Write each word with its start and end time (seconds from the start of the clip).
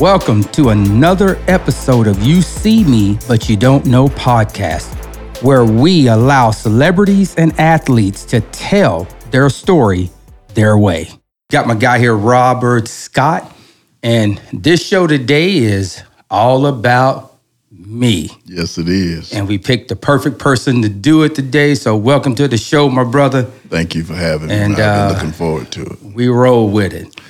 Welcome 0.00 0.44
to 0.44 0.70
another 0.70 1.38
episode 1.46 2.06
of 2.06 2.22
You 2.22 2.40
See 2.40 2.84
Me, 2.84 3.18
But 3.28 3.50
You 3.50 3.56
Don't 3.58 3.84
Know 3.84 4.08
podcast, 4.08 4.94
where 5.42 5.62
we 5.62 6.08
allow 6.08 6.52
celebrities 6.52 7.34
and 7.34 7.52
athletes 7.60 8.24
to 8.24 8.40
tell 8.40 9.06
their 9.30 9.50
story 9.50 10.08
their 10.54 10.78
way. 10.78 11.10
Got 11.50 11.66
my 11.66 11.74
guy 11.74 11.98
here, 11.98 12.16
Robert 12.16 12.88
Scott, 12.88 13.54
and 14.02 14.40
this 14.54 14.82
show 14.82 15.06
today 15.06 15.58
is 15.58 16.02
all 16.30 16.64
about 16.64 17.36
me. 17.70 18.30
Yes, 18.46 18.78
it 18.78 18.88
is. 18.88 19.34
And 19.34 19.46
we 19.46 19.58
picked 19.58 19.88
the 19.88 19.96
perfect 19.96 20.38
person 20.38 20.80
to 20.80 20.88
do 20.88 21.24
it 21.24 21.34
today. 21.34 21.74
So, 21.74 21.94
welcome 21.94 22.34
to 22.36 22.48
the 22.48 22.56
show, 22.56 22.88
my 22.88 23.04
brother. 23.04 23.42
Thank 23.42 23.94
you 23.94 24.04
for 24.04 24.14
having 24.14 24.48
me. 24.48 24.54
And, 24.54 24.72
I've 24.72 24.78
been 24.78 24.86
uh, 24.86 25.12
looking 25.12 25.32
forward 25.32 25.70
to 25.72 25.82
it. 25.82 26.02
We 26.02 26.28
roll 26.28 26.70
with 26.70 26.94
it. 26.94 27.20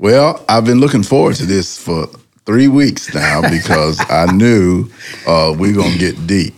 Well, 0.00 0.42
I've 0.48 0.64
been 0.64 0.80
looking 0.80 1.02
forward 1.02 1.34
to 1.36 1.44
this 1.44 1.76
for 1.76 2.06
three 2.46 2.68
weeks 2.68 3.12
now 3.14 3.42
because 3.50 4.00
I 4.08 4.32
knew 4.32 4.88
uh, 5.26 5.54
we're 5.54 5.74
going 5.74 5.92
to 5.92 5.98
get 5.98 6.26
deep. 6.26 6.54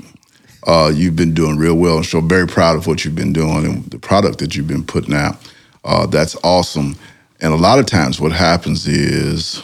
Uh, 0.65 0.93
you've 0.95 1.17
been 1.17 1.35
doing 1.35 1.57
real 1.57 1.75
well, 1.75 1.97
and 1.97 2.07
so 2.07 2.21
very 2.21 2.47
proud 2.47 2.77
of 2.77 2.87
what 2.87 3.05
you've 3.05 3.17
been 3.17 3.33
doing 3.33 3.67
and 3.67 3.85
the 3.87 3.99
product 3.99 4.39
that 4.39 4.55
you've 4.55 4.69
been 4.69 4.85
putting 4.85 5.13
out. 5.13 5.39
Uh, 5.85 6.07
that's 6.07 6.37
awesome. 6.45 6.95
And 7.41 7.53
a 7.53 7.57
lot 7.57 7.81
of 7.81 7.87
times, 7.87 8.21
what 8.21 8.31
happens 8.31 8.87
is 8.87 9.61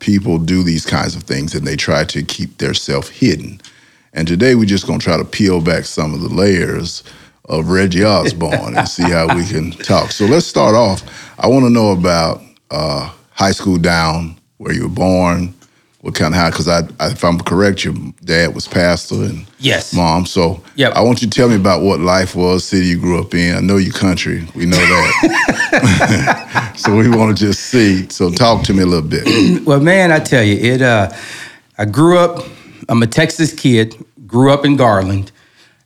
people 0.00 0.36
do 0.36 0.62
these 0.62 0.84
kinds 0.84 1.16
of 1.16 1.22
things 1.22 1.54
and 1.54 1.66
they 1.66 1.76
try 1.76 2.04
to 2.04 2.22
keep 2.22 2.58
their 2.58 2.74
self 2.74 3.08
hidden. 3.08 3.58
And 4.12 4.28
today, 4.28 4.54
we're 4.54 4.66
just 4.66 4.86
going 4.86 4.98
to 4.98 5.04
try 5.04 5.16
to 5.16 5.24
peel 5.24 5.62
back 5.62 5.86
some 5.86 6.12
of 6.12 6.20
the 6.20 6.28
layers 6.28 7.02
of 7.46 7.70
Reggie 7.70 8.04
Osborne 8.04 8.76
and 8.76 8.86
see 8.86 9.10
how 9.10 9.34
we 9.34 9.46
can 9.46 9.70
talk. 9.82 10.10
So 10.10 10.26
let's 10.26 10.44
start 10.44 10.74
off. 10.74 11.02
I 11.38 11.46
want 11.46 11.64
to 11.64 11.70
know 11.70 11.92
about 11.92 12.42
uh, 12.74 13.10
high 13.30 13.52
school 13.52 13.78
down, 13.78 14.36
where 14.58 14.72
you 14.74 14.82
were 14.82 14.88
born, 14.94 15.54
what 16.00 16.14
kind 16.14 16.34
of 16.34 16.40
how, 16.40 16.50
because 16.50 16.68
I, 16.68 16.80
I, 17.00 17.12
if 17.12 17.24
I'm 17.24 17.38
correct, 17.38 17.84
your 17.84 17.94
dad 18.24 18.54
was 18.54 18.68
pastor 18.68 19.14
and 19.14 19.46
Yes. 19.58 19.94
mom. 19.94 20.26
So. 20.26 20.62
I 20.94 21.00
want 21.00 21.22
you 21.22 21.28
to 21.30 21.34
tell 21.34 21.48
me 21.48 21.56
about 21.56 21.80
what 21.82 22.00
life 22.00 22.34
was, 22.34 22.64
city 22.64 22.86
you 22.86 22.98
grew 22.98 23.18
up 23.20 23.32
in. 23.34 23.56
I 23.56 23.60
know 23.60 23.78
you 23.78 23.92
country. 23.92 24.46
We 24.54 24.66
know 24.66 24.76
that. 24.76 26.74
so 26.76 26.94
we 26.94 27.08
want 27.08 27.36
to 27.36 27.46
just 27.46 27.60
see. 27.66 28.08
So 28.10 28.30
talk 28.30 28.64
to 28.64 28.74
me 28.74 28.82
a 28.82 28.86
little 28.86 29.08
bit. 29.08 29.24
Well, 29.64 29.80
man, 29.80 30.12
I 30.12 30.18
tell 30.18 30.42
you, 30.42 30.56
it. 30.74 30.82
Uh, 30.82 31.10
I 31.78 31.86
grew 31.86 32.18
up. 32.18 32.44
I'm 32.88 33.02
a 33.02 33.06
Texas 33.06 33.52
kid. 33.54 33.96
Grew 34.26 34.52
up 34.52 34.64
in 34.66 34.76
Garland, 34.76 35.32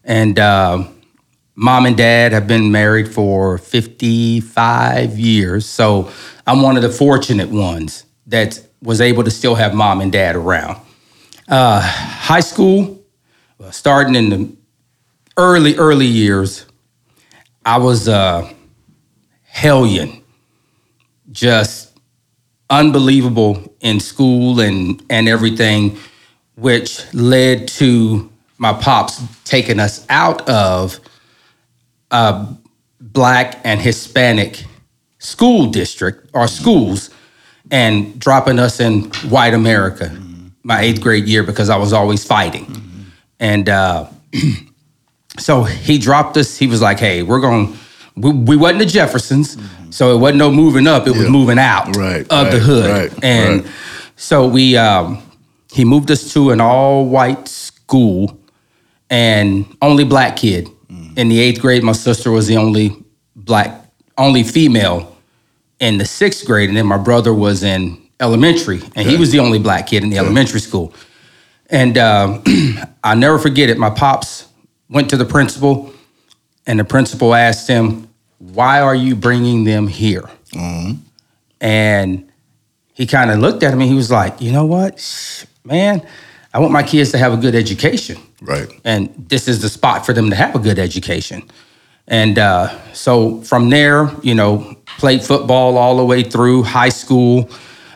and 0.05 0.39
uh, 0.39 0.85
mom 1.61 1.87
and 1.87 1.97
dad 1.97 2.31
have 2.31 2.47
been 2.47 2.71
married 2.71 3.13
for 3.13 3.59
55 3.59 5.19
years. 5.19 5.67
So 5.67 6.09
I'm 6.47 6.63
one 6.63 6.77
of 6.77 6.83
the 6.83 6.89
fortunate 6.89 7.49
ones 7.49 8.05
that 8.29 8.65
was 8.81 9.01
able 9.01 9.25
to 9.25 9.31
still 9.33 9.57
have 9.57 9.75
mom 9.75 10.01
and 10.01 10.13
dad 10.13 10.37
around. 10.37 10.81
Uh, 11.49 11.81
high 11.81 12.41
school, 12.41 13.03
uh, 13.59 13.73
starting 13.73 14.15
in 14.15 14.31
the 14.31 14.57
early 15.37 15.77
early 15.77 16.07
years, 16.07 16.65
I 17.67 17.79
was 17.79 18.07
a 18.07 18.49
hellion, 19.43 20.23
just 21.33 21.99
unbelievable 22.71 23.75
in 23.81 23.99
school 23.99 24.61
and 24.61 25.03
and 25.11 25.29
everything, 25.29 25.99
which 26.55 27.03
led 27.13 27.67
to 27.69 28.31
my 28.59 28.75
pops 28.75 29.21
taking 29.43 29.81
us 29.81 30.07
out 30.09 30.49
of 30.49 31.01
a 32.11 32.47
black 33.01 33.61
and 33.65 33.81
Hispanic 33.81 34.65
school 35.19 35.67
district 35.71 36.31
or 36.35 36.47
schools 36.49 37.11
and 37.71 38.19
dropping 38.19 38.59
us 38.59 38.81
in 38.81 39.05
white 39.29 39.55
America 39.55 40.17
my 40.63 40.81
eighth 40.81 41.01
grade 41.01 41.27
year 41.27 41.43
because 41.43 41.71
I 41.71 41.77
was 41.77 41.93
always 41.93 42.25
fighting. 42.25 42.67
And 43.41 43.69
uh, 43.69 44.07
so 45.39 45.63
he 45.65 45.99
dropped 45.99 46.37
us. 46.37 46.57
He 46.57 46.67
was 46.67 46.83
like, 46.83 46.99
hey, 46.99 47.23
we're 47.23 47.41
going, 47.41 47.77
we, 48.17 48.33
we 48.33 48.57
wasn't 48.57 48.81
the 48.81 48.87
Jeffersons. 48.87 49.57
So 49.91 50.15
it 50.15 50.19
wasn't 50.19 50.39
no 50.39 50.51
moving 50.51 50.87
up, 50.87 51.07
it 51.07 51.13
was 51.17 51.29
moving 51.31 51.59
out 51.59 51.97
Right, 51.97 52.27
of 52.31 52.53
the 52.53 52.59
hood. 52.59 52.91
right, 52.91 53.25
and 53.25 53.65
right. 53.65 53.73
so 54.17 54.47
we, 54.47 54.77
um, 54.77 55.23
he 55.73 55.85
moved 55.87 56.11
us 56.11 56.31
to 56.35 56.51
an 56.51 56.61
all 56.61 57.07
white 57.07 57.49
school 57.49 58.39
and 59.09 59.65
only 59.81 60.05
black 60.05 60.37
kid. 60.37 60.69
In 61.19 61.29
the 61.29 61.41
eighth 61.41 61.61
grade, 61.61 61.83
my 61.83 61.91
sister 61.93 62.31
was 62.31 62.47
the 62.47 62.57
only 62.57 62.97
black, 63.35 63.85
only 64.17 64.45
female 64.45 65.17
in 65.81 65.99
the 65.99 66.05
sixth 66.05 66.47
grade, 66.47 66.69
and 66.69 66.79
then 66.79 66.87
my 66.87 66.97
brother 66.97 67.35
was 67.35 67.65
in 67.65 68.01
elementary, 68.21 68.81
and 68.95 69.09
he 69.09 69.17
was 69.17 69.33
the 69.33 69.41
only 69.41 69.59
black 69.59 69.89
kid 69.89 70.05
in 70.05 70.11
the 70.11 70.19
elementary 70.19 70.61
school. 70.61 70.95
And 71.71 71.99
um, 72.09 72.45
I'll 73.03 73.17
never 73.17 73.37
forget 73.41 73.69
it. 73.69 73.79
My 73.79 73.91
pops 73.91 74.47
went 74.89 75.11
to 75.11 75.17
the 75.17 75.25
principal, 75.25 75.93
and 76.69 76.79
the 76.79 76.85
principal 76.85 77.35
asked 77.35 77.67
him, 77.67 78.09
"Why 78.39 78.81
are 78.81 78.95
you 78.95 79.17
bringing 79.17 79.65
them 79.65 79.89
here?" 79.89 80.31
And 81.61 82.31
he 82.95 83.07
kind 83.07 83.33
of 83.33 83.41
looked 83.41 83.65
at 83.65 83.73
him, 83.73 83.81
and 83.81 83.91
he 83.91 83.97
was 83.97 84.13
like, 84.13 84.41
"You 84.41 84.53
know 84.53 84.67
what, 84.67 85.45
man? 85.65 86.07
I 86.59 86.61
want 86.61 86.73
my 86.73 86.83
kids 86.83 87.13
to 87.13 87.19
have 87.19 87.33
a 87.33 87.37
good 87.37 87.55
education." 87.55 88.19
Right. 88.43 88.69
and 88.85 89.13
this 89.29 89.47
is 89.47 89.63
the 89.63 89.69
spot 89.69 90.05
for 90.05 90.13
them 90.13 90.31
to 90.31 90.37
have 90.37 90.57
a 90.57 90.59
good 90.59 90.79
education. 90.79 91.43
And 92.09 92.37
uh, 92.37 92.77
so 92.93 93.43
from 93.43 93.71
there, 93.71 94.11
you 94.23 94.35
know, 94.35 94.77
played 94.99 95.23
football 95.23 95.79
all 95.79 95.97
the 95.97 96.05
way 96.05 96.25
through 96.25 96.65
high 96.65 96.89
school, 96.89 97.49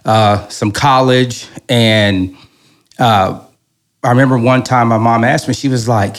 uh, 0.05 0.47
some 0.49 0.71
college, 0.71 1.49
and 1.69 2.37
uh, 3.00 3.41
I 4.05 4.11
remember 4.11 4.39
one 4.39 4.62
time 4.62 4.89
my 4.89 4.99
mom 4.99 5.25
asked 5.25 5.49
me, 5.49 5.55
she 5.55 5.69
was 5.69 5.89
like, 5.89 6.17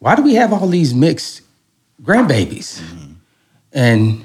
"Why 0.00 0.16
do 0.16 0.22
we 0.22 0.34
have 0.34 0.52
all 0.52 0.68
these 0.68 0.92
mixed 0.92 1.40
grandbabies?" 2.02 2.82
And 3.72 4.24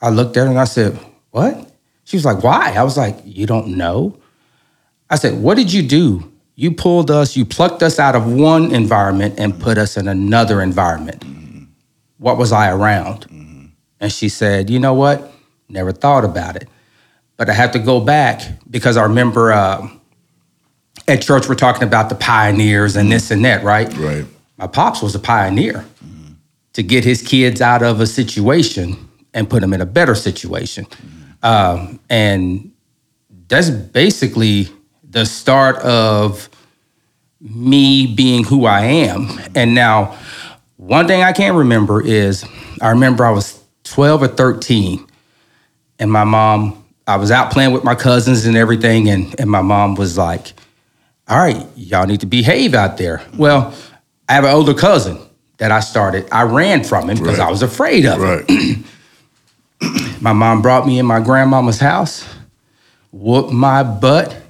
I 0.00 0.10
looked 0.10 0.36
at 0.36 0.44
her 0.44 0.50
and 0.50 0.60
I 0.60 0.64
said, 0.64 0.96
"What?" 1.32 1.72
She 2.04 2.16
was 2.16 2.24
like, 2.24 2.44
"Why?" 2.44 2.74
I 2.74 2.84
was 2.84 2.96
like, 2.96 3.18
"You 3.24 3.46
don't 3.46 3.76
know." 3.76 4.22
I 5.12 5.16
said, 5.16 5.42
What 5.42 5.58
did 5.58 5.70
you 5.70 5.82
do? 5.82 6.31
You 6.54 6.72
pulled 6.72 7.10
us, 7.10 7.36
you 7.36 7.44
plucked 7.44 7.82
us 7.82 7.98
out 7.98 8.14
of 8.14 8.30
one 8.30 8.74
environment 8.74 9.34
and 9.38 9.58
put 9.58 9.78
us 9.78 9.96
in 9.96 10.06
another 10.06 10.60
environment. 10.60 11.24
What 12.18 12.36
was 12.36 12.52
I 12.52 12.70
around? 12.70 13.72
And 14.00 14.12
she 14.12 14.28
said, 14.28 14.68
You 14.68 14.78
know 14.78 14.94
what? 14.94 15.32
Never 15.68 15.92
thought 15.92 16.24
about 16.24 16.56
it. 16.56 16.68
But 17.36 17.48
I 17.48 17.54
have 17.54 17.72
to 17.72 17.78
go 17.78 18.00
back 18.00 18.42
because 18.70 18.96
I 18.96 19.04
remember 19.04 19.52
uh, 19.52 19.88
at 21.08 21.22
church 21.22 21.48
we're 21.48 21.54
talking 21.54 21.84
about 21.84 22.08
the 22.08 22.14
pioneers 22.14 22.96
and 22.96 23.10
this 23.10 23.30
and 23.30 23.44
that, 23.44 23.64
right? 23.64 23.92
Right. 23.96 24.26
My 24.58 24.66
pops 24.66 25.02
was 25.02 25.14
a 25.14 25.18
pioneer 25.18 25.84
to 26.74 26.82
get 26.82 27.04
his 27.04 27.22
kids 27.22 27.60
out 27.60 27.82
of 27.82 28.00
a 28.00 28.06
situation 28.06 29.08
and 29.34 29.48
put 29.48 29.60
them 29.60 29.72
in 29.72 29.80
a 29.80 29.86
better 29.86 30.14
situation. 30.14 30.86
Um, 31.42 31.98
and 32.08 32.72
that's 33.48 33.70
basically 33.70 34.68
the 35.12 35.26
start 35.26 35.76
of 35.76 36.48
me 37.40 38.06
being 38.06 38.44
who 38.44 38.64
I 38.66 38.80
am. 38.80 39.28
And 39.54 39.74
now, 39.74 40.18
one 40.76 41.06
thing 41.06 41.22
I 41.22 41.32
can't 41.32 41.56
remember 41.56 42.00
is 42.04 42.44
I 42.80 42.90
remember 42.90 43.24
I 43.24 43.30
was 43.30 43.62
12 43.84 44.22
or 44.22 44.28
13, 44.28 45.06
and 45.98 46.10
my 46.10 46.24
mom, 46.24 46.84
I 47.06 47.16
was 47.16 47.30
out 47.30 47.52
playing 47.52 47.72
with 47.72 47.84
my 47.84 47.94
cousins 47.94 48.46
and 48.46 48.56
everything, 48.56 49.08
and, 49.08 49.38
and 49.38 49.50
my 49.50 49.60
mom 49.60 49.94
was 49.96 50.16
like, 50.16 50.54
All 51.28 51.38
right, 51.38 51.66
y'all 51.76 52.06
need 52.06 52.20
to 52.20 52.26
behave 52.26 52.74
out 52.74 52.96
there. 52.96 53.22
Well, 53.36 53.74
I 54.28 54.32
have 54.34 54.44
an 54.44 54.50
older 54.54 54.74
cousin 54.74 55.18
that 55.58 55.70
I 55.70 55.80
started, 55.80 56.26
I 56.32 56.42
ran 56.42 56.82
from 56.84 57.10
him 57.10 57.18
because 57.18 57.38
Right. 57.38 57.46
I 57.46 57.50
was 57.50 57.62
afraid 57.62 58.06
of 58.06 58.20
him. 58.20 58.82
Right. 59.82 60.20
My 60.22 60.32
mom 60.32 60.62
brought 60.62 60.86
me 60.86 60.98
in 60.98 61.06
my 61.06 61.20
grandmama's 61.20 61.80
house, 61.80 62.24
whooped 63.10 63.52
my 63.52 63.82
butt 63.82 64.41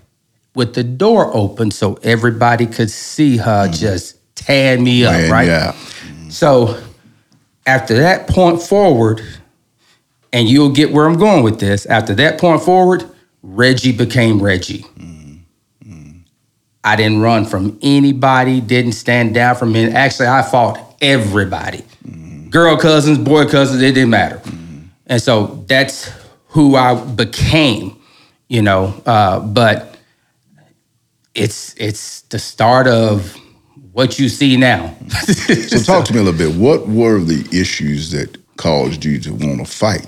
with 0.54 0.74
the 0.74 0.84
door 0.84 1.34
open 1.34 1.70
so 1.70 1.94
everybody 2.02 2.66
could 2.66 2.90
see 2.90 3.36
her 3.38 3.64
mm-hmm. 3.66 3.72
just 3.72 4.18
tearing 4.34 4.84
me 4.84 5.04
up, 5.04 5.12
Man, 5.12 5.30
right? 5.30 5.46
Yeah. 5.46 5.72
So 6.28 6.82
after 7.66 7.94
that 7.98 8.28
point 8.28 8.60
forward, 8.60 9.22
and 10.32 10.48
you'll 10.48 10.72
get 10.72 10.92
where 10.92 11.06
I'm 11.06 11.18
going 11.18 11.42
with 11.42 11.60
this, 11.60 11.86
after 11.86 12.14
that 12.16 12.40
point 12.40 12.62
forward, 12.62 13.04
Reggie 13.42 13.92
became 13.92 14.42
Reggie. 14.42 14.82
Mm-hmm. 14.98 16.18
I 16.84 16.96
didn't 16.96 17.20
run 17.20 17.44
from 17.44 17.78
anybody, 17.82 18.60
didn't 18.60 18.92
stand 18.92 19.34
down 19.34 19.56
from 19.56 19.76
any. 19.76 19.92
Actually, 19.92 20.28
I 20.28 20.42
fought 20.42 20.96
everybody. 21.00 21.84
Mm-hmm. 22.06 22.48
Girl 22.48 22.76
cousins, 22.76 23.18
boy 23.18 23.46
cousins, 23.46 23.82
it 23.82 23.92
didn't 23.92 24.10
matter. 24.10 24.40
And 25.06 25.20
so 25.20 25.64
that's 25.66 26.10
who 26.48 26.76
I 26.76 26.94
became, 26.94 28.00
you 28.48 28.62
know. 28.62 28.94
Uh, 29.04 29.40
but 29.40 29.91
it's 31.34 31.74
it's 31.76 32.22
the 32.22 32.38
start 32.38 32.86
of 32.86 33.36
what 33.92 34.18
you 34.18 34.28
see 34.28 34.56
now. 34.56 34.94
So 35.68 35.78
talk 35.82 36.04
to 36.06 36.12
me 36.14 36.20
a 36.20 36.22
little 36.22 36.38
bit. 36.38 36.56
What 36.56 36.88
were 36.88 37.20
the 37.20 37.46
issues 37.52 38.10
that 38.10 38.38
caused 38.56 39.04
you 39.04 39.18
to 39.20 39.32
want 39.32 39.58
to 39.58 39.64
fight? 39.64 40.06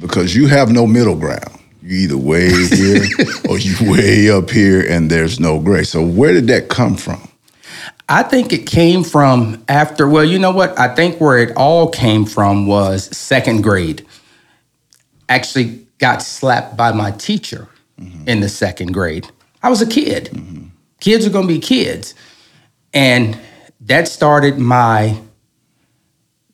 Because 0.00 0.34
you 0.34 0.46
have 0.46 0.70
no 0.70 0.86
middle 0.86 1.16
ground. 1.16 1.58
You 1.82 1.96
either 1.98 2.16
way 2.16 2.48
here 2.68 3.04
or 3.48 3.58
you 3.58 3.90
way 3.90 4.30
up 4.30 4.50
here, 4.50 4.80
and 4.80 5.10
there's 5.10 5.40
no 5.40 5.60
gray. 5.60 5.84
So 5.84 6.04
where 6.04 6.32
did 6.32 6.46
that 6.48 6.68
come 6.68 6.96
from? 6.96 7.28
I 8.08 8.22
think 8.22 8.52
it 8.52 8.66
came 8.66 9.04
from 9.04 9.62
after, 9.68 10.08
well, 10.08 10.24
you 10.24 10.38
know 10.38 10.50
what? 10.50 10.78
I 10.78 10.94
think 10.94 11.20
where 11.20 11.38
it 11.38 11.54
all 11.56 11.90
came 11.90 12.24
from 12.24 12.66
was 12.66 13.14
second 13.16 13.62
grade. 13.62 14.06
Actually, 15.28 15.86
got 15.98 16.22
slapped 16.22 16.76
by 16.76 16.92
my 16.92 17.10
teacher 17.10 17.68
mm-hmm. 18.00 18.26
in 18.26 18.40
the 18.40 18.48
second 18.48 18.92
grade. 18.92 19.28
I 19.68 19.70
was 19.70 19.82
a 19.82 19.86
kid. 19.86 20.30
Kids 20.98 21.26
are 21.26 21.30
going 21.30 21.46
to 21.46 21.52
be 21.52 21.60
kids. 21.60 22.14
And 22.94 23.38
that 23.82 24.08
started 24.08 24.58
my 24.58 25.20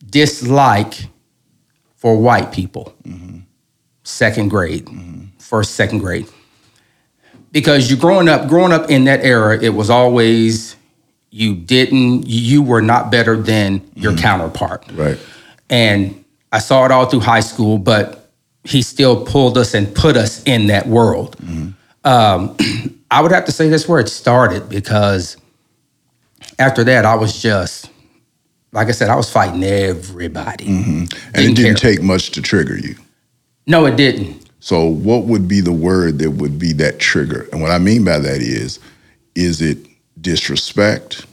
dislike 0.05 1.07
for 1.95 2.17
white 2.17 2.51
people. 2.51 2.93
Second 4.03 4.49
grade, 4.49 4.89
first, 5.39 5.75
second 5.75 5.99
grade. 5.99 6.27
Because 7.53 7.89
you 7.89 7.95
growing 7.95 8.27
up, 8.27 8.49
growing 8.49 8.73
up 8.73 8.89
in 8.89 9.05
that 9.05 9.23
era, 9.23 9.57
it 9.63 9.69
was 9.69 9.89
always 9.89 10.75
you 11.29 11.55
didn't, 11.55 12.27
you 12.27 12.61
were 12.61 12.81
not 12.81 13.11
better 13.11 13.37
than 13.37 13.89
your 13.95 14.11
mm-hmm. 14.11 14.21
counterpart. 14.21 14.85
Right. 14.91 15.17
And 15.69 16.25
I 16.51 16.59
saw 16.59 16.83
it 16.83 16.91
all 16.91 17.05
through 17.05 17.21
high 17.21 17.39
school, 17.39 17.77
but 17.77 18.29
he 18.65 18.81
still 18.81 19.25
pulled 19.25 19.57
us 19.57 19.73
and 19.73 19.95
put 19.95 20.17
us 20.17 20.43
in 20.43 20.67
that 20.67 20.85
world. 20.85 21.37
Mm-hmm. 21.37 21.69
Um, 22.05 22.55
I 23.11 23.21
would 23.21 23.31
have 23.31 23.45
to 23.45 23.51
say 23.51 23.69
that's 23.69 23.87
where 23.87 23.99
it 23.99 24.09
started 24.09 24.69
because 24.69 25.37
after 26.59 26.83
that, 26.85 27.05
I 27.05 27.15
was 27.15 27.41
just, 27.41 27.89
like 28.71 28.87
I 28.87 28.91
said, 28.91 29.09
I 29.09 29.15
was 29.15 29.29
fighting 29.29 29.63
everybody. 29.63 30.67
And 30.67 31.03
it 31.13 31.17
Didn't 31.33 31.55
didn't 31.55 31.79
care. 31.79 31.93
take 31.93 32.01
much 32.03 32.31
to 32.31 32.41
trigger 32.41 32.77
you. 32.77 32.95
No, 33.67 33.85
it 33.85 33.95
didn't. 33.95 34.49
So, 34.59 34.85
what 34.85 35.25
would 35.25 35.47
be 35.47 35.61
the 35.61 35.71
word 35.71 36.19
that 36.19 36.31
would 36.31 36.57
be 36.57 36.73
that 36.73 36.99
trigger? 36.99 37.47
And 37.51 37.61
what 37.61 37.71
I 37.71 37.77
mean 37.77 38.03
by 38.03 38.17
that 38.19 38.41
is, 38.41 38.79
is 39.35 39.61
it 39.61 39.77
disrespect? 40.21 41.25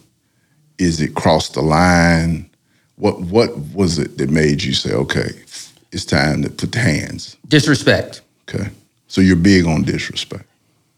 Is 0.79 1.01
it 1.01 1.15
cross 1.15 1.49
the 1.51 1.63
line? 1.63 2.49
What 2.97 3.21
What 3.23 3.57
was 3.75 3.99
it 3.99 4.19
that 4.19 4.31
made 4.31 4.63
you 4.63 4.75
say, 4.75 4.93
okay, 4.93 5.31
it's 5.93 6.05
time 6.05 6.43
to 6.43 6.51
put 6.51 6.73
the 6.73 6.79
hands? 6.81 7.37
Disrespect. 7.49 8.21
Okay, 8.49 8.69
so 9.09 9.21
you're 9.21 9.37
big 9.37 9.67
on 9.67 9.83
disrespect, 9.83 10.45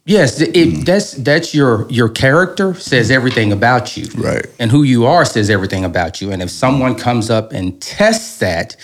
Yes, 0.06 0.38
it, 0.40 0.84
that's 0.84 1.12
that's 1.12 1.54
your 1.54 1.86
your 1.90 2.10
character 2.10 2.74
says 2.74 3.10
everything 3.10 3.52
about 3.52 3.96
you, 3.96 4.04
right? 4.16 4.44
and 4.58 4.70
who 4.70 4.82
you 4.82 5.06
are 5.06 5.24
says 5.24 5.48
everything 5.48 5.82
about 5.84 6.20
you. 6.20 6.30
And 6.30 6.42
if 6.42 6.50
someone 6.50 6.94
comes 6.94 7.30
up 7.30 7.52
and 7.52 7.80
tests 7.80 8.38
that, 8.40 8.76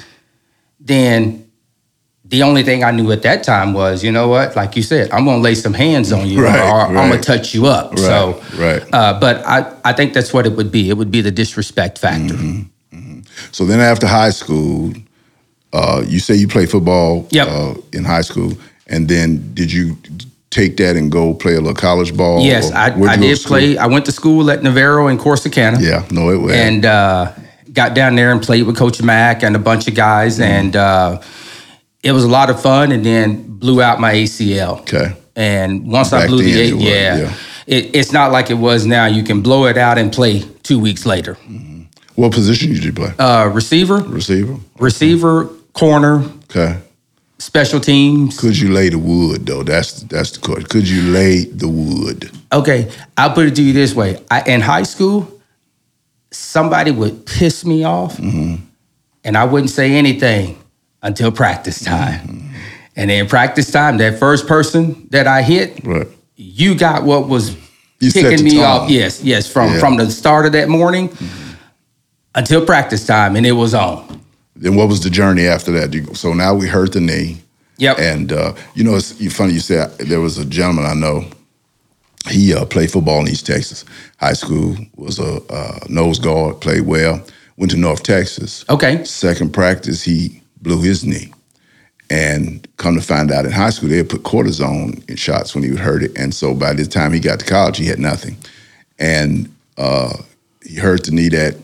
then 0.80 1.46
the 2.24 2.42
only 2.42 2.62
thing 2.62 2.84
I 2.84 2.90
knew 2.92 3.10
at 3.12 3.20
that 3.22 3.42
time 3.42 3.74
was, 3.74 4.02
you 4.02 4.10
know 4.12 4.28
what, 4.28 4.56
like 4.56 4.76
you 4.76 4.82
said, 4.82 5.10
I'm 5.10 5.26
gonna 5.26 5.42
lay 5.42 5.54
some 5.54 5.74
hands 5.74 6.10
on 6.10 6.26
you, 6.26 6.42
Right, 6.42 6.58
or, 6.58 6.80
I'm 6.86 6.94
gonna 7.10 7.20
touch 7.20 7.52
you 7.54 7.66
up. 7.66 7.98
So, 7.98 8.40
right. 8.56 8.82
uh, 8.94 9.20
but 9.20 9.44
I 9.46 9.70
I 9.84 9.92
think 9.92 10.14
that's 10.14 10.32
what 10.32 10.46
it 10.46 10.52
would 10.52 10.70
be. 10.72 10.88
It 10.88 10.96
would 10.96 11.10
be 11.10 11.20
the 11.20 11.32
disrespect 11.32 11.98
factor. 11.98 12.34
Mm-hmm. 12.34 13.20
So 13.52 13.64
then 13.66 13.80
after 13.80 14.06
high 14.06 14.30
school, 14.30 14.94
uh, 15.74 16.02
you 16.06 16.18
say 16.18 16.34
you 16.34 16.48
played 16.48 16.70
football 16.70 17.26
Yep. 17.30 17.48
uh, 17.48 17.74
in 17.92 18.04
high 18.04 18.22
school, 18.22 18.52
and 18.86 19.06
then 19.08 19.52
did 19.54 19.70
you 19.70 19.96
take 20.50 20.76
that 20.78 20.96
and 20.96 21.10
go 21.10 21.34
play 21.34 21.54
a 21.54 21.60
little 21.60 21.74
college 21.74 22.16
ball? 22.16 22.40
Yes, 22.44 22.70
I, 22.72 22.88
I 22.90 22.96
you 22.96 23.04
go 23.06 23.12
to 23.14 23.20
did 23.20 23.36
school? 23.38 23.48
play. 23.56 23.78
I 23.78 23.86
went 23.86 24.04
to 24.06 24.12
school 24.12 24.50
at 24.50 24.62
Navarro 24.62 25.08
in 25.08 25.18
Corsicana. 25.18 25.80
Yeah, 25.80 26.06
no, 26.10 26.30
it 26.30 26.36
was. 26.38 26.52
and 26.54 26.84
uh, 26.84 27.32
got 27.72 27.94
down 27.94 28.16
there 28.16 28.32
and 28.32 28.42
played 28.42 28.64
with 28.66 28.76
Coach 28.76 29.00
Mack 29.02 29.42
and 29.42 29.54
a 29.56 29.60
bunch 29.60 29.86
of 29.88 29.94
guys, 29.94 30.38
Mm-hmm. 30.38 30.52
and 30.52 30.76
uh, 30.76 31.22
it 32.02 32.12
was 32.12 32.24
a 32.24 32.28
lot 32.28 32.50
of 32.50 32.60
fun. 32.60 32.92
And 32.92 33.04
then 33.04 33.58
blew 33.58 33.80
out 33.82 34.00
my 34.00 34.14
ACL. 34.14 34.80
okay, 34.80 35.14
And 35.36 35.86
once 35.90 36.12
I 36.12 36.26
blew 36.26 36.42
the 36.42 36.52
then 36.52 36.72
A, 36.72 36.76
it 36.76 36.80
yeah, 36.82 37.16
yeah. 37.18 37.34
It, 37.66 37.94
it's 37.94 38.10
not 38.10 38.32
like 38.32 38.50
it 38.50 38.54
was 38.54 38.86
now. 38.86 39.04
You 39.06 39.22
can 39.22 39.42
blow 39.42 39.66
it 39.66 39.76
out 39.76 39.98
and 39.98 40.10
play 40.12 40.42
two 40.62 40.78
weeks 40.80 41.04
later. 41.06 41.34
what 42.16 42.32
position 42.32 42.72
did 42.72 42.82
you 42.82 42.92
play? 42.92 43.12
Uh, 43.18 43.48
receiver, 43.48 43.98
Receiver. 43.98 44.56
receiver, 44.78 45.48
corner, 45.74 46.24
Okay. 46.50 46.78
Special 47.40 47.80
teams. 47.80 48.38
Could 48.38 48.58
you 48.58 48.70
lay 48.70 48.90
the 48.90 48.98
wood 48.98 49.46
though? 49.46 49.62
That's 49.64 50.02
that's 50.02 50.32
the 50.32 50.40
question. 50.40 50.66
Could 50.66 50.88
you 50.88 51.10
lay 51.10 51.44
the 51.44 51.68
wood? 51.68 52.30
Okay, 52.52 52.90
I'll 53.16 53.32
put 53.32 53.46
it 53.46 53.56
to 53.56 53.62
you 53.62 53.72
this 53.72 53.94
way: 53.94 54.22
I, 54.30 54.42
in 54.42 54.60
high 54.60 54.84
school, 54.84 55.26
somebody 56.30 56.90
would 56.90 57.26
piss 57.26 57.64
me 57.64 57.84
off, 57.84 58.16
mm-hmm. 58.16 58.62
and 59.24 59.36
I 59.36 59.44
wouldn't 59.44 59.70
say 59.70 59.92
anything 59.92 60.58
until 61.02 61.32
practice 61.32 61.82
time. 61.82 62.20
Mm-hmm. 62.20 62.46
And 62.96 63.08
then 63.08 63.28
practice 63.28 63.70
time, 63.70 63.96
that 63.98 64.18
first 64.18 64.46
person 64.46 65.06
that 65.10 65.26
I 65.26 65.42
hit, 65.42 65.84
Right. 65.84 66.08
you 66.36 66.74
got 66.74 67.04
what 67.04 67.28
was 67.28 67.56
You 68.00 68.12
kicking 68.12 68.44
me 68.44 68.56
tone. 68.56 68.64
off. 68.64 68.90
Yes, 68.90 69.22
yes, 69.22 69.50
from 69.50 69.72
Yeah. 69.72 69.80
from 69.80 69.96
the 69.96 70.10
start 70.10 70.44
of 70.46 70.52
that 70.52 70.68
morning 70.68 71.08
mm-hmm. 71.08 71.54
until 72.34 72.64
practice 72.66 73.06
time, 73.06 73.36
and 73.36 73.46
it 73.46 73.52
was 73.52 73.74
on. 73.74 74.20
Then 74.60 74.74
what 74.76 74.88
was 74.88 75.00
the 75.00 75.10
journey 75.10 75.46
after 75.46 75.72
that? 75.72 75.92
You- 75.94 76.14
So 76.14 76.34
now 76.34 76.54
we 76.54 76.66
hurt 76.68 76.92
the 76.92 77.00
knee, 77.00 77.38
Yep. 77.78 77.98
and 77.98 78.32
uh, 78.32 78.52
you 78.74 78.84
know 78.84 78.94
it's 78.96 79.12
funny 79.34 79.54
you 79.54 79.60
said 79.60 79.90
there 79.98 80.20
was 80.20 80.38
a 80.38 80.44
gentleman 80.44 80.84
I 80.84 80.94
know. 80.94 81.24
He 82.28 82.54
uh, 82.54 82.66
played 82.66 82.90
football 82.90 83.20
in 83.20 83.28
East 83.28 83.46
Texas. 83.46 83.84
High 84.18 84.34
school 84.34 84.76
was 84.96 85.18
a 85.18 85.40
uh, 85.50 85.78
nose 85.88 86.18
guard, 86.18 86.60
played 86.60 86.82
well. 86.86 87.22
Went 87.56 87.70
to 87.72 87.78
North 87.78 88.02
Texas. 88.02 88.64
okay. 88.68 89.02
Second 89.04 89.52
practice, 89.52 90.02
he 90.02 90.42
blew 90.62 90.82
his 90.82 91.04
knee. 91.04 91.32
And 92.10 92.66
come 92.76 92.94
to 92.96 93.00
find 93.02 93.30
out 93.30 93.44
in 93.46 93.52
high 93.52 93.70
school, 93.70 93.88
they 93.88 93.98
had 93.98 94.08
put 94.10 94.22
cortisone 94.24 95.08
in 95.08 95.16
shots 95.16 95.54
when 95.54 95.62
he 95.64 95.70
would 95.70 95.78
hurt 95.80 96.02
it. 96.02 96.12
And 96.18 96.34
so 96.34 96.54
by 96.54 96.72
the 96.74 96.84
time 96.84 97.12
he 97.12 97.20
got 97.20 97.38
to 97.40 97.46
college, 97.46 97.78
he 97.78 97.86
had 97.86 97.98
nothing. 98.00 98.36
And 98.98 99.48
uh, 99.78 100.14
he 100.66 100.74
hurt 100.76 101.04
the 101.04 101.12
knee 101.12 101.28
that 101.30 101.54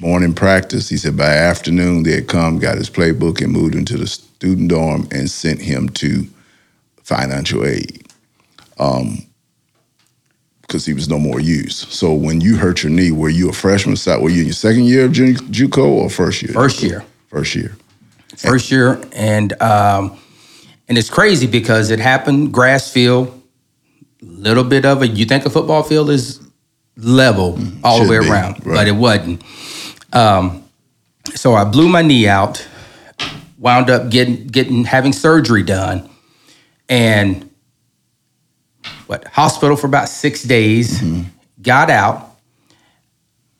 morning 0.00 0.34
practice. 0.34 0.88
He 0.88 0.96
said 0.96 1.16
by 1.16 1.24
afternoon, 1.24 2.02
they 2.02 2.12
had 2.12 2.28
come, 2.28 2.58
got 2.58 2.76
his 2.76 2.90
playbook, 2.90 3.42
and 3.42 3.52
moved 3.52 3.74
him 3.74 3.84
to 3.86 3.96
the 3.96 4.06
student 4.06 4.68
dorm 4.68 5.08
and 5.10 5.30
sent 5.30 5.60
him 5.60 5.88
to 5.90 6.26
financial 7.02 7.64
aid 7.64 8.06
because 10.62 10.86
he 10.86 10.94
was 10.94 11.08
no 11.08 11.18
more 11.18 11.40
use. 11.40 11.76
So 11.76 12.12
when 12.12 12.40
you 12.40 12.56
hurt 12.56 12.82
your 12.82 12.90
knee, 12.90 13.12
were 13.12 13.28
you 13.28 13.48
a 13.50 13.52
freshman? 13.52 13.96
So- 13.96 14.18
Were 14.20 14.30
you 14.30 14.40
in 14.40 14.46
your 14.46 14.54
second 14.54 14.84
year 14.84 15.04
of 15.04 15.12
Ju- 15.12 15.34
JUCO 15.34 15.86
or 15.86 16.10
first 16.10 16.42
year? 16.42 16.52
First 16.52 16.82
year. 16.82 17.04
First 17.28 17.54
year. 17.54 17.76
first 18.36 18.70
year, 18.70 19.00
and 19.12 19.60
um, 19.62 20.16
and 20.88 20.98
it's 20.98 21.10
crazy 21.10 21.46
because 21.46 21.90
it 21.90 21.98
happened 22.00 22.52
grass 22.52 22.90
field, 22.90 23.42
little 24.20 24.64
bit 24.64 24.84
of 24.84 25.02
it. 25.02 25.12
You 25.12 25.24
think 25.24 25.46
a 25.46 25.50
football 25.50 25.82
field 25.82 26.10
is 26.10 26.40
level 26.96 27.58
all 27.82 28.02
the 28.04 28.08
way 28.08 28.18
be, 28.18 28.28
around, 28.28 28.64
right. 28.64 28.74
but 28.74 28.88
it 28.88 28.92
wasn't. 28.92 29.42
Um, 30.14 30.64
so 31.34 31.54
I 31.54 31.64
blew 31.64 31.88
my 31.88 32.02
knee 32.02 32.28
out, 32.28 32.66
wound 33.58 33.90
up 33.90 34.10
getting 34.10 34.46
getting 34.46 34.84
having 34.84 35.12
surgery 35.12 35.62
done, 35.62 36.08
and 36.88 37.50
what 39.06 39.24
hospital 39.28 39.76
for 39.76 39.86
about 39.86 40.08
six 40.08 40.42
days. 40.42 41.02
Got 41.62 41.88
out, 41.90 42.36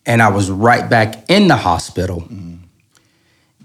and 0.06 0.20
I 0.22 0.28
was 0.28 0.50
right 0.50 0.88
back 0.88 1.28
in 1.30 1.48
the 1.48 1.56
hospital. 1.56 2.26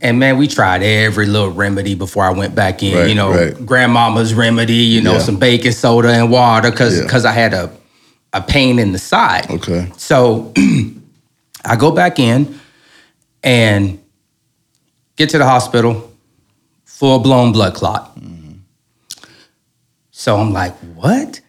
And 0.01 0.17
man, 0.17 0.37
we 0.37 0.47
tried 0.47 0.81
every 0.81 1.25
little 1.25 1.51
remedy 1.51 1.93
before 1.93 2.23
I 2.23 2.29
went 2.31 2.55
back 2.55 2.81
in. 2.83 2.95
Right, 2.97 3.09
you 3.09 3.15
know, 3.15 3.31
right. 3.33 3.65
grandmama's 3.65 4.33
remedy. 4.33 4.75
You 4.75 5.01
know, 5.01 5.13
Yeah. 5.13 5.19
some 5.19 5.35
baking 5.37 5.73
soda 5.73 6.07
and 6.09 6.31
water 6.31 6.71
because 6.71 6.97
Yeah. 7.01 7.29
I 7.29 7.33
had 7.33 7.53
a 7.53 7.69
a 8.31 8.41
pain 8.41 8.79
in 8.79 8.93
the 8.93 8.99
side. 8.99 9.49
Okay. 9.49 9.91
So 9.97 10.53
I 11.65 11.75
go 11.75 11.91
back 11.91 12.17
in 12.19 12.59
and 13.43 14.01
get 15.15 15.29
to 15.29 15.37
the 15.37 15.45
hospital, 15.45 16.11
full 16.85 17.19
blown 17.19 17.51
blood 17.51 17.73
clot. 17.73 18.17
So 20.11 20.35
I'm 20.37 20.51
like, 20.51 20.75
what? 20.95 21.39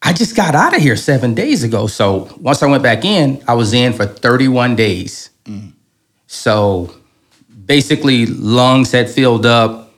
I 0.00 0.12
just 0.12 0.34
got 0.34 0.54
out 0.54 0.74
of 0.74 0.80
here 0.80 0.96
seven 0.96 1.34
days 1.34 1.62
ago. 1.64 1.86
So 1.86 2.34
once 2.40 2.62
I 2.62 2.66
went 2.66 2.82
back 2.82 3.04
in, 3.04 3.42
I 3.46 3.54
was 3.54 3.74
in 3.74 3.92
for 3.92 4.06
31 4.06 4.76
days. 4.76 5.30
So 6.26 6.94
basically, 7.66 8.26
lungs 8.26 8.92
had 8.92 9.10
filled 9.10 9.44
up, 9.44 9.92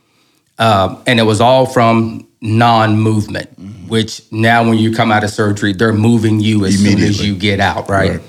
uh, 0.57 1.01
and 1.07 1.19
it 1.19 1.23
was 1.23 1.39
all 1.39 1.65
from 1.65 2.27
non 2.41 2.97
movement, 2.99 3.49
which 3.87 4.21
now 4.31 4.67
when 4.67 4.77
you 4.77 4.93
come 4.93 5.11
out 5.11 5.23
of 5.23 5.29
surgery, 5.29 5.73
they're 5.73 5.93
moving 5.93 6.39
you 6.39 6.65
as 6.65 6.77
soon 6.79 6.99
as 6.99 7.25
you 7.25 7.35
get 7.35 7.59
out, 7.59 7.89
right? 7.89 8.11
Right. 8.11 8.21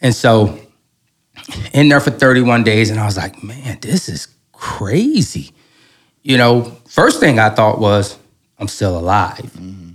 And 0.00 0.14
so 0.14 0.58
in 1.72 1.88
there 1.88 2.00
for 2.00 2.10
31 2.10 2.64
days, 2.64 2.90
and 2.90 3.00
I 3.00 3.06
was 3.06 3.16
like, 3.16 3.42
man, 3.42 3.78
this 3.80 4.08
is 4.08 4.28
crazy. 4.52 5.52
You 6.22 6.36
know, 6.36 6.76
first 6.88 7.20
thing 7.20 7.38
I 7.38 7.50
thought 7.50 7.78
was, 7.78 8.18
I'm 8.58 8.68
still 8.68 8.98
alive. 8.98 9.36
Mm-hmm. 9.36 9.90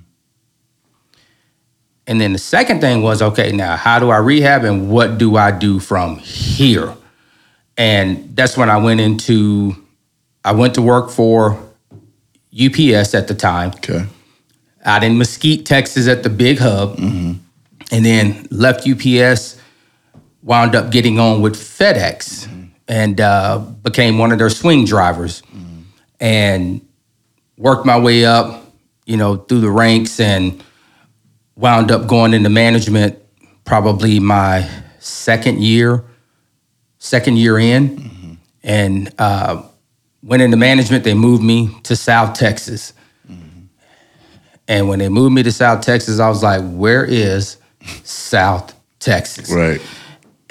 And 2.08 2.20
then 2.20 2.34
the 2.34 2.40
second 2.40 2.82
thing 2.82 3.02
was, 3.02 3.22
okay, 3.22 3.52
now 3.52 3.76
how 3.76 4.00
do 4.00 4.10
I 4.10 4.18
rehab 4.18 4.64
and 4.64 4.90
what 4.90 5.18
do 5.18 5.38
I 5.38 5.52
do 5.52 5.80
from 5.80 6.18
here? 6.18 6.94
And 7.78 8.36
that's 8.36 8.58
when 8.58 8.70
I 8.70 8.78
went 8.78 9.00
into, 9.00 9.76
I 10.44 10.52
went 10.52 10.76
to 10.76 10.82
work 10.82 11.10
for 11.10 11.58
UPS 12.54 13.16
at 13.16 13.28
the 13.28 13.34
time, 13.36 13.72
Okay. 13.76 14.06
out 14.86 15.04
in 15.04 15.18
Mesquite, 15.18 15.66
Texas 15.66 16.08
at 16.08 16.24
the 16.24 16.30
big 16.30 16.60
hub, 16.60 16.98
mm-hmm. 16.98 17.34
and 17.92 18.06
then 18.06 18.48
left 18.52 18.88
UPS, 18.88 19.58
wound 20.44 20.76
up 20.76 20.92
getting 20.92 21.20
on 21.20 21.42
with 21.42 21.56
FedEx 21.56 22.48
and 22.88 23.20
uh, 23.22 23.58
became 23.58 24.18
one 24.18 24.32
of 24.32 24.38
their 24.38 24.50
swing 24.50 24.86
drivers 24.86 25.42
and 26.20 26.86
worked 27.58 27.86
my 27.86 27.98
way 28.00 28.26
up, 28.26 28.66
you 29.06 29.18
know, 29.18 29.38
through 29.38 29.62
the 29.62 29.70
ranks 29.70 30.20
and 30.20 30.62
wound 31.56 31.92
up 31.92 32.08
going 32.08 32.34
into 32.34 32.50
management 32.50 33.18
probably 33.64 34.20
my 34.20 34.70
second 35.00 35.62
year, 35.64 36.04
second 36.98 37.38
year 37.38 37.58
in, 37.58 38.38
and 38.64 39.14
uh, 39.18 39.62
went 40.22 40.42
into 40.42 40.58
management. 40.58 41.04
They 41.04 41.14
moved 41.14 41.44
me 41.44 41.70
to 41.84 41.96
South 41.96 42.38
Texas. 42.38 42.94
And 44.68 44.88
when 44.88 45.00
they 45.00 45.10
moved 45.10 45.36
me 45.36 45.44
to 45.44 45.52
South 45.52 45.82
Texas, 45.82 46.20
I 46.20 46.30
was 46.30 46.42
like, 46.42 46.62
where 46.72 47.04
is 47.06 47.58
South 48.04 48.74
Texas? 49.00 49.52
Right. 49.52 49.82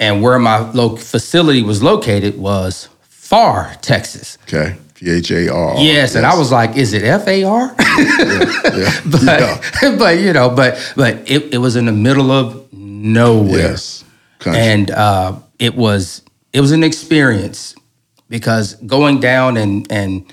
And 0.03 0.21
where 0.21 0.37
my 0.37 0.69
lo- 0.71 0.97
facility 0.97 1.61
was 1.61 1.81
located 1.81 2.37
was 2.37 2.89
Pharr, 3.09 3.79
Texas. 3.81 4.37
Okay. 4.43 4.75
P 4.95 5.09
H 5.09 5.31
A 5.31 5.47
R. 5.47 5.77
Yes, 5.77 6.15
and 6.15 6.25
I 6.25 6.37
was 6.37 6.51
like, 6.51 6.75
is 6.75 6.91
it 6.91 7.03
F 7.03 7.25
A 7.27 7.43
R? 7.45 7.75
But 9.05 9.61
but 9.97 10.19
you 10.19 10.33
know, 10.33 10.49
but 10.49 10.93
but 10.97 11.29
it, 11.29 11.53
it 11.53 11.57
was 11.59 11.75
in 11.75 11.85
the 11.85 11.93
middle 11.93 12.31
of 12.31 12.71
nowhere. 12.73 13.59
Yes. 13.71 14.03
Country. 14.39 14.61
And 14.61 14.91
uh, 14.91 15.39
it 15.57 15.75
was 15.75 16.21
it 16.51 16.59
was 16.59 16.71
an 16.73 16.83
experience 16.83 17.73
because 18.27 18.75
going 18.75 19.21
down 19.21 19.55
and 19.55 19.89
and 19.89 20.25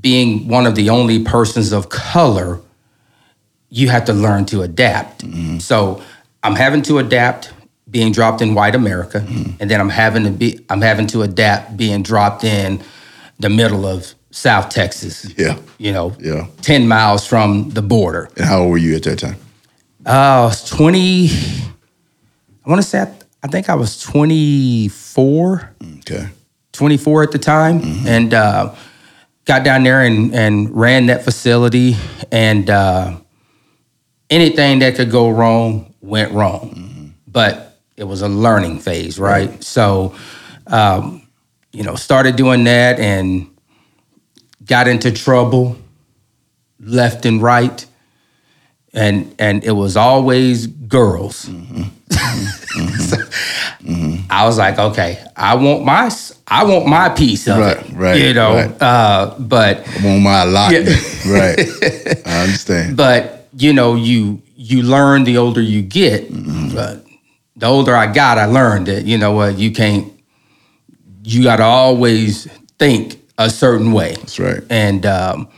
being 0.00 0.46
one 0.48 0.66
of 0.66 0.74
the 0.74 0.90
only 0.90 1.24
persons 1.24 1.72
of 1.72 1.88
color, 1.88 2.60
you 3.70 3.88
have 3.88 4.04
to 4.06 4.12
learn 4.12 4.44
to 4.46 4.60
adapt. 4.62 5.24
So 5.60 6.02
I'm 6.42 6.56
having 6.56 6.82
to 6.82 6.98
adapt 6.98 7.52
being 7.94 8.10
dropped 8.12 8.42
in 8.42 8.54
white 8.54 8.74
America, 8.74 9.24
and 9.60 9.70
then 9.70 9.80
I'm 9.80 9.88
having 9.88 10.24
to 10.24 10.30
be 10.30 10.58
I'm 10.68 10.82
having 10.82 11.06
to 11.14 11.22
adapt 11.22 11.76
being 11.76 12.02
dropped 12.02 12.42
in 12.42 12.82
the 13.38 13.48
middle 13.48 13.86
of 13.86 14.12
South 14.32 14.68
Texas. 14.68 15.32
yeah. 15.38 15.56
You 15.78 15.92
know, 15.92 16.12
Yeah. 16.18 16.46
10 16.62 16.88
miles 16.88 17.24
from 17.24 17.70
the 17.70 17.82
border. 17.82 18.28
And 18.36 18.46
how 18.46 18.62
old 18.62 18.70
were 18.72 18.78
you 18.78 18.96
at 18.96 19.04
that 19.04 19.20
time? 19.20 19.36
Uh, 20.04 20.10
I 20.10 20.44
was 20.46 20.64
20, 20.68 21.28
I 22.66 22.68
want 22.70 22.82
to 22.82 22.86
say, 22.88 23.00
I, 23.02 23.14
I 23.44 23.46
think 23.46 23.68
I 23.70 23.76
was 23.76 24.00
24, 24.02 25.70
Okay. 25.98 26.28
24 26.72 27.22
at 27.22 27.30
the 27.30 27.38
time. 27.38 27.80
And 28.06 28.34
uh, 28.34 28.74
got 29.44 29.62
down 29.64 29.84
there 29.84 30.02
and, 30.02 30.34
and 30.34 30.74
ran 30.74 31.06
that 31.06 31.22
facility. 31.22 31.96
And 32.32 32.68
uh, 32.70 33.18
anything 34.30 34.80
that 34.80 34.96
could 34.96 35.10
go 35.12 35.30
wrong 35.30 35.94
went 36.00 36.32
wrong. 36.32 37.14
But 37.28 37.73
it 37.96 38.04
was 38.04 38.22
a 38.22 38.28
learning 38.28 38.78
phase, 38.80 39.18
right? 39.18 39.62
So, 39.62 40.14
um, 40.66 41.26
you 41.72 41.82
know, 41.82 41.94
started 41.94 42.36
doing 42.36 42.64
that 42.64 42.98
and 42.98 43.48
got 44.66 44.88
into 44.88 45.12
trouble 45.12 45.76
left 46.80 47.24
and 47.26 47.42
right. 47.42 47.84
And 48.92 49.34
and 49.40 49.64
it 49.64 49.72
was 49.72 49.96
always 49.96 50.66
girls. 50.66 51.48
So, 52.98 53.16
I 54.30 54.44
was 54.46 54.58
like, 54.58 54.78
okay, 54.78 55.24
I 55.36 55.54
want 55.54 55.84
my 55.84 56.10
I 56.48 56.64
want 56.64 56.86
my 56.86 57.08
piece 57.08 57.46
of 57.46 57.58
Right, 57.58 57.76
it, 57.78 57.92
right, 57.92 58.20
you 58.20 58.34
know. 58.34 58.54
right. 58.56 58.82
Uh, 58.82 59.34
but 59.38 59.86
I'm 59.96 60.06
on 60.06 60.22
my 60.22 60.42
allotment. 60.42 60.86
Yeah. 61.24 61.32
right. 61.32 61.58
I 62.26 62.40
understand. 62.42 62.96
but 62.96 63.48
you 63.56 63.72
know, 63.72 63.94
you 63.94 64.42
you 64.56 64.82
learn 64.82 65.22
the 65.24 65.36
older 65.38 65.60
you 65.60 65.82
get. 65.82 66.28
But 66.74 67.03
the 67.64 67.70
older 67.70 67.96
I 67.96 68.12
got, 68.12 68.36
I 68.36 68.44
learned 68.44 68.88
that 68.88 69.06
you 69.06 69.16
know 69.16 69.32
what 69.32 69.56
you 69.58 69.72
can't. 69.72 70.12
You 71.22 71.42
got 71.42 71.56
to 71.56 71.62
always 71.62 72.46
think 72.78 73.18
a 73.38 73.48
certain 73.48 73.92
way. 73.92 74.14
That's 74.16 74.38
right. 74.38 74.62
and 74.68 75.06
um, 75.06 75.48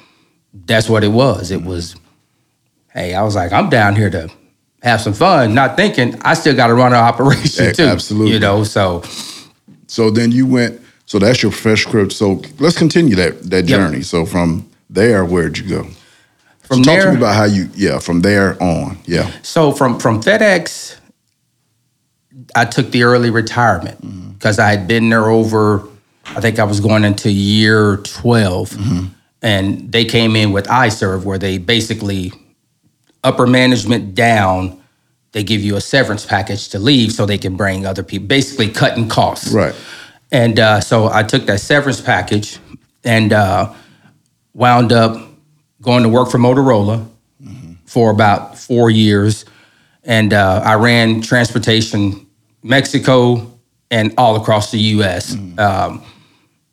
that's 0.55 0.89
what 0.89 1.03
it 1.03 1.09
was. 1.09 1.51
It 1.51 1.63
was, 1.65 1.97
hey, 2.93 3.13
I 3.15 3.23
was 3.25 3.35
like, 3.35 3.53
I'm 3.53 3.69
down 3.69 3.97
here 3.97 4.09
to 4.11 4.31
have 4.85 5.01
some 5.01 5.15
fun, 5.15 5.53
not 5.53 5.75
thinking 5.77 6.17
I 6.23 6.35
still 6.35 6.55
got 6.55 6.69
to 6.69 6.75
run 6.75 6.93
an 6.93 6.99
operation 7.11 7.75
too. 7.75 7.83
absolutely. 7.83 8.35
you 8.35 8.39
know. 8.39 8.63
So 8.63 9.03
So 9.89 10.11
then 10.11 10.31
you 10.31 10.47
went. 10.47 10.81
So 11.07 11.19
that's 11.19 11.43
your 11.43 11.51
professional 11.51 11.93
career. 11.93 12.11
So 12.11 12.41
let's 12.61 12.79
continue 12.79 13.17
that 13.17 13.43
that 13.51 13.69
Yep. 13.69 13.79
journey. 13.81 14.03
So 14.03 14.25
from 14.27 14.71
there, 14.89 15.25
where'd 15.25 15.59
you 15.59 15.69
go? 15.69 15.89
from 16.63 16.83
so 16.85 16.91
talk 16.91 16.99
there, 17.01 17.05
to 17.07 17.11
me 17.13 17.17
about 17.19 17.35
how 17.35 17.45
you. 17.45 17.69
Yeah. 17.75 17.99
From 17.99 18.21
there 18.21 18.61
on. 18.63 18.99
Yeah. 19.07 19.29
so 19.43 19.73
from 19.73 19.99
from 19.99 20.23
FedEx, 20.23 20.97
I 22.57 22.65
took 22.65 22.91
the 22.91 23.03
early 23.03 23.31
retirement 23.31 24.33
because 24.35 24.59
I 24.59 24.71
had 24.71 24.89
been 24.89 25.11
there 25.11 25.27
over. 25.27 25.87
I 26.25 26.41
think 26.41 26.59
I 26.59 26.65
was 26.65 26.81
going 26.81 27.05
into 27.05 27.31
year 27.31 27.99
12 27.99 28.77
and 29.43 29.93
they 29.93 30.05
came 30.05 30.35
in 30.35 30.51
with 30.51 30.67
iServe, 30.67 31.25
where 31.25 31.39
they 31.39 31.59
basically 31.59 32.33
upper 33.23 33.47
management 33.47 34.15
down. 34.15 34.83
They 35.33 35.45
give 35.45 35.61
you 35.61 35.77
a 35.77 35.81
severance 35.83 36.25
package 36.25 36.71
to 36.71 36.79
leave 36.79 37.13
so 37.13 37.27
they 37.27 37.37
can 37.37 37.57
bring 37.57 37.85
other 37.85 38.03
people, 38.03 38.27
basically 38.27 38.71
cutting 38.71 39.09
costs. 39.09 39.53
Right. 39.53 39.75
And 40.33 40.59
uh, 40.59 40.81
so 40.81 41.09
I 41.13 41.23
took 41.23 41.45
that 41.47 41.61
severance 41.61 42.01
package 42.01 42.59
and 43.05 43.33
uh, 43.33 43.73
wound 44.55 44.93
up 44.93 45.31
going 45.83 46.03
to 46.03 46.09
work 46.09 46.31
for 46.31 46.39
Motorola 46.39 47.07
for 47.85 48.11
about 48.11 48.59
four 48.59 48.91
years. 48.91 49.45
And 50.05 50.33
uh, 50.33 50.63
I 50.65 50.75
ran 50.75 51.21
transportation 51.21 52.26
Mexico 52.67 53.51
and 53.91 54.13
all 54.19 54.37
across 54.37 54.71
the 54.71 54.79
US. 54.79 55.35
Um, 55.59 56.03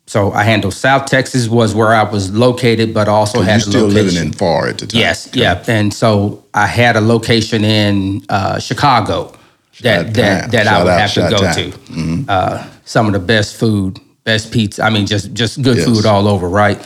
so 0.06 0.32
I 0.32 0.42
handled 0.42 0.74
South 0.74 1.06
Texas 1.06 1.48
was 1.48 1.74
where 1.74 1.94
I 1.94 2.02
was 2.02 2.30
located, 2.30 2.92
but 2.92 3.08
also 3.08 3.38
So 3.38 3.44
had 3.44 3.60
you 3.62 3.68
a 3.68 3.70
still 3.70 3.86
location. 3.88 4.04
living 4.06 4.22
in 4.26 4.32
Pharr 4.32 4.68
at 4.70 4.78
the 4.78 4.86
time. 4.86 5.00
Yes, 5.00 5.30
yeah. 5.32 5.64
And 5.66 5.92
so 5.94 6.44
I 6.52 6.66
had 6.66 6.96
a 6.96 7.00
location 7.00 7.64
in 7.64 8.22
uh, 8.28 8.58
Chicago 8.58 9.32
that 9.80 10.12
that, 10.14 10.50
that 10.52 10.66
I 10.66 10.82
would 10.82 10.90
out, 10.90 11.00
have 11.00 11.14
to 11.14 11.30
go 11.30 11.52
to. 11.52 12.24
Uh, 12.30 12.66
some 12.84 13.06
of 13.06 13.12
the 13.14 13.18
best 13.18 13.56
food, 13.56 13.98
best 14.24 14.52
pizza. 14.52 14.82
I 14.82 14.90
mean, 14.90 15.06
just 15.06 15.32
just 15.32 15.62
good 15.62 15.78
Yes. 15.78 15.86
food 15.86 16.04
all 16.04 16.28
over, 16.28 16.48
right? 16.48 16.78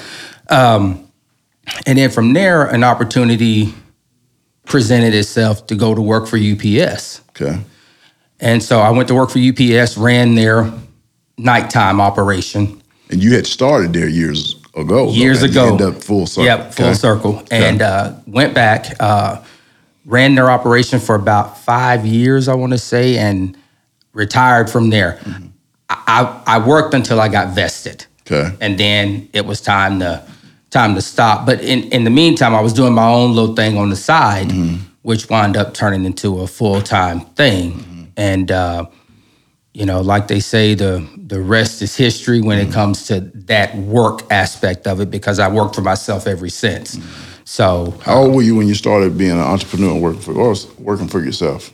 Um, 0.48 1.04
and 1.86 1.98
then 1.98 2.10
from 2.10 2.32
there, 2.34 2.66
an 2.66 2.84
opportunity 2.84 3.74
presented 4.64 5.14
itself 5.14 5.66
to 5.66 5.74
go 5.74 5.94
to 5.94 6.00
work 6.00 6.26
for 6.28 6.36
UPS. 6.38 7.20
Okay. 7.30 7.58
And 8.40 8.62
so 8.62 8.80
I 8.80 8.90
went 8.90 9.08
to 9.08 9.14
work 9.14 9.30
for 9.30 9.38
UPS, 9.38 9.96
ran 9.96 10.34
their 10.34 10.72
nighttime 11.36 12.00
operation. 12.00 12.80
And 13.10 13.22
you 13.22 13.34
had 13.34 13.46
started 13.46 13.92
there 13.92 14.08
years 14.08 14.56
ago. 14.76 15.10
years 15.10 15.42
ago. 15.42 15.68
End 15.68 15.82
up 15.82 16.02
full 16.02 16.26
circle. 16.26 16.44
Yep, 16.44 16.74
full 16.74 16.86
Okay. 16.86 16.94
circle. 16.94 17.42
And 17.50 17.82
uh, 17.82 18.12
went 18.26 18.54
back, 18.54 18.94
uh, 19.00 19.42
ran 20.04 20.34
their 20.34 20.50
operation 20.50 21.00
for 21.00 21.14
about 21.16 21.58
five 21.58 22.06
years, 22.06 22.48
I 22.48 22.54
want 22.54 22.72
to 22.72 22.78
say, 22.78 23.16
and 23.18 23.56
retired 24.12 24.70
from 24.70 24.90
there. 24.90 25.18
Mm-hmm. 25.24 25.46
I, 25.90 26.42
I 26.46 26.56
I 26.56 26.66
worked 26.66 26.92
until 26.94 27.18
I 27.20 27.28
got 27.28 27.54
vested, 27.54 28.04
Okay. 28.30 28.54
and 28.60 28.78
then 28.78 29.28
it 29.32 29.46
was 29.46 29.60
time 29.62 29.98
to 30.00 30.22
time 30.70 30.94
to 30.94 31.00
stop. 31.00 31.46
But 31.46 31.62
in 31.62 31.84
in 31.92 32.04
the 32.04 32.10
meantime, 32.10 32.54
I 32.54 32.60
was 32.60 32.74
doing 32.74 32.92
my 32.92 33.08
own 33.08 33.34
little 33.34 33.54
thing 33.54 33.78
on 33.78 33.88
the 33.88 33.96
side, 33.96 34.48
Mm-hmm. 34.48 34.76
which 35.02 35.30
wound 35.30 35.56
up 35.56 35.72
turning 35.72 36.04
into 36.04 36.40
a 36.40 36.46
full 36.46 36.82
time 36.82 37.20
thing. 37.36 37.82
And 38.18 38.50
uh, 38.50 38.86
you 39.72 39.86
know, 39.86 40.00
like 40.02 40.26
they 40.28 40.40
say, 40.40 40.74
the 40.74 41.08
the 41.16 41.40
rest 41.40 41.80
is 41.82 41.96
history 41.96 42.40
when 42.42 42.58
Mm-hmm. 42.58 42.70
it 42.70 42.74
comes 42.74 43.06
to 43.06 43.20
that 43.46 43.74
work 43.76 44.22
aspect 44.30 44.86
of 44.86 45.00
it, 45.00 45.10
because 45.10 45.38
I 45.38 45.48
worked 45.48 45.74
for 45.74 45.82
myself 45.82 46.26
ever 46.26 46.48
since. 46.50 46.96
Mm-hmm. 46.96 47.24
So, 47.44 47.94
How 48.02 48.18
old 48.24 48.34
were 48.34 48.42
you 48.42 48.56
when 48.56 48.66
you 48.68 48.74
started 48.74 49.16
being 49.16 49.30
an 49.32 49.38
entrepreneur 49.40 49.92
and 49.92 50.02
working 50.02 50.20
for 50.20 50.34
or 50.34 50.54
working 50.78 51.08
for 51.08 51.20
yourself? 51.20 51.72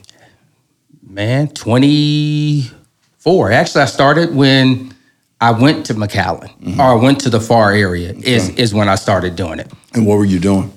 man, 1.07 1.47
twenty 1.49 2.69
four. 3.17 3.51
Actually, 3.51 3.81
I 3.83 3.87
started 3.87 4.35
when 4.35 4.93
I 5.41 5.51
went 5.51 5.85
to 5.87 5.93
McAllen 5.95 6.49
Mm-hmm. 6.61 6.79
or 6.79 6.83
I 6.83 6.93
went 6.95 7.19
to 7.21 7.29
the 7.29 7.39
Pharr 7.39 7.77
area. 7.77 8.13
Is 8.13 8.49
is 8.49 8.73
when 8.73 8.87
I 8.87 8.95
started 8.95 9.35
doing 9.35 9.59
it. 9.59 9.71
And 9.93 10.05
what 10.05 10.17
were 10.17 10.25
you 10.25 10.39
doing? 10.39 10.71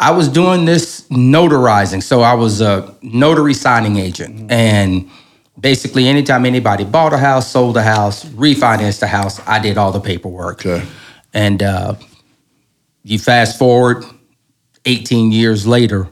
I 0.00 0.10
was 0.10 0.28
doing 0.28 0.64
this 0.66 0.95
notarizing. 1.08 2.02
So 2.02 2.20
I 2.22 2.34
was 2.34 2.60
a 2.60 2.94
notary 3.02 3.54
signing 3.54 3.96
agent. 3.96 4.36
Mm-hmm. 4.36 4.50
And 4.50 5.10
basically, 5.58 6.08
anytime 6.08 6.46
anybody 6.46 6.84
bought 6.84 7.12
a 7.12 7.18
house, 7.18 7.50
sold 7.50 7.76
a 7.76 7.82
house, 7.82 8.24
refinanced 8.24 9.02
a 9.02 9.06
house, 9.06 9.40
I 9.46 9.58
did 9.58 9.78
all 9.78 9.92
the 9.92 10.00
paperwork. 10.00 10.64
Okay. 10.64 10.86
And 11.32 11.62
uh, 11.62 11.94
you 13.02 13.18
fast 13.18 13.58
forward 13.58 14.04
18 14.84 15.32
years 15.32 15.66
later, 15.66 16.08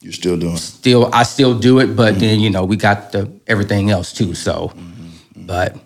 You're 0.00 0.12
still 0.12 0.36
doing 0.36 0.54
it. 0.54 0.58
still 0.58 1.10
I 1.12 1.22
still 1.24 1.58
do 1.58 1.80
it, 1.80 1.96
but 1.96 2.12
mm-hmm. 2.12 2.20
then 2.20 2.40
you 2.40 2.50
know 2.50 2.64
we 2.64 2.76
got 2.76 3.12
the 3.12 3.30
everything 3.46 3.90
else 3.90 4.12
too. 4.12 4.34
So, 4.34 4.72
mm-hmm. 4.74 5.46
but 5.46 5.76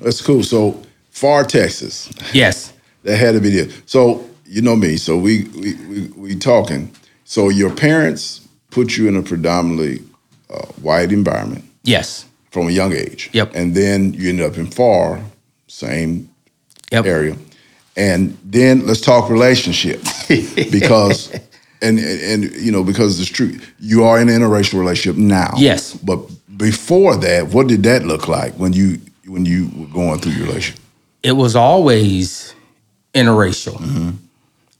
That's 0.00 0.20
cool. 0.20 0.42
So 0.42 0.82
Pharr 1.12 1.46
Texas. 1.46 2.10
yes, 2.32 2.72
That 3.02 3.16
had 3.16 3.32
to 3.32 3.40
be 3.40 3.50
there. 3.50 3.68
So 3.86 4.28
you 4.44 4.62
know 4.62 4.76
me, 4.76 4.96
so 4.96 5.16
we 5.16 5.44
we 5.44 5.74
we, 5.74 6.08
we 6.16 6.36
talking. 6.36 6.90
So 7.28 7.48
your 7.48 7.74
parents 7.74 8.40
put 8.70 8.96
you 8.96 9.08
in 9.08 9.16
a 9.16 9.22
predominantly 9.22 10.00
uh, 10.48 10.64
white 10.80 11.10
environment 11.12 11.64
Yes. 11.82 12.24
from 12.50 12.68
a 12.68 12.70
young 12.70 12.92
age. 12.92 13.30
Yep. 13.32 13.52
And 13.54 13.74
then 13.74 14.14
you 14.14 14.28
end 14.28 14.40
up 14.40 14.56
in 14.56 14.66
Pharr, 14.68 15.20
same 15.66 16.28
Yep. 16.92 17.04
area. 17.04 17.36
And 17.96 18.38
then 18.44 18.86
let's 18.86 19.00
talk 19.00 19.28
relationships 19.28 20.26
because 20.70 21.32
and, 21.82 21.98
and 21.98 22.20
and 22.44 22.52
you 22.64 22.70
know 22.70 22.84
because 22.84 23.18
it's 23.20 23.28
true 23.30 23.58
you 23.80 24.04
are 24.04 24.20
in 24.20 24.28
an 24.28 24.40
interracial 24.40 24.78
relationship 24.78 25.16
now. 25.18 25.52
Yes. 25.56 25.94
But 25.94 26.18
before 26.56 27.16
that, 27.16 27.48
what 27.48 27.66
did 27.66 27.82
that 27.82 28.04
look 28.06 28.28
like 28.28 28.52
when 28.54 28.72
you 28.72 28.98
when 29.26 29.44
you 29.46 29.68
were 29.76 29.86
going 29.92 30.20
through 30.20 30.32
your 30.32 30.46
relationship? 30.46 30.80
It 31.22 31.32
was 31.32 31.56
always 31.56 32.54
interracial 33.14 33.80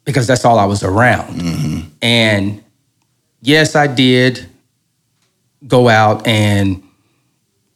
because 0.06 0.26
that's 0.26 0.46
all 0.46 0.58
I 0.58 0.64
was 0.64 0.82
around. 0.82 1.34
Mm-hmm. 1.34 1.88
And 2.00 2.64
yes, 3.42 3.76
I 3.76 3.88
did 3.88 4.46
go 5.66 5.88
out 5.88 6.26
and 6.26 6.82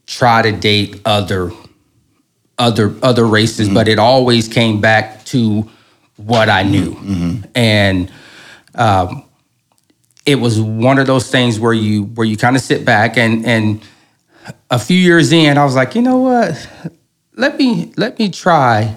try 0.07 0.41
to 0.41 0.53
date 0.53 1.03
other 1.05 1.51
other 2.57 2.95
other 3.03 3.27
races, 3.27 3.67
mm-hmm. 3.67 3.75
but 3.75 3.89
it 3.89 3.99
always 3.99 4.49
came 4.49 4.81
back 4.81 5.25
to 5.27 5.69
what 6.17 6.49
I 6.49 6.63
knew. 6.63 6.93
Mm-hmm. 6.93 7.51
And 7.55 8.13
um, 8.75 9.25
it 10.25 10.37
was 10.37 10.61
one 10.61 10.99
of 10.99 11.07
those 11.07 11.31
things 11.31 11.59
where 11.59 11.73
you 11.73 12.05
where 12.05 12.27
you 12.27 12.37
kind 12.37 12.57
of 12.57 12.63
sit 12.63 12.85
back 12.85 13.19
and 13.19 13.45
and 13.45 13.83
a 14.71 14.79
few 14.79 14.97
years 14.97 15.33
in, 15.33 15.59
I 15.59 15.65
was 15.65 15.75
like, 15.75 15.95
you 15.95 16.03
know 16.03 16.19
what? 16.19 16.69
Let 17.35 17.59
me 17.59 17.93
let 17.97 18.19
me 18.19 18.31
try 18.31 18.97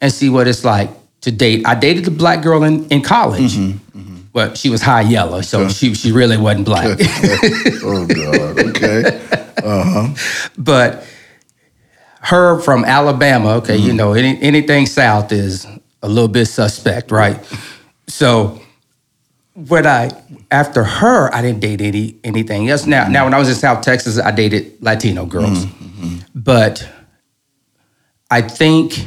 and 0.00 0.12
see 0.12 0.30
what 0.30 0.48
it's 0.48 0.64
like 0.64 0.88
to 1.22 1.32
date. 1.32 1.66
I 1.66 1.74
dated 1.74 2.06
a 2.06 2.10
black 2.10 2.42
girl 2.42 2.62
in, 2.62 2.86
in 2.88 3.02
college. 3.02 3.54
Mm-hmm, 3.54 3.98
mm-hmm. 3.98 4.16
But 4.32 4.56
she 4.56 4.70
was 4.70 4.80
high 4.80 5.02
yellow, 5.02 5.42
so 5.42 5.68
she 5.68 5.94
she 5.94 6.10
really 6.10 6.38
wasn't 6.38 6.64
black. 6.64 6.86
oh 7.82 8.06
God. 8.06 8.58
Okay. 8.58 9.20
Uh-huh. 9.62 10.14
but 10.56 11.04
her 12.22 12.60
from 12.60 12.84
Alabama, 12.84 13.56
okay, 13.56 13.76
you 13.76 13.88
mm-hmm. 13.88 13.96
know, 13.96 14.12
any, 14.14 14.40
anything 14.40 14.86
south 14.86 15.32
is 15.32 15.66
a 16.02 16.08
little 16.08 16.28
bit 16.28 16.46
suspect, 16.46 17.10
right? 17.10 17.38
So 18.06 18.60
when 19.54 19.86
I 19.86 20.10
after 20.50 20.84
her, 20.84 21.34
I 21.34 21.42
didn't 21.42 21.60
date 21.60 21.80
any 21.80 22.16
anything 22.24 22.68
else. 22.68 22.86
Now, 22.86 23.08
now 23.08 23.24
when 23.24 23.34
I 23.34 23.38
was 23.38 23.48
in 23.48 23.54
South 23.54 23.82
Texas, 23.82 24.18
I 24.18 24.30
dated 24.30 24.82
Latino 24.82 25.26
girls, 25.26 25.66
but 26.34 26.88
I 28.30 28.40
think 28.40 29.06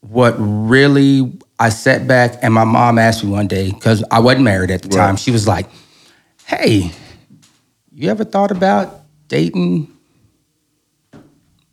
what 0.00 0.34
really 0.38 1.35
I 1.58 1.70
sat 1.70 2.06
back 2.06 2.38
and 2.42 2.52
my 2.52 2.64
mom 2.64 2.98
asked 2.98 3.24
me 3.24 3.30
one 3.30 3.46
day 3.46 3.70
because 3.70 4.04
I 4.10 4.18
wasn't 4.20 4.44
married 4.44 4.70
at 4.70 4.82
the 4.82 4.88
Right. 4.88 5.06
time. 5.06 5.16
She 5.16 5.30
was 5.30 5.46
like, 5.48 5.66
"Hey, 6.44 6.92
you 7.94 8.10
ever 8.10 8.24
thought 8.24 8.50
about 8.50 9.00
dating 9.28 9.88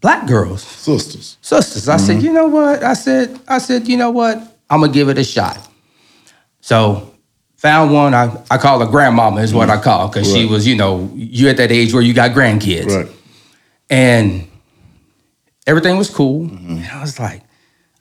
black 0.02 0.26
girls, 0.28 0.62
Sisters. 0.64 1.38
sisters?" 1.42 1.90
I 1.90 1.98
said, 1.98 2.18
mm-hmm. 2.18 2.26
"You 2.26 2.34
know 2.34 2.48
what?" 2.48 2.84
I 2.84 2.94
said, 2.94 3.40
"I 3.48 3.58
said, 3.58 3.88
you 3.88 3.98
know 3.98 4.12
what? 4.12 4.38
I'm 4.70 4.80
gonna 4.82 4.92
give 4.94 5.10
it 5.10 5.18
a 5.18 5.24
shot." 5.24 5.60
So 6.62 7.12
found 7.58 7.92
one. 7.94 8.14
I, 8.14 8.36
I 8.52 8.58
call 8.58 8.80
her 8.80 8.86
grandmama 8.86 9.42
is 9.42 9.54
what 9.54 9.70
I 9.70 9.76
mm-hmm. 9.76 9.84
call 9.84 10.08
because 10.08 10.32
she 10.32 10.46
was, 10.46 10.66
you 10.68 10.76
know, 10.76 11.10
you 11.16 11.50
at 11.50 11.58
that 11.58 11.72
age 11.72 11.94
where 11.94 12.04
you 12.04 12.14
got 12.14 12.32
grandkids 12.32 12.88
Right. 12.96 13.08
and 13.90 14.48
everything 15.68 15.98
was 15.98 16.10
cool. 16.10 16.46
Mm-hmm. 16.46 16.78
And 16.78 16.86
I 16.88 17.02
was 17.02 17.20
like, 17.20 17.42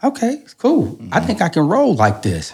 okay, 0.03 0.35
it's 0.43 0.55
cool. 0.55 0.99
I 1.13 1.21
think 1.21 1.41
I 1.43 1.49
can 1.49 1.67
roll 1.69 1.95
like 1.95 2.23
this. 2.23 2.53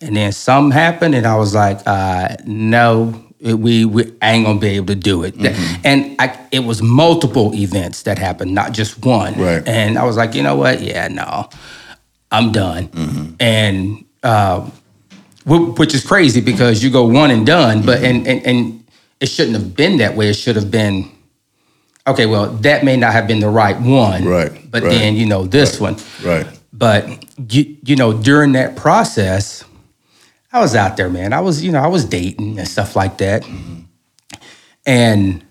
And 0.00 0.16
then 0.16 0.32
something 0.32 0.72
happened, 0.72 1.14
and 1.14 1.26
I 1.26 1.36
was 1.36 1.54
like, 1.54 1.80
uh, 1.86 2.36
no, 2.44 3.24
we, 3.40 3.84
we 3.84 4.12
I 4.20 4.32
ain't 4.32 4.44
gonna 4.46 4.58
be 4.58 4.68
able 4.68 4.86
to 4.86 4.94
do 4.94 5.22
it. 5.24 5.34
And 5.84 6.16
I, 6.18 6.38
it 6.50 6.60
was 6.64 6.82
multiple 6.82 7.54
events 7.54 8.02
that 8.02 8.18
happened, 8.18 8.54
not 8.54 8.72
just 8.72 9.04
one. 9.04 9.34
Right. 9.34 9.66
And 9.66 9.96
I 9.98 10.04
was 10.04 10.16
like, 10.16 10.34
you 10.34 10.42
know 10.42 10.56
what? 10.56 10.80
Yeah, 10.80 11.08
no, 11.08 11.48
I'm 12.30 12.52
done. 12.52 13.36
And 13.40 14.04
uh, 14.22 14.68
which 15.46 15.94
is 15.94 16.04
crazy 16.04 16.40
because 16.40 16.82
you 16.82 16.90
go 16.90 17.04
one 17.06 17.30
and 17.30 17.46
done, 17.46 17.82
but 17.84 18.02
and, 18.02 18.26
and 18.26 18.44
and 18.46 18.84
it 19.20 19.26
shouldn't 19.28 19.56
have 19.56 19.76
been 19.76 19.98
that 19.98 20.16
way. 20.16 20.28
It 20.28 20.34
should 20.34 20.56
have 20.56 20.70
been 20.70 21.10
okay. 22.06 22.26
Well, 22.26 22.46
that 22.62 22.84
may 22.84 22.96
not 22.96 23.12
have 23.12 23.26
been 23.26 23.40
the 23.40 23.48
right 23.48 23.78
one, 23.80 24.24
Right, 24.24 24.52
But 24.70 24.82
right, 24.82 24.90
then 24.90 25.16
you 25.16 25.26
know 25.26 25.44
this 25.44 25.80
one, 25.80 25.96
Right. 26.22 26.46
but 26.72 27.08
you 27.52 27.76
you 27.84 27.96
know 27.96 28.12
during 28.12 28.52
that 28.52 28.76
process, 28.76 29.64
I 30.52 30.60
was 30.60 30.74
out 30.76 30.96
there, 30.96 31.08
man. 31.10 31.32
I 31.32 31.40
was 31.40 31.62
you 31.64 31.72
know 31.72 31.80
I 31.82 31.88
was 31.88 32.04
dating 32.04 32.58
and 32.58 32.68
stuff 32.68 32.94
like 32.96 33.18
that, 33.18 33.44
and 34.86 35.42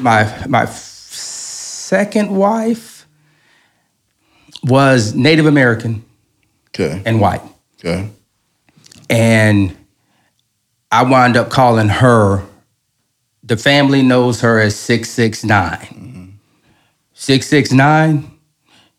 my 0.00 0.46
my 0.48 0.66
second 0.66 2.30
wife 2.30 3.06
was 4.62 5.14
Native 5.14 5.46
American 5.46 6.04
Okay. 6.68 7.02
and 7.04 7.20
white. 7.20 7.42
Okay. 7.78 8.08
and 9.08 9.76
I 10.92 11.02
wound 11.04 11.36
up 11.36 11.50
calling 11.50 11.88
her. 11.88 12.42
The 13.42 13.56
family 13.56 14.02
knows 14.02 14.40
her 14.42 14.60
as 14.60 14.76
six 14.76 15.08
six 15.10 15.44
nine. 15.44 16.38
Six 17.14 17.46
six 17.46 17.72
nine. 17.72 18.30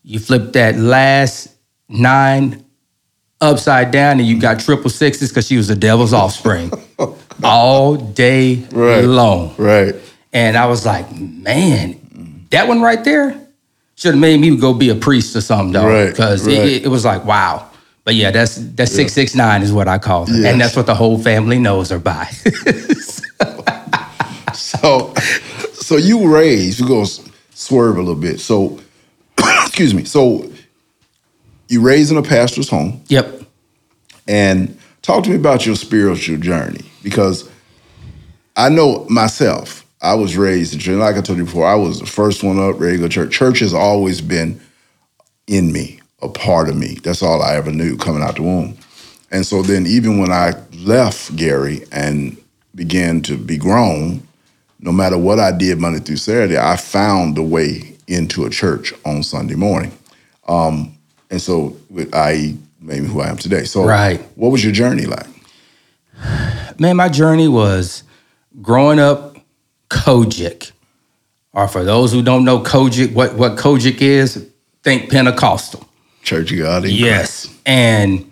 You 0.02 0.18
flip 0.18 0.52
that 0.54 0.76
last 0.76 1.48
nine 1.88 2.64
upside 3.40 3.90
down, 3.90 4.18
and 4.18 4.26
you 4.28 4.40
got 4.40 4.56
mm-hmm. 4.58 4.64
triple 4.66 4.90
sixes 4.90 5.28
because 5.30 5.46
she 5.46 5.56
was 5.56 5.68
the 5.68 5.76
devil's 5.76 6.12
offspring 6.12 6.70
all 7.42 7.96
day 7.96 8.64
Right. 8.72 9.04
long. 9.04 9.54
Right. 9.56 9.94
And 10.32 10.56
I 10.56 10.66
was 10.66 10.84
like, 10.86 11.10
man, 11.16 12.46
that 12.50 12.66
one 12.68 12.80
right 12.80 13.02
there 13.04 13.38
should 13.96 14.14
have 14.14 14.20
made 14.20 14.40
me 14.40 14.56
go 14.56 14.72
be 14.74 14.88
a 14.88 14.94
priest 14.94 15.36
or 15.36 15.40
something, 15.40 15.72
though. 15.72 16.08
Because 16.10 16.46
right. 16.46 16.56
it, 16.56 16.84
it 16.84 16.88
was 16.88 17.04
like, 17.04 17.24
wow. 17.24 17.68
But 18.04 18.14
yeah, 18.16 18.32
that's 18.32 18.56
that's 18.56 18.90
six 18.90 19.12
six 19.12 19.34
nine 19.36 19.62
is 19.62 19.72
what 19.72 19.86
I 19.86 19.98
call 19.98 20.26
her, 20.26 20.34
Yes. 20.34 20.52
and 20.52 20.60
that's 20.60 20.74
what 20.74 20.86
the 20.86 20.94
whole 20.94 21.18
family 21.18 21.58
knows 21.60 21.90
her 21.90 22.00
by. 22.00 22.28
So, 24.82 25.14
so 25.74 25.96
you 25.96 26.34
raised. 26.34 26.80
We're 26.80 26.88
gonna 26.88 27.06
swerve 27.54 27.96
a 27.96 28.00
little 28.00 28.16
bit. 28.16 28.40
So, 28.40 28.80
excuse 29.38 29.94
me. 29.94 30.04
So, 30.04 30.50
you 31.68 31.80
raised 31.80 32.10
in 32.10 32.18
a 32.18 32.22
pastor's 32.22 32.68
home, 32.68 33.00
yep. 33.06 33.42
and 34.26 34.76
talk 35.00 35.24
to 35.24 35.30
me 35.30 35.36
about 35.36 35.64
your 35.64 35.76
spiritual 35.76 36.36
journey 36.38 36.84
because 37.02 37.48
I 38.56 38.68
know 38.68 39.06
myself. 39.08 39.86
I 40.02 40.14
was 40.14 40.36
raised 40.36 40.74
in 40.74 40.80
church. 40.80 40.96
Like 40.96 41.16
I 41.16 41.20
told 41.20 41.38
you 41.38 41.44
before, 41.44 41.64
I 41.64 41.76
was 41.76 42.00
the 42.00 42.06
first 42.06 42.42
one 42.42 42.58
up, 42.58 42.80
ready 42.80 42.96
to 42.96 43.02
go 43.02 43.06
to 43.06 43.08
church. 43.08 43.32
Church 43.32 43.60
has 43.60 43.72
always 43.72 44.20
been 44.20 44.60
in 45.46 45.72
me, 45.72 46.00
a 46.20 46.28
part 46.28 46.68
of 46.68 46.76
me. 46.76 46.98
That's 47.04 47.22
all 47.22 47.40
I 47.40 47.54
ever 47.54 47.70
knew 47.70 47.96
coming 47.96 48.20
out 48.20 48.34
the 48.34 48.42
womb. 48.42 48.76
And 49.30 49.46
so 49.46 49.62
then, 49.62 49.86
even 49.86 50.18
when 50.18 50.32
I 50.32 50.54
left 50.78 51.36
Gary 51.36 51.84
and 51.92 52.36
began 52.74 53.22
to 53.22 53.36
be 53.36 53.56
grown, 53.56 54.26
no 54.82 54.90
matter 54.92 55.16
what 55.16 55.38
I 55.38 55.52
did 55.52 55.78
Monday 55.78 56.00
through 56.00 56.16
Saturday, 56.16 56.58
I 56.58 56.76
found 56.76 57.36
the 57.36 57.42
way 57.42 57.94
into 58.08 58.44
a 58.44 58.50
church 58.50 58.92
on 59.06 59.22
Sunday 59.22 59.54
morning. 59.54 59.92
Um, 60.48 60.98
and 61.30 61.40
so, 61.40 61.76
with 61.88 62.12
I 62.14 62.54
made 62.80 63.04
who 63.04 63.20
I 63.20 63.28
am 63.28 63.36
today. 63.36 63.64
So, 63.64 63.84
Right. 63.84 64.20
what 64.34 64.50
was 64.50 64.62
your 64.62 64.72
journey 64.72 65.06
like? 65.06 65.26
Man, 66.78 66.96
my 66.96 67.08
journey 67.08 67.48
was 67.48 68.02
growing 68.60 68.98
up 68.98 69.38
COGIC. 69.88 70.72
Or 71.52 71.68
for 71.68 71.84
those 71.84 72.12
who 72.12 72.22
don't 72.22 72.44
know 72.44 72.58
COGIC, 72.58 73.12
what, 73.12 73.34
what 73.34 73.56
COGIC 73.56 74.00
is, 74.00 74.46
think 74.82 75.10
Pentecostal. 75.10 75.86
Church 76.22 76.50
of 76.52 76.58
God. 76.58 76.84
Yes. 76.86 77.48
And 77.64 78.30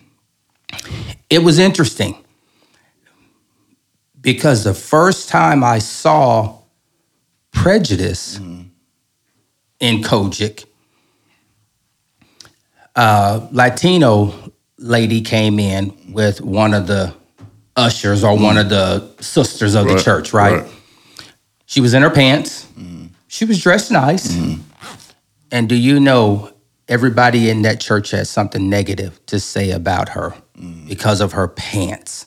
it 1.29 1.43
was 1.43 1.59
interesting 1.59 2.17
because 4.21 4.65
the 4.65 4.75
first 4.75 5.29
time 5.29 5.65
I 5.65 5.79
saw 5.79 6.59
prejudice 7.53 8.39
in 9.81 10.03
COGIC, 10.03 10.65
a 12.97 13.49
Latino 13.51 14.53
lady 14.79 15.21
came 15.21 15.59
in 15.59 15.95
with 16.13 16.41
one 16.41 16.75
of 16.75 16.87
the 16.87 17.15
ushers 17.77 18.25
or 18.25 18.37
one 18.37 18.59
of 18.59 18.69
the 18.69 19.09
sisters 19.21 19.75
of 19.75 19.87
the 19.87 19.99
church, 19.99 20.33
right? 20.33 20.63
right. 20.63 20.73
She 21.67 21.81
was 21.81 21.95
in 21.95 22.03
her 22.03 22.11
pants. 22.11 22.67
She 23.29 23.45
was 23.45 23.63
dressed 23.63 23.91
nice. 23.91 24.37
And 25.53 25.69
do 25.69 25.77
you 25.77 26.01
know 26.01 26.53
everybody 26.89 27.49
in 27.49 27.63
that 27.63 27.81
church 27.81 28.11
has 28.11 28.29
something 28.29 28.69
negative 28.69 29.25
to 29.27 29.39
say 29.39 29.71
about 29.71 30.11
her 30.11 30.35
because 30.89 31.21
of 31.21 31.33
her 31.33 31.49
pants? 31.49 32.27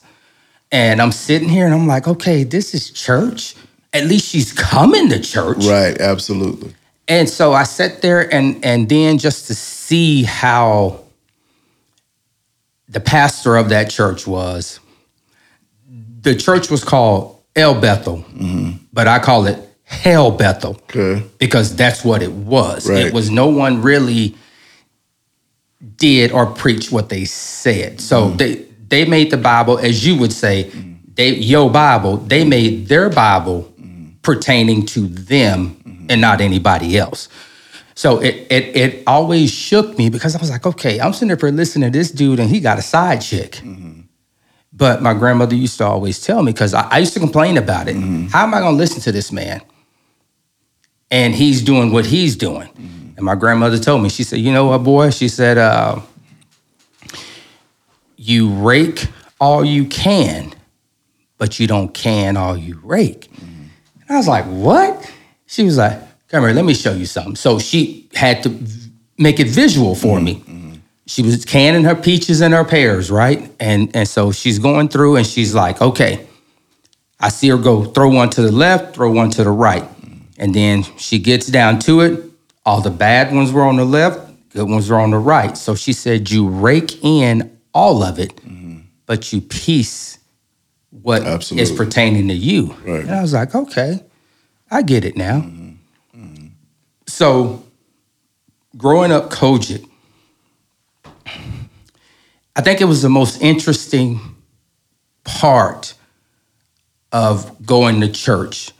And 0.72 1.00
I'm 1.00 1.12
sitting 1.12 1.48
here 1.48 1.66
and 1.66 1.74
I'm 1.74 1.86
like, 1.86 2.08
okay, 2.08 2.44
this 2.44 2.74
is 2.74 2.90
church. 2.90 3.54
At 3.92 4.06
least 4.06 4.28
she's 4.28 4.52
coming 4.52 5.08
to 5.10 5.20
church. 5.20 5.64
Right, 5.66 5.98
absolutely. 6.00 6.74
And 7.06 7.28
so 7.28 7.52
I 7.52 7.64
sat 7.64 8.02
there 8.02 8.32
and 8.32 8.64
and 8.64 8.88
then 8.88 9.18
just 9.18 9.46
to 9.48 9.54
see 9.54 10.24
how 10.24 11.04
the 12.88 13.00
pastor 13.00 13.56
of 13.56 13.68
that 13.68 13.90
church 13.90 14.26
was 14.26 14.80
the 16.24 16.34
church 16.34 16.70
was 16.70 16.82
called 16.82 17.38
El 17.54 17.80
Bethel, 17.80 18.18
mm-hmm. 18.18 18.72
but 18.92 19.06
I 19.06 19.20
call 19.20 19.46
it 19.46 19.58
Hell 19.84 20.32
Bethel 20.32 20.80
Okay. 20.90 21.24
because 21.38 21.76
that's 21.76 22.04
what 22.04 22.22
it 22.22 22.32
was. 22.32 22.88
Right. 22.88 23.06
It 23.06 23.12
was 23.12 23.30
no 23.30 23.46
one 23.46 23.82
really 23.82 24.34
did 25.96 26.32
or 26.32 26.46
preached 26.46 26.90
what 26.90 27.10
they 27.10 27.26
said. 27.26 28.00
So 28.00 28.28
mm-hmm. 28.28 28.36
they 28.38 28.63
they 28.88 29.04
made 29.04 29.30
the 29.30 29.36
Bible, 29.36 29.78
as 29.78 30.06
you 30.06 30.16
would 30.18 30.32
say, 30.32 30.64
mm. 30.64 30.98
they 31.14 31.34
your 31.34 31.70
Bible. 31.70 32.16
They 32.18 32.44
mm. 32.44 32.48
made 32.48 32.88
their 32.88 33.10
Bible 33.10 33.72
mm. 33.80 34.20
pertaining 34.22 34.86
to 34.86 35.06
them 35.06 35.76
mm-hmm. 35.76 36.06
and 36.10 36.20
not 36.20 36.40
anybody 36.40 36.98
else. 36.98 37.28
So 37.94 38.18
it, 38.20 38.46
it 38.50 38.76
it 38.76 39.02
always 39.06 39.52
shook 39.52 39.96
me 39.96 40.10
because 40.10 40.34
I 40.34 40.40
was 40.40 40.50
like, 40.50 40.66
okay, 40.66 41.00
I'm 41.00 41.12
sitting 41.12 41.28
there 41.28 41.36
for 41.36 41.52
listening 41.52 41.92
to 41.92 41.98
this 41.98 42.10
dude 42.10 42.40
and 42.40 42.50
he 42.50 42.60
got 42.60 42.78
a 42.78 42.82
side 42.82 43.20
chick. 43.20 43.52
Mm-hmm. 43.52 44.00
But 44.72 45.02
my 45.02 45.14
grandmother 45.14 45.54
used 45.54 45.78
to 45.78 45.86
always 45.86 46.20
tell 46.20 46.42
me 46.42 46.50
because 46.50 46.74
I, 46.74 46.88
I 46.88 46.98
used 46.98 47.14
to 47.14 47.20
complain 47.20 47.56
about 47.56 47.86
it. 47.86 47.94
Mm-hmm. 47.94 48.26
How 48.26 48.42
am 48.42 48.54
I 48.54 48.58
going 48.58 48.74
to 48.74 48.78
listen 48.78 49.00
to 49.02 49.12
this 49.12 49.30
man? 49.30 49.62
And 51.12 51.32
he's 51.32 51.62
doing 51.62 51.92
what 51.92 52.06
he's 52.06 52.34
doing. 52.34 52.68
And 53.16 53.24
my 53.24 53.36
grandmother 53.36 53.78
told 53.78 54.02
me, 54.02 54.08
she 54.08 54.24
said, 54.24 54.40
you 54.40 54.52
know 54.52 54.66
what, 54.66 54.78
boy? 54.78 55.10
She 55.10 55.28
said, 55.28 55.58
uh, 55.58 56.00
you 58.24 58.50
rake 58.50 59.06
all 59.38 59.64
you 59.64 59.84
can, 59.84 60.54
but 61.36 61.60
you 61.60 61.66
don't 61.66 61.92
can 61.92 62.36
all 62.36 62.56
you 62.56 62.80
rake. 62.82 63.28
And 63.38 64.10
I 64.10 64.16
was 64.16 64.28
like, 64.28 64.46
what? 64.46 65.12
She 65.46 65.64
was 65.64 65.76
like, 65.76 66.00
come 66.28 66.42
here, 66.44 66.52
let 66.52 66.64
me 66.64 66.74
show 66.74 66.92
you 66.92 67.04
something. 67.04 67.36
So 67.36 67.58
she 67.58 68.08
had 68.14 68.42
to 68.44 68.58
make 69.18 69.40
it 69.40 69.48
visual 69.48 69.94
for 69.94 70.20
me. 70.20 70.42
She 71.06 71.22
was 71.22 71.44
canning 71.44 71.84
her 71.84 71.94
peaches 71.94 72.40
and 72.40 72.54
her 72.54 72.64
pears, 72.64 73.10
right? 73.10 73.52
And 73.60 73.94
and 73.94 74.08
so 74.08 74.32
she's 74.32 74.58
going 74.58 74.88
through 74.88 75.16
and 75.16 75.26
she's 75.26 75.54
like, 75.54 75.82
okay, 75.82 76.26
I 77.20 77.28
see 77.28 77.50
her 77.50 77.58
go 77.58 77.84
throw 77.84 78.08
one 78.08 78.30
to 78.30 78.42
the 78.42 78.50
left, 78.52 78.94
throw 78.94 79.10
one 79.10 79.30
to 79.32 79.44
the 79.44 79.50
right. 79.50 79.84
And 80.38 80.54
then 80.54 80.82
she 80.96 81.18
gets 81.18 81.46
down 81.46 81.78
to 81.80 82.00
it. 82.00 82.24
All 82.64 82.80
the 82.80 82.90
bad 82.90 83.34
ones 83.34 83.52
were 83.52 83.64
on 83.64 83.76
the 83.76 83.84
left, 83.84 84.18
good 84.48 84.66
ones 84.68 84.88
were 84.88 84.98
on 84.98 85.10
the 85.10 85.18
right. 85.18 85.58
So 85.58 85.74
she 85.74 85.92
said, 85.92 86.30
you 86.30 86.48
rake 86.48 87.04
in 87.04 87.53
all 87.74 88.02
of 88.02 88.18
it, 88.18 88.36
mm-hmm. 88.36 88.80
but 89.06 89.32
you 89.32 89.40
piece 89.40 90.18
what 91.02 91.22
is 91.22 91.28
Absolutely. 91.28 91.76
pertaining 91.76 92.28
to 92.28 92.34
you. 92.34 92.76
Right. 92.84 93.00
And 93.00 93.10
I 93.10 93.20
was 93.20 93.34
like, 93.34 93.54
okay, 93.54 94.02
I 94.70 94.82
get 94.82 95.04
it 95.04 95.16
now. 95.16 95.40
Mm-hmm. 95.40 96.22
Mm-hmm. 96.22 96.46
So 97.06 97.64
growing 98.76 99.10
up 99.12 99.30
COGIC, 99.30 99.88
I 102.56 102.60
think 102.60 102.80
it 102.80 102.84
was 102.84 103.02
the 103.02 103.08
most 103.08 103.42
interesting 103.42 104.20
part 105.24 105.94
of 107.10 107.66
going 107.66 108.00
to 108.00 108.08
church. 108.08 108.70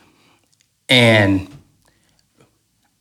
And 0.89 1.49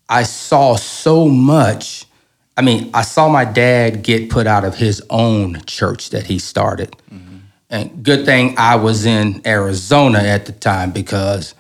I 0.10 0.24
saw 0.24 0.76
so 0.76 1.28
much. 1.28 2.06
I 2.56 2.62
mean, 2.62 2.92
I 2.94 3.02
saw 3.02 3.30
my 3.30 3.46
dad 3.46 4.04
get 4.04 4.30
put 4.30 4.46
out 4.46 4.64
of 4.64 4.76
his 4.76 5.02
own 5.10 5.62
church 5.66 6.12
that 6.12 6.26
he 6.28 6.40
started. 6.40 6.96
Mm-hmm. 7.12 7.38
And 7.70 8.04
good 8.04 8.26
thing 8.26 8.56
I 8.58 8.76
was 8.76 9.06
in 9.06 9.42
Arizona 9.46 10.20
at 10.20 10.46
the 10.46 10.52
time 10.52 10.92
because 10.92 11.56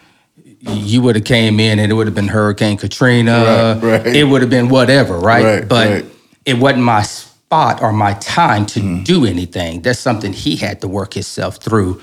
you 0.59 1.01
would 1.01 1.15
have 1.15 1.25
came 1.25 1.59
in 1.59 1.79
and 1.79 1.91
it 1.91 1.95
would 1.95 2.07
have 2.07 2.15
been 2.15 2.27
Hurricane 2.27 2.77
Katrina. 2.77 3.79
Right, 3.81 4.03
right. 4.05 4.15
It 4.15 4.25
would 4.25 4.41
have 4.41 4.51
been 4.51 4.69
whatever, 4.69 5.17
right? 5.17 5.43
Right, 5.43 5.67
but 5.67 6.05
it 6.45 6.59
wasn't 6.59 6.83
my 6.83 7.01
spot 7.01 7.81
or 7.81 7.91
my 7.91 8.13
time 8.15 8.65
to 8.67 8.79
mm-hmm. 8.79 9.03
do 9.03 9.25
anything. 9.25 9.81
That's 9.81 9.99
something 9.99 10.31
he 10.31 10.55
had 10.55 10.81
to 10.81 10.87
work 10.87 11.15
himself 11.15 11.57
through. 11.57 12.01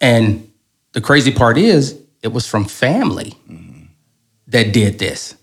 And 0.00 0.50
the 0.92 1.00
crazy 1.00 1.32
part 1.32 1.58
is, 1.58 2.00
it 2.22 2.28
was 2.28 2.46
from 2.46 2.64
family 2.64 3.34
mm-hmm. 3.50 3.84
that 4.46 4.72
did 4.72 4.98
this. 4.98 5.34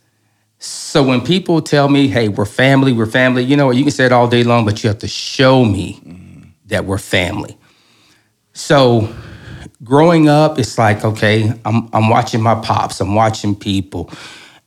So 0.60 1.04
when 1.04 1.22
people 1.22 1.62
tell 1.62 1.88
me, 1.90 2.08
hey, 2.08 2.30
we're 2.30 2.46
family, 2.46 2.92
we're 2.94 3.06
family, 3.06 3.44
you 3.44 3.56
know 3.56 3.72
you 3.72 3.84
can 3.84 3.92
say 3.92 4.06
it 4.06 4.12
all 4.12 4.28
day 4.28 4.44
long, 4.44 4.66
but 4.66 4.84
you 4.84 4.90
have 4.90 5.00
to 5.00 5.08
show 5.08 5.64
me 5.66 6.02
that 6.68 6.86
we're 6.86 6.98
family. 6.98 7.58
So 8.54 9.14
growing 9.84 10.30
up, 10.30 10.58
it's 10.60 10.78
like, 10.78 11.06
okay, 11.06 11.54
I'm 11.66 11.90
I'm 11.94 12.10
watching 12.10 12.42
my 12.42 12.56
pops, 12.56 13.00
I'm 13.02 13.16
watching 13.16 13.56
people, 13.56 14.12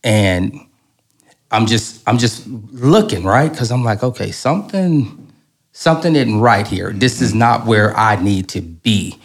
and 0.05 0.61
I'm 1.51 1.67
just 1.67 2.03
I'm 2.09 2.19
just 2.19 2.47
looking, 2.47 3.25
right? 3.25 3.51
Because 3.51 3.73
I'm 3.73 3.85
like, 3.85 4.03
okay, 4.05 4.31
something 4.31 5.33
something 5.73 6.15
isn't 6.17 6.41
right 6.41 6.67
here. 6.67 6.93
This 6.93 7.21
is 7.21 7.35
not 7.35 7.67
where 7.67 7.97
I 7.97 8.23
need 8.23 8.49
to 8.51 8.61
be. 8.61 9.19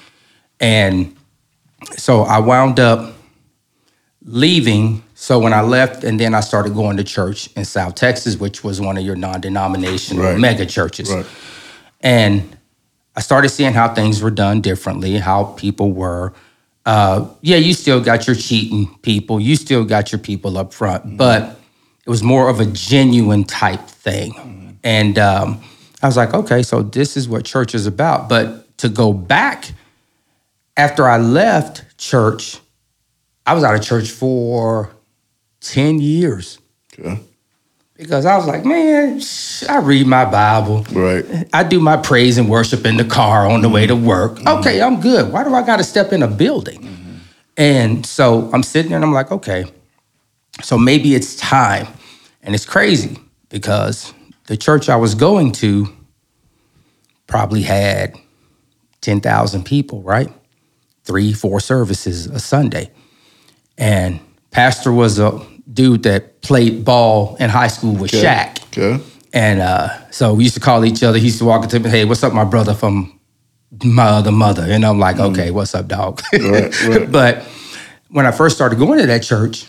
And 0.60 1.16
so 1.98 2.24
I 2.24 2.40
wound 2.40 2.80
up 2.80 3.16
leaving. 4.24 5.04
So 5.18 5.40
when 5.40 5.54
I 5.54 5.62
left, 5.62 6.04
and 6.04 6.20
then 6.20 6.34
I 6.36 6.42
started 6.42 6.74
going 6.74 6.98
to 6.98 7.04
church 7.04 7.50
in 7.56 7.64
South 7.64 7.96
Texas, 7.96 8.38
which 8.38 8.66
was 8.66 8.82
one 8.82 8.98
of 8.98 9.04
your 9.06 9.16
non-denominational 9.16 10.24
Right. 10.24 10.38
mega 10.38 10.66
churches. 10.66 11.10
Right. 11.10 11.26
And 12.02 12.58
I 13.16 13.22
started 13.22 13.48
seeing 13.50 13.72
how 13.74 13.94
things 13.94 14.22
were 14.22 14.30
done 14.30 14.60
differently, 14.60 15.18
how 15.18 15.46
people 15.58 15.94
were. 15.94 16.34
Uh, 16.86 17.28
yeah, 17.42 17.56
you 17.56 17.74
still 17.74 18.02
got 18.02 18.28
your 18.28 18.36
cheating 18.36 18.94
people, 19.04 19.40
you 19.40 19.56
still 19.56 19.86
got 19.86 20.12
your 20.12 20.20
people 20.20 20.58
up 20.58 20.74
front, 20.74 21.18
but 21.18 21.60
it 22.06 22.10
was 22.10 22.22
more 22.22 22.50
of 22.50 22.60
a 22.60 22.66
genuine 22.66 23.46
type 23.46 23.88
thing. 23.88 24.78
And 24.84 25.18
um, 25.18 25.62
I 26.04 26.08
was 26.08 26.18
like, 26.18 26.34
okay, 26.34 26.62
so 26.62 26.84
this 26.84 27.16
is 27.16 27.28
what 27.30 27.46
church 27.46 27.74
is 27.74 27.88
about. 27.88 28.28
But 28.28 28.78
to 28.80 28.90
go 28.90 29.14
back 29.14 29.72
after 30.78 31.08
I 31.08 31.18
left 31.18 31.98
church, 31.98 32.60
I 33.46 33.54
was 33.54 33.64
out 33.64 33.74
of 33.76 33.82
church 33.82 34.12
for 34.12 34.92
10 35.66 36.00
years 36.00 36.60
Okay. 36.98 37.20
because 37.98 38.26
I 38.26 38.38
was 38.38 38.46
like, 38.46 38.64
man, 38.66 39.20
I 39.70 39.80
read 39.80 40.08
my 40.08 40.26
Bible. 40.26 40.86
Right. 40.92 41.26
I 41.54 41.64
do 41.64 41.80
my 41.80 41.98
praise 41.98 42.38
and 42.38 42.50
worship 42.50 42.86
in 42.86 42.98
the 42.98 43.04
car 43.04 43.48
on 43.48 43.62
the 43.62 43.70
way 43.70 43.88
to 43.88 43.96
work. 43.96 44.34
Mm-hmm. 44.36 44.60
Okay, 44.60 44.82
I'm 44.82 45.02
good. 45.02 45.32
Why 45.32 45.44
do 45.44 45.54
I 45.54 45.66
got 45.66 45.78
to 45.78 45.84
step 45.84 46.14
in 46.14 46.24
a 46.24 46.28
building? 46.28 46.82
Mm-hmm. 46.82 47.16
And 47.58 48.06
so 48.06 48.50
I'm 48.54 48.64
sitting 48.64 48.90
there 48.90 48.98
and 48.98 49.06
I'm 49.06 49.14
like, 49.14 49.32
okay, 49.32 49.66
so 50.62 50.78
maybe 50.78 51.16
it's 51.16 51.36
time. 51.36 51.88
And 52.44 52.54
it's 52.54 52.66
crazy 52.66 53.18
because 53.50 54.14
the 54.48 54.56
church 54.56 54.88
I 54.88 54.96
was 54.98 55.16
going 55.16 55.52
to 55.54 55.88
probably 57.28 57.64
had 57.64 58.16
10,000 59.02 59.66
people, 59.66 60.02
right? 60.04 60.32
Three, 61.04 61.34
four 61.34 61.60
services 61.60 62.28
a 62.28 62.40
Sunday. 62.40 62.92
And 63.78 64.20
pastor 64.52 64.92
was 64.92 65.20
a 65.20 65.46
dude 65.72 66.04
that 66.04 66.42
played 66.42 66.86
ball 66.86 67.36
in 67.40 67.50
high 67.50 67.68
school 67.68 67.94
with 67.96 68.14
Okay. 68.14 68.24
Shaq. 68.24 68.64
Okay. 68.68 69.04
And 69.34 69.62
uh, 69.62 69.90
so 70.12 70.34
we 70.34 70.44
used 70.44 70.56
to 70.56 70.62
call 70.62 70.86
each 70.86 71.04
other. 71.04 71.18
He 71.18 71.26
used 71.26 71.40
to 71.40 71.46
walk 71.46 71.64
into 71.64 71.80
me, 71.80 71.90
hey, 71.90 72.06
what's 72.06 72.24
up, 72.24 72.34
my 72.34 72.46
brother 72.46 72.74
from 72.74 73.20
my 73.84 74.06
other 74.06 74.32
mother? 74.32 74.64
And 74.64 74.86
I'm 74.86 75.00
like, 75.00 75.20
okay, 75.20 75.52
what's 75.52 75.76
up, 75.76 75.88
dog? 75.88 76.22
Right, 76.32 76.88
right. 76.88 77.12
but 77.12 77.44
when 78.10 78.26
I 78.26 78.32
first 78.32 78.56
started 78.56 78.80
going 78.80 79.00
to 79.00 79.08
that 79.08 79.24
church, 79.24 79.68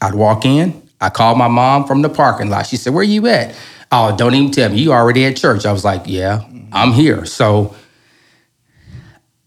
I'd 0.00 0.14
walk 0.14 0.46
in, 0.46 0.88
I 1.00 1.10
called 1.10 1.36
my 1.36 1.48
mom 1.48 1.86
from 1.86 2.00
the 2.02 2.08
parking 2.08 2.48
lot. 2.48 2.66
She 2.66 2.76
said, 2.76 2.94
Where 2.94 3.04
you 3.04 3.26
at? 3.26 3.54
Oh, 3.92 4.16
don't 4.16 4.34
even 4.34 4.50
tell 4.50 4.70
me. 4.70 4.78
You 4.80 4.92
already 4.92 5.24
at 5.26 5.36
church. 5.36 5.66
I 5.66 5.72
was 5.72 5.84
like, 5.84 6.02
Yeah, 6.06 6.42
I'm 6.72 6.92
here. 6.92 7.26
So 7.26 7.74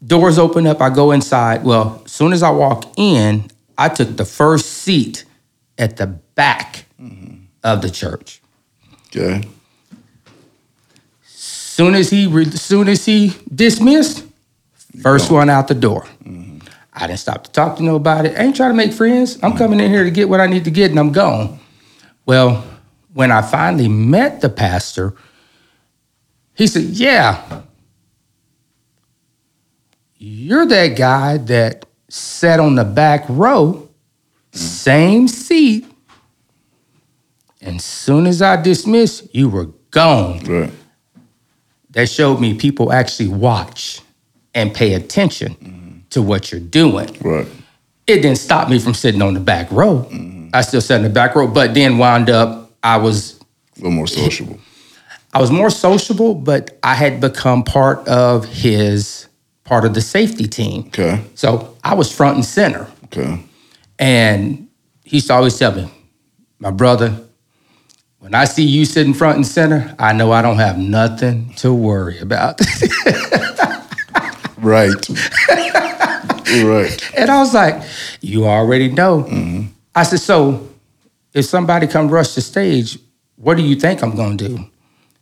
doors 0.06 0.38
open 0.38 0.68
up, 0.68 0.82
I 0.82 0.90
go 0.90 1.12
inside. 1.12 1.64
Well, 1.64 2.02
as 2.06 2.12
soon 2.12 2.34
as 2.34 2.44
I 2.44 2.50
walk 2.52 2.92
in, 2.98 3.50
I 3.78 3.90
took 3.90 4.16
the 4.18 4.26
first 4.26 4.66
seat 4.66 5.26
at 5.78 5.98
the 5.98 6.08
back 6.08 6.86
of 7.64 7.82
the 7.82 7.90
church. 7.90 8.42
Okay. 9.08 9.48
Soon 11.24 11.96
as 11.96 12.10
he, 12.10 12.28
re- 12.28 12.46
soon 12.46 12.88
as 12.88 13.06
he 13.06 13.34
dismissed, 13.54 14.26
first 15.02 15.32
one 15.32 15.50
out 15.50 15.68
the 15.68 15.74
door. 15.74 16.04
Mm-hmm. 16.24 16.60
I 16.94 17.08
didn't 17.08 17.20
stop 17.20 17.46
to 17.46 17.52
talk 17.52 17.78
to 17.78 17.84
nobody. 17.84 18.30
I 18.30 18.44
ain't 18.44 18.56
trying 18.56 18.70
to 18.72 18.76
make 18.76 18.94
friends. 18.94 19.36
I'm 19.36 19.52
mm-hmm. 19.52 19.58
coming 19.58 19.80
in 19.80 19.92
here 19.92 20.04
to 20.04 20.12
get 20.12 20.30
what 20.30 20.40
I 20.40 20.46
need 20.46 20.66
to 20.66 20.72
get, 20.72 20.92
and 20.92 21.00
I'm 21.00 21.12
gone. 21.12 21.60
Well, 22.26 22.64
when 23.14 23.32
I 23.32 23.42
finally 23.42 23.88
met 23.88 24.42
the 24.42 24.50
pastor, 24.50 25.16
he 26.54 26.68
said, 26.68 26.84
"Yeah, 26.84 27.64
you're 30.18 30.68
that 30.68 30.90
guy 30.96 31.38
that 31.38 31.86
sat 32.10 32.60
on 32.60 32.76
the 32.76 32.84
back 32.84 33.26
row, 33.30 33.88
same 34.52 35.28
seat." 35.28 35.86
And 37.62 37.82
soon 37.82 38.28
as 38.28 38.42
I 38.42 38.62
dismissed, 38.62 39.34
you 39.34 39.48
were 39.50 39.70
gone 39.92 40.40
Right. 40.46 40.72
that 41.92 42.10
showed 42.10 42.40
me 42.42 42.54
people 42.56 42.92
actually 42.92 43.30
watch 43.30 44.02
and 44.54 44.74
pay 44.74 44.94
attention 44.94 46.04
to 46.10 46.22
what 46.22 46.52
you're 46.52 46.60
doing. 46.62 47.16
Right. 47.22 47.48
It 48.06 48.18
didn't 48.18 48.38
stop 48.38 48.70
me 48.70 48.80
from 48.80 48.94
sitting 48.94 49.22
on 49.22 49.34
the 49.34 49.40
back 49.40 49.72
row. 49.72 50.00
Mm-hmm. 50.12 50.50
I 50.54 50.62
still 50.62 50.82
sat 50.82 50.98
in 50.98 51.04
the 51.04 51.10
back 51.10 51.36
row, 51.36 51.48
but 51.48 51.74
then 51.74 51.98
wound 51.98 52.30
up, 52.30 52.72
I 52.84 52.98
was 52.98 53.40
A 53.76 53.80
little 53.80 53.92
more 53.92 54.08
sociable. 54.08 54.60
I 55.34 55.40
was 55.42 55.50
more 55.50 55.70
sociable, 55.72 56.36
but 56.36 56.78
I 56.84 56.94
had 56.94 57.20
become 57.22 57.64
part 57.64 58.08
of 58.08 58.46
his 58.46 59.28
part 59.64 59.86
of 59.86 59.94
the 59.96 60.02
safety 60.02 60.46
team. 60.48 60.84
Okay. 60.88 61.22
So 61.34 61.73
I 61.84 61.94
was 61.96 62.12
front 62.12 62.36
and 62.36 62.46
center. 62.46 62.88
Okay. 63.06 63.44
And 64.00 64.70
he 65.04 65.18
used 65.18 65.28
to 65.28 65.34
always 65.34 65.58
tell 65.58 65.76
me, 65.76 65.90
my 66.60 66.72
brother, 66.72 67.20
when 68.20 68.34
I 68.34 68.46
see 68.46 68.64
you 68.64 68.86
sitting 68.86 69.14
front 69.14 69.36
and 69.36 69.46
center, 69.46 69.94
I 70.00 70.14
know 70.14 70.32
I 70.32 70.42
don't 70.42 70.58
have 70.58 70.78
nothing 70.78 71.54
to 71.56 71.74
worry 71.74 72.20
about. 72.20 72.60
Right. 74.64 75.10
right. 75.50 77.12
and 77.18 77.30
I 77.30 77.40
was 77.40 77.54
like, 77.54 77.84
you 78.22 78.46
already 78.46 78.90
know. 78.90 79.24
Mm-hmm. 79.24 79.68
I 79.94 80.04
said, 80.04 80.22
so 80.22 80.70
if 81.34 81.44
somebody 81.46 81.86
come 81.86 82.08
rush 82.08 82.34
the 82.34 82.42
stage, 82.42 82.98
what 83.36 83.58
do 83.58 83.64
you 83.64 83.76
think 83.76 84.02
I'm 84.02 84.16
gonna 84.16 84.38
do? 84.38 84.66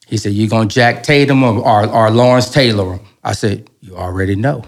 He 0.05 0.17
said, 0.17 0.33
you 0.33 0.47
gonna 0.47 0.69
Jack 0.69 1.01
Tatum 1.01 1.43
or, 1.43 1.57
or, 1.57 1.87
or 1.87 2.11
Lawrence 2.11 2.51
Taylor? 2.51 2.99
I 3.23 3.33
said, 3.33 3.67
you 3.79 3.97
already 3.97 4.35
know. 4.35 4.63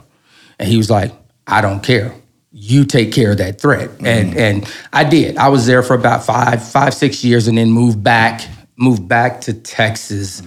And 0.57 0.67
he 0.67 0.77
was 0.77 0.89
like, 0.89 1.11
I 1.47 1.61
don't 1.61 1.81
care. 1.83 2.13
You 2.51 2.85
take 2.85 3.11
care 3.11 3.31
of 3.31 3.37
that 3.39 3.59
threat. 3.59 3.89
And 4.05 4.37
and 4.37 4.67
I 4.91 5.03
did. 5.03 5.37
I 5.37 5.49
was 5.49 5.65
there 5.65 5.81
for 5.83 5.95
about 5.95 6.23
five, 6.25 6.65
five, 6.67 6.93
six 6.93 7.23
years 7.23 7.47
and 7.47 7.57
then 7.57 7.71
moved 7.71 8.03
back, 8.03 8.41
moved 8.77 9.07
back 9.07 9.41
to 9.41 9.53
Texas. 9.53 10.41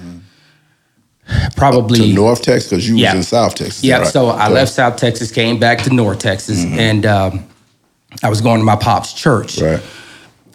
Probably 1.57 1.99
To 1.99 2.15
North 2.15 2.43
Texas, 2.43 2.71
because 2.71 2.89
you 2.89 2.97
Yeah. 2.97 3.15
was 3.15 3.17
in 3.17 3.23
South 3.25 3.57
Texas. 3.57 3.83
yeah, 3.83 3.99
right? 3.99 4.07
so 4.07 4.29
I 4.29 4.49
left 4.49 4.73
South 4.73 4.97
Texas, 4.97 5.33
came 5.33 5.59
back 5.59 5.83
to 5.83 5.91
North 5.93 6.21
Texas, 6.21 6.65
and 6.65 7.05
um, 7.05 7.45
I 8.23 8.29
was 8.29 8.41
going 8.41 8.61
to 8.61 8.65
my 8.65 8.77
pop's 8.77 9.13
church. 9.13 9.61
Right. 9.61 9.83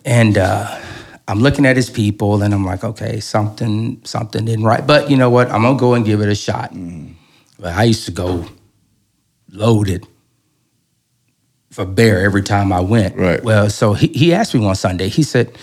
And 0.06 0.38
uh, 0.38 0.80
I'm 1.27 1.41
looking 1.41 1.65
at 1.65 1.75
his 1.75 1.89
people, 1.89 2.41
and 2.41 2.54
I'm 2.54 2.63
like, 2.65 2.86
okay, 2.86 3.19
something, 3.19 3.99
something 4.06 4.45
didn't 4.45 4.63
right. 4.63 4.86
But 4.88 5.10
you 5.12 5.17
know 5.17 5.30
what? 5.30 5.51
I'm 5.51 5.62
gonna 5.63 5.77
go 5.77 5.93
and 5.93 6.06
give 6.06 6.21
it 6.21 6.30
a 6.30 6.36
shot. 6.36 6.73
But 7.60 7.73
I 7.75 7.84
used 7.84 8.06
to 8.06 8.12
go 8.12 8.45
loaded 9.51 10.08
for 11.71 11.86
bear 11.86 12.23
every 12.23 12.43
time 12.43 12.71
I 12.71 12.81
went. 12.81 13.15
Right. 13.15 13.43
Well, 13.43 13.69
so 13.69 13.93
he, 13.93 14.07
he 14.07 14.34
asked 14.34 14.53
me 14.53 14.60
one 14.60 14.75
Sunday. 14.75 15.07
He 15.07 15.23
said, 15.23 15.57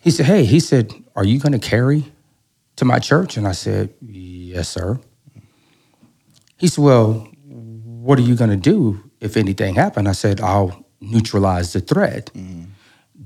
he 0.00 0.10
said, 0.10 0.26
hey, 0.26 0.44
he 0.44 0.60
said, 0.60 0.92
are 1.14 1.24
you 1.24 1.38
gonna 1.38 1.58
carry 1.58 2.04
to 2.76 2.84
my 2.84 2.98
church? 2.98 3.36
And 3.36 3.46
I 3.46 3.52
said, 3.52 3.92
yes, 4.00 4.68
sir. 4.68 4.98
He 6.56 6.68
said, 6.68 6.82
well, 6.82 7.28
what 7.44 8.18
are 8.18 8.22
you 8.22 8.36
gonna 8.36 8.56
do 8.56 9.02
if 9.20 9.36
anything 9.36 9.74
happened? 9.74 10.08
I 10.08 10.12
said, 10.12 10.40
I'll 10.40 10.86
neutralize 11.00 11.72
the 11.72 11.80
threat 11.80 12.30
mm-hmm. 12.34 12.64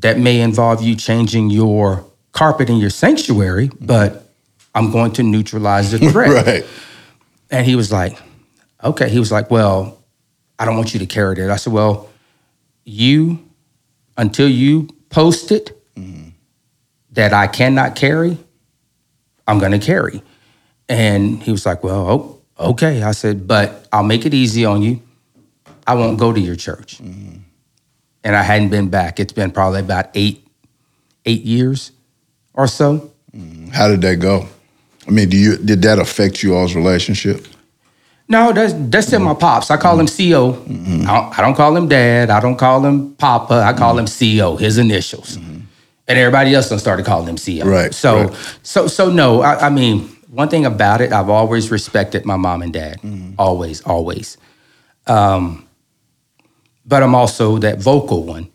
that 0.00 0.18
may 0.18 0.40
involve 0.40 0.82
you 0.82 0.96
changing 0.96 1.50
your 1.50 2.04
carpet 2.32 2.70
in 2.70 2.76
your 2.76 2.90
sanctuary, 2.90 3.70
but 3.80 4.30
I'm 4.74 4.90
going 4.90 5.12
to 5.12 5.22
neutralize 5.22 5.92
the 5.92 5.98
threat. 6.10 6.46
Right. 6.46 6.66
And 7.48 7.64
he 7.64 7.76
was 7.76 7.92
like, 7.92 8.18
okay. 8.82 9.08
He 9.08 9.20
was 9.20 9.30
like, 9.30 9.52
well, 9.52 9.95
I 10.58 10.64
don't 10.64 10.76
want 10.76 10.94
you 10.94 11.00
to 11.00 11.06
carry 11.06 11.38
it. 11.38 11.50
I 11.50 11.56
said, 11.56 11.72
well, 11.72 12.08
you, 12.84 13.44
until 14.16 14.48
you 14.48 14.88
post 15.10 15.52
it 15.52 15.72
that 17.12 17.32
I 17.32 17.46
cannot 17.46 17.96
carry, 17.96 18.38
I'm 19.46 19.58
going 19.58 19.72
to 19.72 19.78
carry. 19.78 20.22
And 20.88 21.42
he 21.42 21.50
was 21.50 21.66
like, 21.66 21.82
well, 21.82 22.40
oh, 22.58 22.70
okay. 22.70 23.02
I 23.02 23.12
said, 23.12 23.46
but 23.46 23.88
I'll 23.92 24.02
make 24.04 24.24
it 24.26 24.34
easy 24.34 24.64
on 24.64 24.82
you. 24.82 25.02
I 25.86 25.94
won't 25.94 26.18
go 26.18 26.32
to 26.32 26.40
your 26.40 26.56
church. 26.56 27.00
And 27.00 27.44
I 28.24 28.42
hadn't 28.42 28.70
been 28.70 28.88
back. 28.88 29.20
It's 29.20 29.32
been 29.32 29.50
probably 29.50 29.80
about 29.80 30.06
eight, 30.14 30.46
eight 31.24 31.42
years 31.42 31.92
or 32.54 32.66
so. 32.66 33.12
How 33.72 33.88
did 33.88 34.00
that 34.02 34.16
go? 34.16 34.48
I 35.06 35.10
mean, 35.10 35.28
do 35.28 35.36
you 35.36 35.56
did 35.56 35.82
that 35.82 35.98
affect 35.98 36.42
you 36.42 36.56
all's 36.56 36.74
relationship? 36.74 37.46
No, 38.28 38.52
that's 38.52 38.72
that's 38.90 39.06
still 39.06 39.20
my 39.20 39.34
pops. 39.34 39.70
I 39.70 39.76
call 39.76 40.00
him 40.00 40.06
CO. 40.06 40.52
Mm-hmm. 40.52 41.02
I, 41.08 41.14
don't, 41.14 41.38
I 41.38 41.42
don't 41.42 41.54
call 41.54 41.76
him 41.76 41.88
dad. 41.88 42.28
I 42.30 42.40
don't 42.40 42.56
call 42.56 42.84
him 42.84 43.14
papa. 43.14 43.62
I 43.64 43.72
call 43.72 43.98
him 43.98 44.06
CO. 44.06 44.56
His 44.56 44.78
initials, 44.78 45.36
and 45.36 45.68
everybody 46.08 46.52
else 46.54 46.68
done 46.68 46.78
started 46.80 47.06
calling 47.06 47.28
him 47.28 47.36
CO. 47.36 47.64
Mm-hmm. 47.64 47.68
Right, 47.68 47.94
So 47.94 48.24
right. 48.24 48.58
so 48.62 48.88
so 48.88 49.10
no. 49.10 49.42
I, 49.42 49.66
I 49.66 49.70
mean, 49.70 50.08
one 50.28 50.48
thing 50.48 50.66
about 50.66 51.00
it, 51.00 51.12
I've 51.12 51.28
always 51.30 51.70
respected 51.70 52.24
my 52.24 52.36
mom 52.36 52.62
and 52.62 52.72
dad. 52.72 53.00
Mm-hmm. 53.02 53.34
Always, 53.38 53.80
always. 53.82 54.36
Um, 55.06 55.68
but 56.84 57.02
I'm 57.04 57.14
also 57.14 57.58
that 57.58 57.78
vocal 57.78 58.24
one 58.24 58.48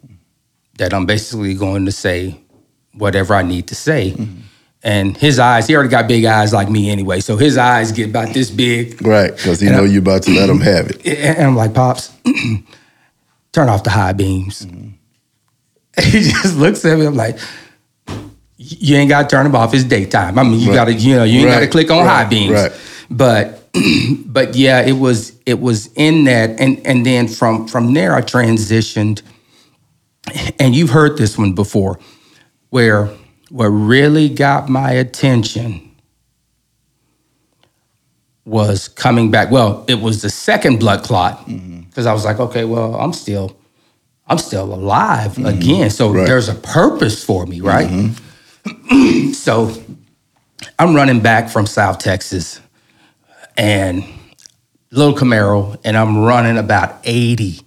that 0.78 0.94
I'm 0.94 1.06
basically 1.06 1.54
going 1.54 1.86
to 1.86 1.92
say 1.94 2.36
whatever 2.94 3.34
I 3.36 3.44
need 3.44 3.68
to 3.68 3.76
say. 3.76 4.16
Mm-hmm. 4.84 4.88
And 4.90 5.18
his 5.18 5.38
eyes, 5.40 5.68
he 5.68 5.76
already 5.76 5.90
got 5.90 6.08
big 6.08 6.26
eyes 6.26 6.54
like 6.54 6.70
me 6.70 6.90
anyway. 6.90 7.20
So 7.20 7.38
his 7.38 7.58
eyes 7.58 7.92
get 7.92 8.10
about 8.10 8.34
this 8.34 8.50
big. 8.50 9.06
Right, 9.06 9.36
because 9.36 9.60
he 9.60 9.70
know 9.70 9.84
you 9.84 10.00
about 10.00 10.24
to 10.24 10.32
let 10.32 10.50
him 10.50 10.60
have 10.60 10.90
it. 10.90 11.06
And 11.06 11.48
I'm 11.48 11.56
like, 11.56 11.74
Pops, 11.74 12.12
turn 13.52 13.70
off 13.70 13.84
the 13.84 13.92
high 13.92 14.14
beams. 14.14 14.62
he 16.02 16.22
just 16.22 16.58
looks 16.58 16.84
at 16.86 16.98
me. 16.98 17.06
I'm 17.06 17.16
like, 17.16 17.38
you 18.58 18.96
ain't 18.98 19.10
got 19.10 19.30
to 19.30 19.36
turn 19.36 19.44
them 19.44 19.56
off. 19.56 19.74
It's 19.74 19.84
daytime. 19.84 20.38
I 20.40 20.44
mean, 20.44 20.60
you 20.60 20.70
Right. 20.70 20.76
got 20.76 20.86
to, 20.86 20.94
you 20.94 21.16
know, 21.16 21.24
you 21.24 21.42
ain't 21.42 21.50
got 21.50 21.60
to 21.62 21.68
click 21.68 21.92
on 21.92 22.06
high 22.06 22.26
beams. 22.26 22.52
right. 22.54 22.72
But, 23.10 23.72
but 24.26 24.56
yeah, 24.56 24.82
it 24.82 24.94
was, 24.94 25.34
it 25.46 25.60
was 25.60 25.92
in 25.96 26.24
that, 26.26 26.60
and 26.60 26.82
and 26.86 27.06
then 27.06 27.28
from 27.28 27.68
from 27.68 27.94
there, 27.94 28.16
I 28.16 28.22
transitioned. 28.22 29.22
And 30.60 30.76
you've 30.76 30.92
heard 30.92 31.18
this 31.18 31.38
one 31.38 31.54
before, 31.54 32.00
where 32.70 33.10
what 33.52 33.68
really 33.68 34.30
got 34.30 34.70
my 34.70 34.92
attention 34.92 35.92
was 38.46 38.88
coming 38.88 39.30
back. 39.30 39.52
Well, 39.52 39.84
it 39.88 40.00
was 40.00 40.22
the 40.22 40.30
second 40.30 40.80
blood 40.80 41.04
clot 41.04 41.46
mm-hmm. 41.48 41.82
because 41.82 42.06
I 42.06 42.14
was 42.14 42.24
like, 42.24 42.40
okay, 42.40 42.64
well, 42.64 42.96
I'm 42.96 43.12
still, 43.14 43.58
I'm 44.28 44.38
still 44.38 44.74
alive 44.74 45.34
mm-hmm. 45.34 45.46
again. 45.46 45.90
So 45.90 46.12
Right. 46.12 46.26
there's 46.26 46.48
a 46.48 46.56
purpose 46.56 47.24
for 47.24 47.46
me, 47.46 47.60
right? 47.60 47.90
Mm-hmm. 47.90 49.32
so 49.34 49.72
I'm 50.80 50.96
running 50.96 51.20
back 51.20 51.50
from 51.50 51.66
South 51.66 52.00
Texas 52.00 52.62
and 53.58 54.04
little 54.92 55.14
Camaro, 55.14 55.78
and 55.84 55.98
I'm 55.98 56.24
running 56.24 56.58
about 56.58 57.00
80, 57.04 57.60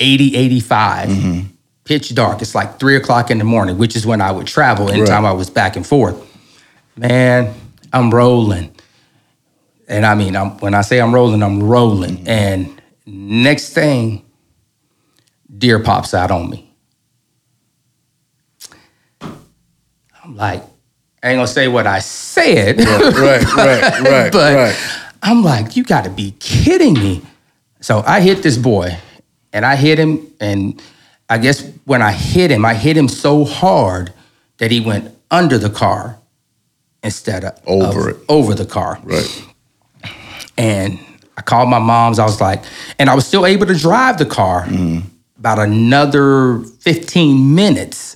80, 0.00 0.36
85. 0.36 1.51
Pitch 1.84 2.14
dark. 2.14 2.42
It's 2.42 2.54
like 2.54 2.78
three 2.78 2.96
o'clock 2.96 3.30
in 3.30 3.38
the 3.38 3.44
morning, 3.44 3.78
which 3.78 3.96
is 3.96 4.06
when 4.06 4.20
I 4.20 4.30
would 4.30 4.46
travel 4.46 4.90
anytime 4.90 5.24
I 5.24 5.32
was 5.32 5.50
back 5.50 5.76
and 5.76 5.86
forth. 5.86 6.16
Man, 6.96 7.54
I'm 7.92 8.10
rolling. 8.10 8.74
And 9.88 10.06
I 10.06 10.14
mean, 10.14 10.36
I'm, 10.36 10.58
when 10.58 10.74
I 10.74 10.82
say 10.82 11.00
I'm 11.00 11.14
rolling, 11.14 11.42
I'm 11.42 11.62
rolling. 11.62 12.18
Mm-hmm. 12.18 12.28
And 12.28 12.82
next 13.06 13.72
thing, 13.74 14.24
deer 15.58 15.80
pops 15.80 16.14
out 16.14 16.30
on 16.30 16.48
me. 16.50 16.72
I'm 19.20 20.36
like, 20.36 20.62
I 21.22 21.30
ain't 21.30 21.38
gonna 21.38 21.46
say 21.46 21.68
what 21.68 21.86
I 21.86 21.98
said. 21.98 22.78
Right, 22.78 23.14
right, 23.14 23.42
right, 23.56 24.00
right, 24.00 24.32
but 24.32 24.54
right. 24.54 25.02
I'm 25.22 25.42
like, 25.42 25.76
you 25.76 25.84
gotta 25.84 26.10
be 26.10 26.32
kidding 26.38 26.94
me. 26.94 27.22
So 27.80 28.02
I 28.06 28.20
hit 28.20 28.42
this 28.42 28.56
boy 28.56 28.96
and 29.52 29.66
I 29.66 29.76
hit 29.76 29.98
him. 29.98 30.26
And 30.40 30.82
I 31.32 31.38
guess 31.38 31.66
when 31.86 32.02
I 32.02 32.12
hit 32.12 32.50
him, 32.50 32.62
I 32.66 32.74
hit 32.74 32.94
him 32.94 33.08
so 33.08 33.46
hard 33.46 34.12
that 34.58 34.70
he 34.70 34.80
went 34.80 35.16
under 35.30 35.56
the 35.56 35.70
car 35.70 36.18
instead 37.02 37.42
of 37.42 37.58
Over 37.66 38.10
of- 38.10 38.16
it. 38.16 38.24
Over 38.28 38.54
the 38.54 38.66
car. 38.66 38.98
Right. 39.02 39.46
And 40.58 40.98
I 41.38 41.40
called 41.40 41.70
my 41.70 41.78
mom's. 41.78 42.18
I 42.18 42.26
was 42.26 42.38
like, 42.38 42.62
and 42.98 43.08
I 43.08 43.14
was 43.14 43.26
still 43.26 43.46
able 43.46 43.64
to 43.64 43.74
drive 43.74 44.18
the 44.18 44.26
car 44.26 44.64
mm-hmm. 44.66 45.08
about 45.38 45.58
another 45.58 46.58
15 46.80 47.54
minutes. 47.54 48.14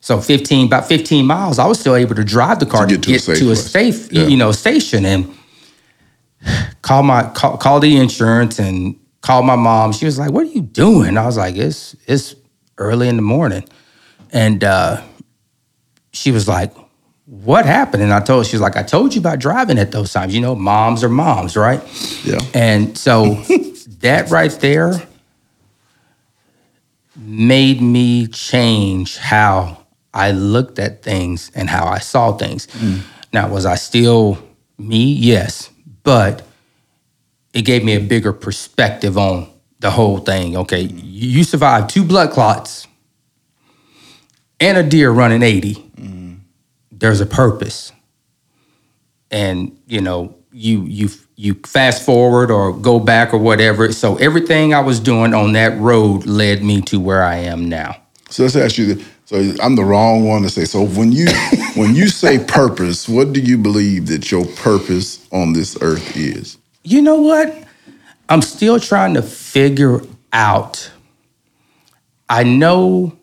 So 0.00 0.20
15, 0.20 0.66
about 0.66 0.88
15 0.88 1.24
miles, 1.24 1.60
I 1.60 1.66
was 1.66 1.78
still 1.78 1.94
able 1.94 2.16
to 2.16 2.24
drive 2.24 2.58
the 2.58 2.66
car 2.66 2.86
to, 2.86 2.96
get 2.98 3.04
to 3.04 3.14
a 3.14 3.18
safe 3.20 3.38
to 3.38 3.50
a 3.52 3.56
safe, 3.56 4.12
Yeah. 4.12 4.26
you 4.26 4.36
know, 4.36 4.50
station 4.50 5.06
and 5.06 5.32
call 6.82 7.04
my 7.04 7.30
call, 7.30 7.58
call 7.58 7.78
the 7.78 7.96
insurance 7.96 8.58
and 8.58 8.96
call 9.24 9.42
my 9.42 9.56
mom. 9.56 9.92
She 9.92 10.04
was 10.04 10.18
like, 10.18 10.30
"What 10.30 10.42
are 10.42 10.50
you 10.50 10.60
doing?" 10.60 11.16
I 11.16 11.24
was 11.24 11.38
like, 11.38 11.56
"It's 11.56 11.96
it's 12.06 12.34
early 12.76 13.08
in 13.08 13.16
the 13.16 13.22
morning," 13.22 13.64
and 14.32 14.62
uh, 14.62 15.02
she 16.12 16.30
was 16.30 16.46
like, 16.46 16.72
"What 17.24 17.64
happened?" 17.64 18.02
And 18.02 18.12
I 18.12 18.20
told 18.20 18.46
she 18.46 18.56
was 18.56 18.60
like, 18.60 18.76
"I 18.76 18.82
told 18.82 19.14
you 19.14 19.20
about 19.20 19.38
driving 19.38 19.78
at 19.78 19.92
those 19.92 20.12
times. 20.12 20.34
You 20.34 20.42
know, 20.42 20.54
moms 20.54 21.02
are 21.02 21.08
moms, 21.08 21.56
right?" 21.56 21.80
Yeah. 22.22 22.38
And 22.52 22.96
so 22.98 23.34
that 24.00 24.30
right 24.30 24.52
there 24.60 25.02
made 27.16 27.80
me 27.80 28.26
change 28.26 29.16
how 29.16 29.78
I 30.12 30.32
looked 30.32 30.78
at 30.78 31.02
things 31.02 31.50
and 31.54 31.70
how 31.70 31.86
I 31.86 31.98
saw 31.98 32.36
things. 32.36 32.68
Now, 33.32 33.48
was 33.48 33.64
I 33.64 33.76
still 33.76 34.38
me? 34.78 35.12
Yes. 35.14 35.70
But 36.02 36.42
it 37.54 37.62
gave 37.62 37.84
me 37.84 37.94
a 37.96 38.00
bigger 38.00 38.34
perspective 38.34 39.18
on 39.18 39.48
the 39.80 39.90
whole 39.92 40.18
thing. 40.18 40.56
Okay, 40.58 40.82
you 40.82 41.44
survived 41.44 41.90
two 41.90 42.04
blood 42.04 42.32
clots 42.32 42.86
and 44.60 44.78
a 44.78 44.82
deer 44.84 45.10
running 45.12 45.42
80. 45.42 45.74
Mm-hmm. 45.74 46.34
There's 46.92 47.20
a 47.22 47.26
purpose. 47.26 47.92
and 49.30 49.76
you 49.86 50.00
know 50.00 50.36
you 50.52 50.84
you 50.84 51.10
you 51.36 51.54
fast 51.66 52.04
forward 52.04 52.50
or 52.50 52.72
go 52.72 53.00
back 53.00 53.34
or 53.34 53.38
whatever. 53.38 53.92
So 53.92 54.16
everything 54.16 54.74
I 54.74 54.80
was 54.80 55.00
doing 55.00 55.34
on 55.34 55.52
that 55.54 55.78
road 55.80 56.26
led 56.26 56.62
me 56.64 56.82
to 56.82 57.00
where 57.00 57.24
I 57.24 57.36
am 57.36 57.68
now. 57.68 57.96
So 58.30 58.44
let's 58.44 58.56
ask 58.56 58.78
you. 58.78 59.02
So 59.26 59.36
I'm 59.62 59.76
the 59.76 59.84
wrong 59.84 60.28
one 60.28 60.42
to 60.42 60.50
say. 60.50 60.66
So 60.66 60.86
when 60.86 61.12
you 61.12 61.28
when 61.76 61.94
you 61.96 62.08
say 62.08 62.44
purpose, 62.44 63.08
what 63.08 63.32
do 63.34 63.40
you 63.40 63.58
believe 63.58 64.08
that 64.08 64.30
your 64.32 64.46
purpose 64.46 65.26
on 65.32 65.54
this 65.54 65.78
earth 65.82 66.16
is? 66.16 66.58
You 66.84 67.00
know 67.00 67.16
what? 67.16 67.64
I'm 68.28 68.42
still 68.42 68.78
trying 68.78 69.14
to 69.14 69.22
figure 69.22 70.02
out. 70.32 70.90
I 72.28 72.44
know. 72.44 73.18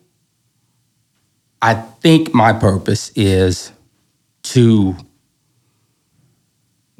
I 1.60 1.74
think 1.74 2.34
my 2.34 2.52
purpose 2.52 3.12
is 3.14 3.70
to 4.42 4.96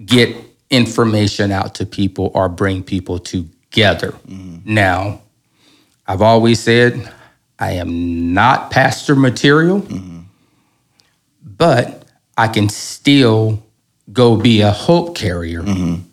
get 0.05 0.37
information 0.71 1.51
out 1.51 1.75
to 1.77 1.87
people 1.87 2.31
or 2.33 2.49
bring 2.49 2.85
people 2.85 3.19
together. 3.19 4.13
Mm-hmm. 4.29 4.73
Now, 4.73 5.23
I've 6.07 6.23
always 6.23 6.61
said 6.61 7.13
I 7.59 7.73
am 7.73 8.35
not 8.35 8.71
pastor 8.71 9.17
material, 9.17 9.81
mm-hmm. 9.81 10.21
but 11.43 12.05
I 12.37 12.47
can 12.47 12.69
still 12.69 13.65
go 14.13 14.37
be 14.37 14.61
a 14.61 14.71
hope 14.71 15.17
carrier. 15.17 15.63
Mm-hmm 15.63 16.09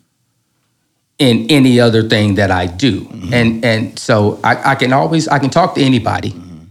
in 1.20 1.46
any 1.50 1.78
other 1.78 2.08
thing 2.08 2.36
that 2.36 2.50
I 2.50 2.66
do. 2.66 3.02
Mm-hmm. 3.02 3.34
And 3.34 3.64
and 3.64 3.98
so 3.98 4.40
I, 4.42 4.72
I, 4.72 4.74
can 4.74 4.92
always 4.92 5.28
I 5.28 5.38
can 5.38 5.50
talk 5.50 5.74
to 5.76 5.82
anybody, 5.82 6.30
mm-hmm. 6.30 6.64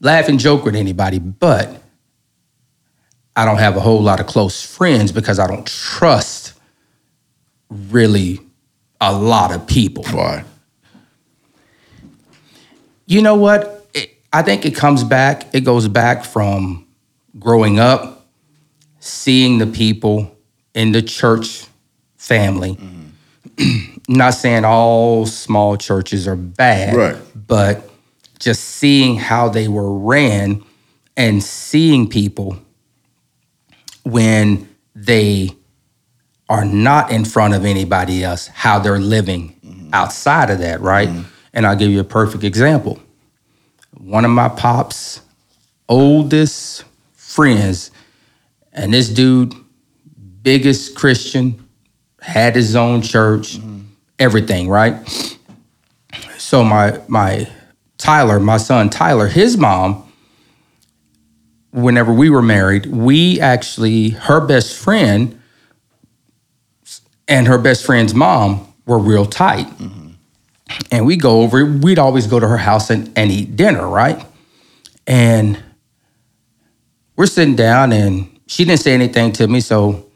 laugh 0.00 0.28
and 0.28 0.40
joke 0.40 0.64
with 0.64 0.74
anybody, 0.74 1.18
but 1.18 1.82
I 3.36 3.44
don't 3.44 3.58
have 3.58 3.76
a 3.76 3.80
whole 3.80 4.02
lot 4.02 4.20
of 4.20 4.26
close 4.26 4.64
friends 4.64 5.12
because 5.12 5.38
I 5.38 5.46
don't 5.46 5.66
trust 5.66 6.54
really 7.68 8.40
a 9.00 9.12
lot 9.12 9.54
of 9.54 9.66
people. 9.66 10.02
Why? 10.04 10.44
You 13.06 13.20
know 13.20 13.36
what? 13.36 13.86
It, 13.92 14.16
I 14.32 14.40
think 14.42 14.64
it 14.64 14.74
comes 14.74 15.04
back, 15.04 15.54
it 15.54 15.60
goes 15.60 15.88
back 15.88 16.24
from 16.24 16.86
growing 17.38 17.78
up, 17.78 18.26
seeing 18.98 19.58
the 19.58 19.66
people 19.66 20.34
in 20.74 20.92
the 20.92 21.02
church 21.02 21.66
family. 22.16 22.72
Mm-hmm 22.72 22.97
not 24.08 24.34
saying 24.34 24.64
all 24.64 25.26
small 25.26 25.76
churches 25.76 26.26
are 26.28 26.36
bad, 26.36 26.94
right. 26.94 27.16
but 27.34 27.88
just 28.38 28.62
seeing 28.64 29.16
how 29.16 29.48
they 29.48 29.68
were 29.68 29.98
ran 29.98 30.64
and 31.16 31.42
seeing 31.42 32.08
people 32.08 32.56
when 34.04 34.68
they 34.94 35.50
are 36.48 36.64
not 36.64 37.10
in 37.10 37.24
front 37.24 37.54
of 37.54 37.64
anybody 37.64 38.24
else, 38.24 38.46
how 38.46 38.78
they're 38.78 38.98
living 38.98 39.54
mm-hmm. 39.64 39.90
outside 39.92 40.50
of 40.50 40.60
that, 40.60 40.80
right? 40.80 41.08
Mm-hmm. 41.08 41.22
And 41.52 41.66
I'll 41.66 41.76
give 41.76 41.90
you 41.90 42.00
a 42.00 42.04
perfect 42.04 42.44
example. 42.44 42.98
One 43.98 44.24
of 44.24 44.30
my 44.30 44.48
pop's 44.48 45.20
oldest 45.88 46.84
friends, 47.14 47.90
and 48.72 48.94
this 48.94 49.08
dude, 49.08 49.54
biggest 50.42 50.94
Christian, 50.94 51.67
had 52.28 52.54
his 52.54 52.76
own 52.76 53.00
church, 53.02 53.56
mm-hmm. 53.56 53.80
everything, 54.18 54.68
right? 54.68 54.96
So 56.36 56.62
my 56.62 57.00
my 57.08 57.48
Tyler, 57.96 58.38
my 58.38 58.58
son 58.58 58.90
Tyler, 58.90 59.26
his 59.26 59.56
mom, 59.56 60.12
whenever 61.72 62.12
we 62.12 62.30
were 62.30 62.42
married, 62.42 62.86
we 62.86 63.40
actually 63.40 64.10
her 64.10 64.40
best 64.40 64.76
friend 64.76 65.40
and 67.26 67.46
her 67.46 67.58
best 67.58 67.84
friend's 67.84 68.14
mom 68.14 68.72
were 68.86 68.98
real 68.98 69.26
tight. 69.26 69.66
Mm-hmm. 69.66 70.08
And 70.90 71.06
we 71.06 71.16
go 71.16 71.40
over, 71.40 71.64
we'd 71.64 71.98
always 71.98 72.26
go 72.26 72.38
to 72.38 72.46
her 72.46 72.58
house 72.58 72.90
and, 72.90 73.10
and 73.16 73.30
eat 73.30 73.56
dinner, 73.56 73.88
right? 73.88 74.22
And 75.06 75.62
we're 77.16 77.26
sitting 77.26 77.56
down 77.56 77.92
and 77.92 78.38
she 78.46 78.64
didn't 78.64 78.80
say 78.80 78.92
anything 78.92 79.32
to 79.32 79.48
me, 79.48 79.60
so 79.60 80.07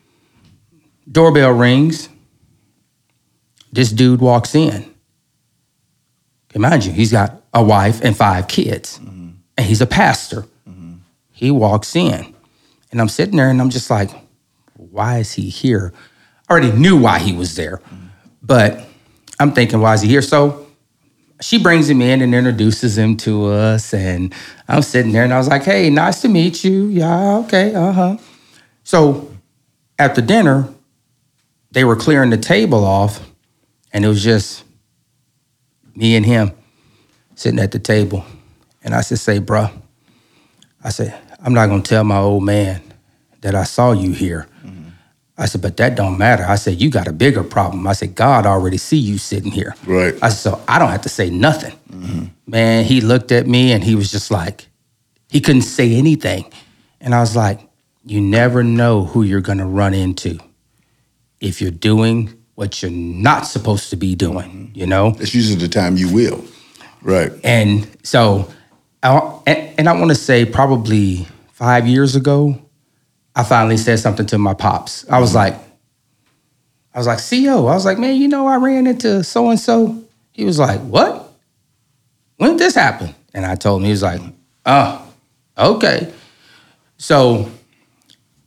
Doorbell 1.11 1.53
rings. 1.53 2.09
This 3.73 3.91
dude 3.91 4.21
walks 4.21 4.55
in. 4.55 4.93
Mind 6.55 6.85
you, 6.85 6.93
he's 6.93 7.13
got 7.13 7.43
a 7.55 7.65
wife 7.65 8.03
and 8.03 8.15
five 8.15 8.47
kids, 8.47 8.99
mm-hmm. 8.99 9.31
and 9.57 9.67
he's 9.67 9.81
a 9.81 9.87
pastor. 9.87 10.43
Mm-hmm. 10.69 10.97
He 11.31 11.51
walks 11.51 11.97
in, 11.97 12.35
and 12.91 13.01
I'm 13.01 13.09
sitting 13.09 13.37
there 13.37 13.49
and 13.49 13.59
I'm 13.61 13.71
just 13.71 13.89
like, 13.89 14.11
why 14.75 15.19
is 15.19 15.33
he 15.33 15.49
here? 15.49 15.95
I 16.49 16.53
already 16.53 16.73
knew 16.73 17.01
why 17.01 17.21
he 17.21 17.33
was 17.33 17.57
there, 17.57 17.79
mm-hmm. 17.79 18.07
but 18.43 18.85
I'm 19.41 19.53
thinking, 19.53 19.81
why 19.81 19.95
is 19.95 20.03
he 20.03 20.09
here? 20.09 20.21
So 20.21 20.67
she 21.41 21.61
brings 21.61 21.89
him 21.89 22.03
in 22.03 22.21
and 22.21 22.35
introduces 22.35 22.99
him 22.99 23.17
to 23.19 23.47
us, 23.47 23.95
and 23.95 24.35
I'm 24.69 24.83
sitting 24.83 25.13
there 25.13 25.25
and 25.25 25.33
I 25.33 25.39
was 25.39 25.49
like, 25.49 25.65
hey, 25.65 25.89
nice 25.89 26.21
to 26.21 26.29
meet 26.29 26.65
you. 26.65 26.89
Yeah, 26.89 27.39
okay, 27.39 27.75
uh 27.75 27.93
huh. 27.93 28.17
So 28.85 29.31
after 29.99 30.21
dinner, 30.21 30.69
they 31.73 31.85
were 31.85 31.97
clearing 31.97 32.31
the 32.31 32.39
table 32.39 32.85
off, 32.85 33.21
and 33.93 34.05
it 34.05 34.09
was 34.09 34.23
just 34.23 34.65
me 35.95 36.17
and 36.17 36.25
him 36.25 36.53
sitting 37.35 37.59
at 37.59 37.73
the 37.73 37.79
table. 37.79 38.25
And 38.85 38.95
I 38.95 39.01
said, 39.01 39.19
say, 39.19 39.41
bruh, 39.41 39.73
I 40.85 40.91
said, 40.91 41.19
I'm 41.41 41.55
not 41.55 41.67
gonna 41.67 41.83
tell 41.83 42.05
my 42.05 42.19
old 42.19 42.45
man 42.45 42.83
that 43.41 43.55
I 43.55 43.65
saw 43.65 43.93
you 43.93 44.13
here. 44.13 44.47
Mm-hmm. 44.65 44.89
I 45.39 45.47
said, 45.47 45.63
but 45.63 45.77
that 45.79 45.97
don't 45.97 46.19
matter. 46.19 46.45
I 46.45 46.57
said, 46.57 46.81
you 46.81 46.91
got 46.91 47.09
a 47.09 47.13
bigger 47.13 47.43
problem. 47.43 47.87
I 47.87 47.95
said, 47.95 48.15
God 48.15 48.47
already 48.47 48.77
see 48.77 48.99
you 48.99 49.19
sitting 49.19 49.51
here. 49.51 49.75
Right. 49.87 50.15
I 50.23 50.29
said, 50.29 50.53
so 50.53 50.65
I 50.69 50.79
don't 50.79 50.91
have 50.91 51.03
to 51.03 51.09
say 51.09 51.31
nothing. 51.31 51.73
Mm-hmm. 51.91 52.25
Man, 52.47 52.85
he 52.85 53.01
looked 53.01 53.33
at 53.33 53.47
me 53.47 53.73
and 53.73 53.83
he 53.83 53.95
was 53.95 54.11
just 54.11 54.31
like, 54.31 54.69
he 55.29 55.41
couldn't 55.41 55.63
say 55.63 55.95
anything. 55.95 56.53
And 57.01 57.15
I 57.15 57.21
was 57.21 57.35
like, 57.35 57.61
you 58.05 58.21
never 58.21 58.63
know 58.63 59.05
who 59.05 59.23
you're 59.23 59.41
gonna 59.41 59.67
run 59.67 59.95
into 59.95 60.39
if 61.43 61.61
you're 61.61 61.71
doing 61.71 62.33
what 62.55 62.81
you're 62.81 62.91
not 62.91 63.47
supposed 63.47 63.91
to 63.91 63.97
be 63.97 64.15
doing, 64.15 64.71
you 64.75 64.87
know? 64.87 65.09
It's 65.19 65.35
usually 65.35 65.59
the 65.59 65.69
time 65.69 65.97
you 65.97 66.13
will. 66.13 66.43
Right. 67.03 67.33
And 67.43 67.89
so, 68.05 68.51
I, 69.03 69.41
and, 69.77 69.89
I 69.89 69.93
want 69.93 70.11
to 70.11 70.15
say 70.15 70.45
probably 70.45 71.27
five 71.53 71.89
years 71.89 72.15
ago, 72.15 72.63
I 73.35 73.43
finally 73.43 73.77
said 73.77 73.99
something 73.99 74.27
to 74.27 74.39
my 74.39 74.55
pops. 74.55 75.09
I 75.11 75.19
was 75.19 75.35
like, 75.35 75.55
I 76.95 76.99
was 76.99 77.09
like, 77.09 77.19
CEO. 77.19 77.69
I 77.69 77.75
was 77.75 77.85
like, 77.85 77.99
man, 77.99 78.17
you 78.17 78.29
know, 78.29 78.47
I 78.47 78.57
ran 78.57 78.87
into 78.87 79.25
so 79.25 79.51
and 79.51 79.59
so. 79.59 80.01
He 80.31 80.45
was 80.45 80.59
like, 80.59 80.81
what? 80.81 81.33
When 82.37 82.51
did 82.51 82.59
this 82.61 82.75
happen? 82.75 83.15
And 83.35 83.45
I 83.45 83.57
told 83.57 83.81
him, 83.81 83.87
he 83.87 83.91
was 83.91 84.03
like, 84.03 84.21
oh, 84.67 85.13
okay. 85.59 86.13
So 86.99 87.51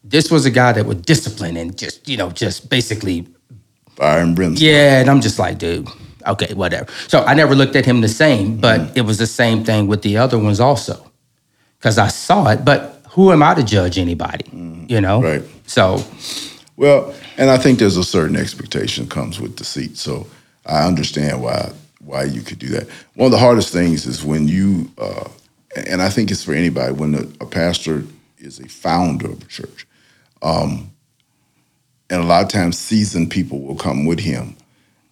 this 0.09 0.29
was 0.29 0.45
a 0.45 0.51
guy 0.51 0.71
that 0.71 0.85
would 0.85 1.03
discipline 1.05 1.57
and 1.57 1.77
just, 1.77 2.07
you 2.07 2.15
know, 2.15 2.29
just 2.29 2.69
basically 2.69 3.27
fire 3.95 4.19
and 4.19 4.35
brimstone. 4.35 4.67
Yeah, 4.67 5.01
and 5.01 5.09
I'm 5.09 5.19
just 5.19 5.39
like, 5.39 5.57
dude, 5.57 5.87
okay, 6.27 6.53
whatever. 6.53 6.91
So 7.07 7.23
I 7.23 7.33
never 7.33 7.55
looked 7.55 7.75
at 7.75 7.85
him 7.85 8.01
the 8.01 8.07
same, 8.07 8.57
but 8.57 8.79
mm-hmm. 8.79 8.97
it 8.97 9.01
was 9.01 9.17
the 9.17 9.27
same 9.27 9.63
thing 9.63 9.87
with 9.87 10.03
the 10.03 10.17
other 10.17 10.37
ones 10.37 10.59
also. 10.59 11.11
Cause 11.81 11.97
I 11.97 12.07
saw 12.07 12.49
it, 12.49 12.65
but 12.65 13.03
who 13.11 13.31
am 13.31 13.43
I 13.43 13.53
to 13.53 13.63
judge 13.63 13.97
anybody? 13.97 14.45
Mm-hmm. 14.45 14.85
You 14.89 15.01
know? 15.01 15.21
Right. 15.21 15.43
So 15.65 16.03
Well, 16.77 17.13
and 17.37 17.49
I 17.49 17.57
think 17.57 17.79
there's 17.79 17.97
a 17.97 18.03
certain 18.03 18.35
expectation 18.35 19.07
comes 19.07 19.39
with 19.39 19.55
deceit. 19.55 19.97
So 19.97 20.27
I 20.65 20.85
understand 20.87 21.41
why 21.41 21.71
why 22.03 22.23
you 22.23 22.41
could 22.41 22.59
do 22.59 22.67
that. 22.69 22.87
One 23.15 23.27
of 23.27 23.31
the 23.31 23.39
hardest 23.39 23.73
things 23.73 24.05
is 24.05 24.23
when 24.23 24.47
you 24.47 24.91
uh, 24.97 25.29
and 25.75 26.01
I 26.01 26.09
think 26.09 26.31
it's 26.31 26.43
for 26.43 26.53
anybody 26.53 26.93
when 26.93 27.15
a, 27.15 27.43
a 27.43 27.47
pastor 27.47 28.03
is 28.37 28.59
a 28.59 28.67
founder 28.67 29.31
of 29.31 29.41
a 29.41 29.45
church. 29.45 29.87
Um, 30.41 30.91
and 32.09 32.21
a 32.21 32.25
lot 32.25 32.43
of 32.43 32.49
times 32.49 32.77
seasoned 32.77 33.31
people 33.31 33.61
will 33.61 33.75
come 33.75 34.05
with 34.05 34.19
him 34.19 34.55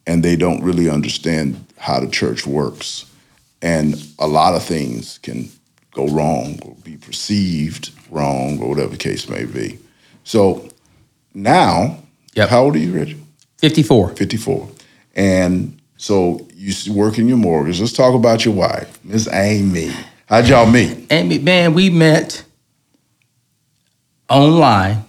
and 0.06 0.24
they 0.24 0.36
don't 0.36 0.64
really 0.64 0.90
understand 0.90 1.66
how 1.78 2.00
the 2.00 2.08
church 2.08 2.46
works. 2.46 3.06
And 3.62 3.96
a 4.20 4.28
lot 4.28 4.56
of 4.56 4.64
things 4.64 5.18
can 5.20 5.50
go 5.92 6.08
wrong 6.08 6.60
or 6.64 6.76
be 6.84 6.98
perceived 6.98 7.92
wrong 8.10 8.62
or 8.62 8.70
whatever 8.70 8.92
the 8.92 8.98
case 8.98 9.30
may 9.30 9.46
be. 9.46 9.80
So 10.24 10.70
now 11.34 11.98
yep. 12.36 12.50
how 12.50 12.64
old 12.64 12.76
are 12.76 12.80
you 12.80 12.94
reggie 12.94 13.20
54 13.58 14.16
54 14.16 14.70
and 15.16 15.80
so 15.98 16.48
you 16.56 16.74
work 16.94 17.18
in 17.18 17.28
your 17.30 17.38
mortgage. 17.38 17.80
Let's 17.80 17.94
talk 17.94 18.14
about 18.14 18.46
your 18.46 18.54
wife 18.54 19.00
miss 19.04 19.28
amy. 19.32 19.92
How'd 20.28 20.48
y'all 20.48 20.70
meet? 20.70 21.12
Amy 21.12 21.40
man 21.40 21.74
we 21.74 21.90
met 21.90 22.44
online 24.30 25.06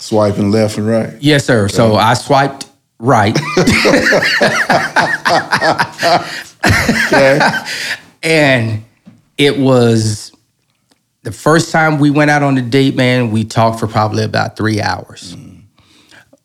Swiping 0.00 0.50
left 0.50 0.78
and 0.78 0.86
right. 0.86 1.14
Yes, 1.20 1.44
sir. 1.44 1.64
Okay. 1.64 1.74
So 1.74 1.94
I 1.94 2.14
swiped 2.14 2.68
right. 2.98 3.38
okay. 7.06 7.38
And 8.22 8.84
it 9.36 9.58
was 9.58 10.32
the 11.22 11.32
first 11.32 11.70
time 11.70 11.98
we 11.98 12.10
went 12.10 12.30
out 12.30 12.42
on 12.42 12.56
a 12.56 12.62
date, 12.62 12.96
man, 12.96 13.30
we 13.30 13.44
talked 13.44 13.78
for 13.78 13.86
probably 13.86 14.24
about 14.24 14.56
three 14.56 14.80
hours. 14.80 15.36
Mm. 15.36 15.62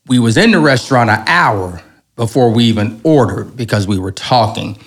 We 0.08 0.20
was 0.20 0.38
in 0.38 0.52
the 0.52 0.60
restaurant 0.60 1.10
an 1.10 1.24
hour 1.28 1.82
before 2.16 2.52
we 2.52 2.66
even 2.66 3.00
ordered 3.04 3.56
because 3.56 3.88
we 3.88 3.98
were 3.98 4.12
talking. 4.12 4.78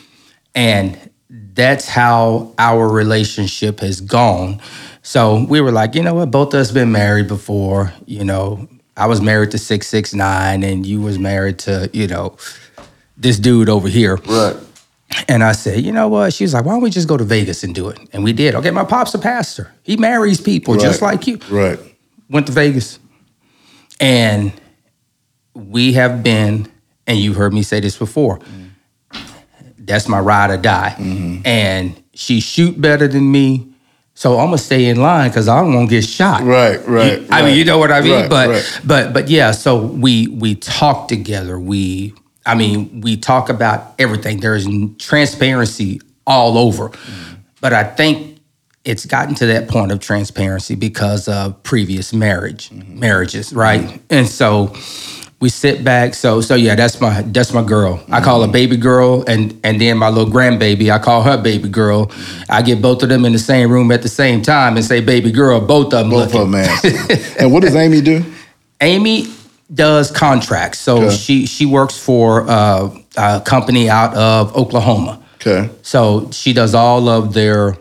And 0.55 0.99
that's 1.31 1.89
how 1.89 2.55
our 2.59 2.89
relationship 2.89 3.81
has 3.81 4.01
gone. 4.01 4.61
So 5.09 5.43
we 5.49 5.63
were 5.63 5.73
like, 5.73 5.95
you 5.95 6.03
know 6.03 6.13
what, 6.13 6.31
both 6.31 6.53
of 6.53 6.61
us 6.61 6.71
been 6.71 6.93
married 6.93 7.29
before, 7.29 7.95
you 8.05 8.25
know. 8.25 8.69
I 8.95 9.07
was 9.07 9.23
married 9.23 9.53
to 9.53 9.59
669 9.59 10.63
and 10.63 10.85
you 10.85 11.01
was 11.01 11.19
married 11.19 11.59
to, 11.61 11.89
you 11.95 12.07
know, 12.07 12.37
this 13.17 13.39
dude 13.39 13.71
over 13.71 13.89
here. 13.89 14.17
Right. 14.17 14.55
And 15.27 15.43
I 15.43 15.53
said, 15.53 15.81
you 15.83 15.93
know 15.93 16.09
what? 16.09 16.35
She 16.35 16.45
was 16.45 16.53
like, 16.53 16.67
why 16.67 16.73
don't 16.73 16.83
we 16.83 16.91
just 16.91 17.09
go 17.09 17.17
to 17.17 17.25
Vegas 17.25 17.65
and 17.65 17.75
do 17.75 17.89
it? 17.89 17.99
And 18.13 18.23
we 18.23 18.35
did. 18.35 18.55
Okay, 18.57 18.71
my 18.71 18.85
pop's 18.85 19.15
a 19.15 19.19
pastor. 19.19 19.73
He 19.83 19.97
marries 19.97 20.43
people 20.43 20.77
just 20.77 21.01
like 21.01 21.27
you. 21.27 21.39
Right. 21.49 21.79
Went 22.29 22.47
to 22.49 22.53
Vegas. 22.53 22.99
And 24.01 24.53
we 25.55 25.95
have 25.95 26.23
been, 26.23 26.71
and 27.07 27.17
you've 27.17 27.37
heard 27.37 27.55
me 27.55 27.63
say 27.63 27.81
this 27.81 27.97
before, 27.97 28.41
that's 29.79 30.07
my 30.07 30.21
ride 30.21 30.51
or 30.51 30.59
die. 30.59 30.97
Mm-hmm. 30.99 31.47
And 31.47 32.03
she 32.13 32.41
shoot 32.41 32.79
better 32.79 33.09
than 33.09 33.33
me. 33.33 33.73
So 34.19 34.41
I'm 34.41 34.47
gonna 34.47 34.59
stay 34.59 34.87
in 34.87 35.01
line 35.01 35.31
because 35.31 35.47
I 35.47 35.61
don't 35.61 35.73
want 35.73 35.91
to 35.91 35.95
get 35.95 36.05
shot. 36.05 36.43
Right, 36.43 36.85
right, 36.89 37.25
I 37.31 37.43
mean, 37.43 37.57
you 37.57 37.65
know 37.65 37.79
what 37.79 37.93
I 37.93 38.01
mean. 38.01 38.23
Right, 38.23 38.29
but 38.29 38.49
right. 38.49 38.81
but 38.85 39.13
but 39.13 39.29
yeah. 39.29 39.53
So 39.53 39.81
we 39.81 40.27
we 40.27 40.57
talk 40.57 41.07
together. 41.07 41.57
We 41.57 42.15
I 42.45 42.57
mean 42.57 43.01
we 43.01 43.17
talk 43.17 43.49
about 43.49 43.95
everything. 43.97 44.41
There's 44.41 44.67
transparency 44.99 46.01
all 46.27 46.59
over. 46.59 46.91
But 47.61 47.73
I 47.73 47.85
think 47.85 48.41
it's 48.85 49.07
gotten 49.07 49.37
to 49.37 49.47
that 49.47 49.69
point 49.69 49.93
of 49.93 50.01
transparency 50.01 50.75
because 50.75 51.29
of 51.29 51.63
previous 51.63 52.13
marriage 52.13 52.73
marriages, 52.73 53.53
right? 53.53 54.03
And 54.11 54.27
so 54.27 54.75
we 55.41 55.49
sit 55.49 55.85
back. 55.85 56.15
So 56.15 56.41
so 56.41 56.55
yeah, 56.55 56.75
that's 56.75 57.01
my 57.01 57.23
that's 57.23 57.53
my 57.53 57.63
girl. 57.63 58.03
I 58.11 58.21
call 58.21 58.43
her 58.45 58.51
baby 58.53 58.77
girl, 58.77 59.23
and 59.29 59.59
and 59.65 59.81
then 59.81 59.99
my 59.99 60.09
little 60.09 60.33
grandbaby, 60.33 60.91
I 60.93 60.99
call 60.99 61.23
her 61.23 61.37
baby 61.41 61.69
girl. 61.69 62.11
I 62.49 62.63
get 62.63 62.83
both 62.83 63.03
of 63.03 63.09
them 63.09 63.25
in 63.25 63.33
the 63.33 63.39
same 63.39 63.71
room 63.71 63.91
at 63.93 64.03
the 64.03 64.09
same 64.09 64.43
time 64.43 64.77
and 64.77 64.85
say 64.85 65.01
baby 65.01 65.31
girl. 65.31 65.61
Both 65.61 65.87
of 65.95 66.01
them 66.01 66.11
Both 66.11 66.35
looking. 66.35 66.55
of 66.55 67.09
them 67.09 67.19
and 67.41 67.53
what 67.53 67.63
does 67.63 67.77
Amy 67.77 68.01
do? 68.01 68.25
Amy 68.81 69.27
does 69.73 70.11
contracts, 70.11 70.79
so 70.79 71.03
Okay. 71.05 71.15
she 71.17 71.47
she 71.47 71.67
works 71.67 71.97
for 71.99 72.49
uh, 72.49 72.91
a 73.17 73.41
company 73.45 73.89
out 73.91 74.15
of 74.15 74.57
Oklahoma. 74.57 75.21
Okay. 75.37 75.71
So 75.83 76.31
she 76.33 76.53
does 76.53 76.75
all 76.75 77.09
of 77.09 77.33
their 77.33 77.77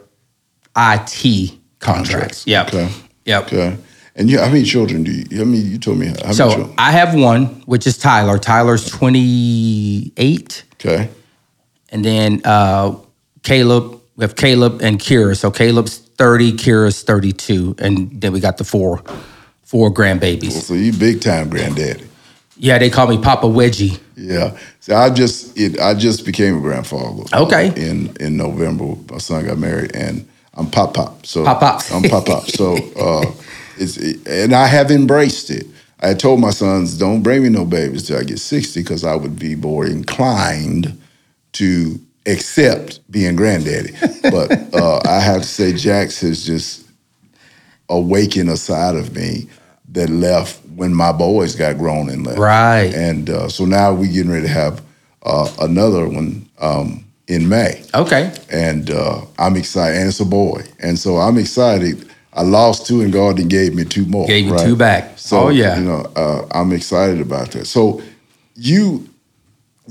IT 0.78 1.54
contracts. 1.80 2.46
Yep. 2.46 2.68
Okay. 2.68 2.90
Yep. 3.26 3.44
Okay. 3.48 3.78
And 4.18 4.30
you, 4.30 4.40
how 4.40 4.48
many 4.48 4.64
children 4.64 5.04
do 5.04 5.12
you? 5.12 5.42
I 5.42 5.46
mean, 5.46 5.66
you 5.72 5.78
told 5.78 6.00
me 6.00 6.08
how 6.08 6.14
many 6.14 6.34
So 6.34 6.50
children. 6.50 6.74
I 6.78 6.92
have 6.92 7.14
one, 7.14 7.46
which 7.66 7.86
is 7.86 7.98
Tyler. 7.98 8.40
Tyler's 8.40 8.90
28. 8.90 10.64
Okay. 10.74 11.10
And 11.90 12.04
then 12.04 12.42
uh, 12.44 12.96
Caleb, 13.44 14.02
we 14.16 14.24
have 14.24 14.36
Caleb 14.36 14.82
and 14.82 15.00
Kira. 15.00 15.38
So 15.38 15.52
Caleb's 15.52 16.00
30, 16.00 16.54
Kira's 16.54 17.04
32. 17.04 17.76
And 17.78 18.20
then 18.20 18.34
we 18.34 18.40
got 18.40 18.58
the 18.58 18.64
four, 18.64 19.04
four 19.64 19.94
grandbabies. 19.94 20.52
So 20.64 20.74
you 20.74 20.92
big 20.94 21.22
time 21.22 21.50
granddaddy. 21.50 22.08
Yeah, 22.60 22.80
they 22.80 22.90
call 22.90 23.08
me 23.08 23.20
Papa 23.20 23.46
Wedgie. 23.46 24.00
Yeah. 24.16 24.58
So 24.80 24.96
I 24.96 25.12
just 25.12 25.56
it, 25.56 25.80
I 25.80 25.94
just 25.94 26.26
became 26.26 26.58
a 26.58 26.62
grandfather. 26.62 27.24
Okay. 27.32 27.68
In 27.76 28.16
in 28.20 28.36
November, 28.36 28.96
my 29.12 29.20
son 29.20 29.46
got 29.46 29.60
married, 29.60 29.96
and 29.96 30.28
I'm 30.56 30.72
pop 30.72 30.96
pop. 30.96 31.26
So 31.26 31.44
Pop 31.46 31.60
pop. 31.60 31.82
I'm 31.92 32.02
pop 32.02 32.26
pop. 32.26 32.46
So 32.48 32.76
uh, 33.00 33.32
it's 33.80 33.98
and 34.26 34.54
I 34.54 34.68
have 34.68 34.92
embraced 34.92 35.50
it. 35.50 35.68
I 36.00 36.14
told 36.14 36.40
my 36.40 36.52
sons, 36.52 36.98
don't 36.98 37.24
bring 37.24 37.44
me 37.44 37.50
no 37.50 37.66
babies 37.66 38.08
till 38.08 38.20
I 38.20 38.24
get 38.24 38.40
60, 38.40 38.82
because 38.82 39.04
I 39.04 39.16
would 39.16 39.40
be 39.40 39.56
more 39.56 39.86
inclined 39.86 41.00
to 41.54 42.00
accept 42.28 43.00
being 43.10 43.36
granddaddy. 43.36 43.96
But 44.22 44.74
uh, 44.76 45.00
I 45.06 45.20
have 45.20 45.42
to 45.42 45.48
say, 45.48 45.74
Jax 45.74 46.20
has 46.22 46.46
just 46.46 46.88
awakened 47.90 48.50
a 48.50 48.58
side 48.58 48.96
of 48.96 49.16
me 49.16 49.48
that 49.90 50.10
left 50.10 50.62
when 50.76 50.94
my 50.94 51.12
boys 51.12 51.56
got 51.56 51.78
grown 51.78 52.10
and 52.10 52.26
left. 52.26 52.38
Right. 52.38 52.94
And 52.94 53.30
uh, 53.30 53.48
so 53.48 53.66
now 53.66 53.94
we're 53.94 54.12
getting 54.12 54.30
ready 54.32 54.46
to 54.48 54.54
have 54.54 54.84
uh, 55.24 55.52
another 55.62 56.08
one 56.08 56.48
um, 56.60 57.06
in 57.28 57.48
May. 57.48 57.84
Okay. 57.94 58.34
And 58.52 58.92
uh, 58.92 59.22
I'm 59.40 59.56
excited. 59.56 59.98
And 59.98 60.10
it's 60.10 60.20
a 60.20 60.26
boy. 60.26 60.64
And 60.80 61.00
so 61.00 61.18
I'm 61.18 61.38
excited. 61.38 62.07
I 62.38 62.44
lost 62.44 62.86
two 62.86 63.02
and 63.02 63.12
God 63.12 63.38
then 63.38 63.48
gave 63.48 63.74
me 63.74 63.84
two 63.84 64.06
more. 64.06 64.28
Gave 64.28 64.46
you 64.46 64.54
right? 64.54 64.66
two 64.66 64.76
back. 64.76 65.18
So, 65.18 65.46
oh, 65.46 65.50
yeah. 65.50 65.78
you 65.78 65.84
know, 65.84 66.06
uh, 66.16 66.48
I'm 66.52 66.72
excited 66.72 67.20
about 67.20 67.52
that. 67.52 67.66
So 67.66 68.02
you, 68.56 69.10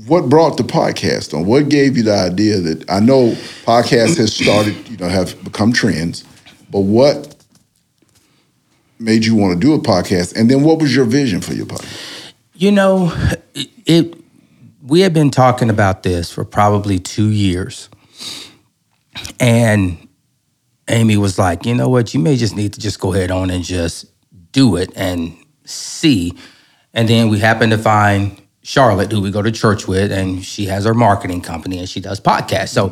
what 0.05 0.29
brought 0.29 0.55
the 0.55 0.63
podcast 0.63 1.33
on? 1.33 1.45
What 1.45 1.67
gave 1.67 1.97
you 1.97 2.03
the 2.03 2.15
idea 2.15 2.59
that, 2.59 2.89
I 2.89 3.01
know 3.01 3.31
podcasts 3.65 4.17
has 4.17 4.33
started, 4.33 4.87
you 4.87 4.95
know, 4.95 5.09
have 5.09 5.43
become 5.43 5.73
trends, 5.73 6.23
but 6.71 6.81
what 6.81 7.35
made 8.97 9.25
you 9.25 9.35
want 9.35 9.59
to 9.59 9.59
do 9.59 9.73
a 9.73 9.79
podcast? 9.79 10.33
And 10.35 10.49
then 10.49 10.63
what 10.63 10.79
was 10.79 10.95
your 10.95 11.05
vision 11.05 11.41
for 11.41 11.53
your 11.53 11.65
podcast? 11.65 12.31
You 12.53 12.71
know, 12.71 13.13
it, 13.53 13.69
it 13.85 14.13
we 14.81 15.01
had 15.01 15.13
been 15.13 15.31
talking 15.31 15.69
about 15.69 16.03
this 16.03 16.31
for 16.31 16.45
probably 16.45 16.97
two 16.97 17.29
years. 17.29 17.89
And 19.39 20.06
Amy 20.89 21.17
was 21.17 21.37
like, 21.37 21.65
you 21.65 21.75
know 21.75 21.89
what, 21.89 22.13
you 22.13 22.19
may 22.19 22.35
just 22.35 22.55
need 22.55 22.73
to 22.73 22.79
just 22.79 22.99
go 22.99 23.13
ahead 23.13 23.31
on 23.31 23.49
and 23.49 23.63
just 23.63 24.05
do 24.51 24.75
it 24.75 24.91
and 24.95 25.35
see. 25.65 26.33
And 26.93 27.07
then 27.07 27.29
we 27.29 27.39
happened 27.39 27.71
to 27.71 27.77
find 27.77 28.41
Charlotte, 28.63 29.11
who 29.11 29.21
we 29.21 29.31
go 29.31 29.41
to 29.41 29.51
church 29.51 29.87
with, 29.87 30.11
and 30.11 30.43
she 30.43 30.65
has 30.65 30.85
her 30.85 30.93
marketing 30.93 31.41
company 31.41 31.79
and 31.79 31.89
she 31.89 31.99
does 31.99 32.19
podcasts. 32.19 32.69
So 32.69 32.91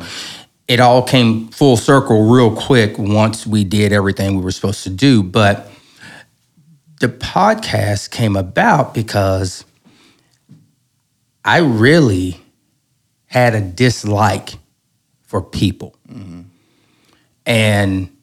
it 0.68 0.80
all 0.80 1.02
came 1.02 1.48
full 1.48 1.76
circle 1.76 2.28
real 2.28 2.54
quick 2.54 2.98
once 2.98 3.46
we 3.46 3.64
did 3.64 3.92
everything 3.92 4.36
we 4.36 4.42
were 4.42 4.52
supposed 4.52 4.84
to 4.84 4.90
do. 4.90 5.22
But 5.22 5.70
the 7.00 7.08
podcast 7.08 8.10
came 8.10 8.36
about 8.36 8.94
because 8.94 9.64
I 11.44 11.58
really 11.58 12.40
had 13.26 13.54
a 13.54 13.60
dislike 13.60 14.54
for 15.22 15.42
people. 15.42 15.94
Mm-hmm. 16.08 16.42
And 17.46 18.14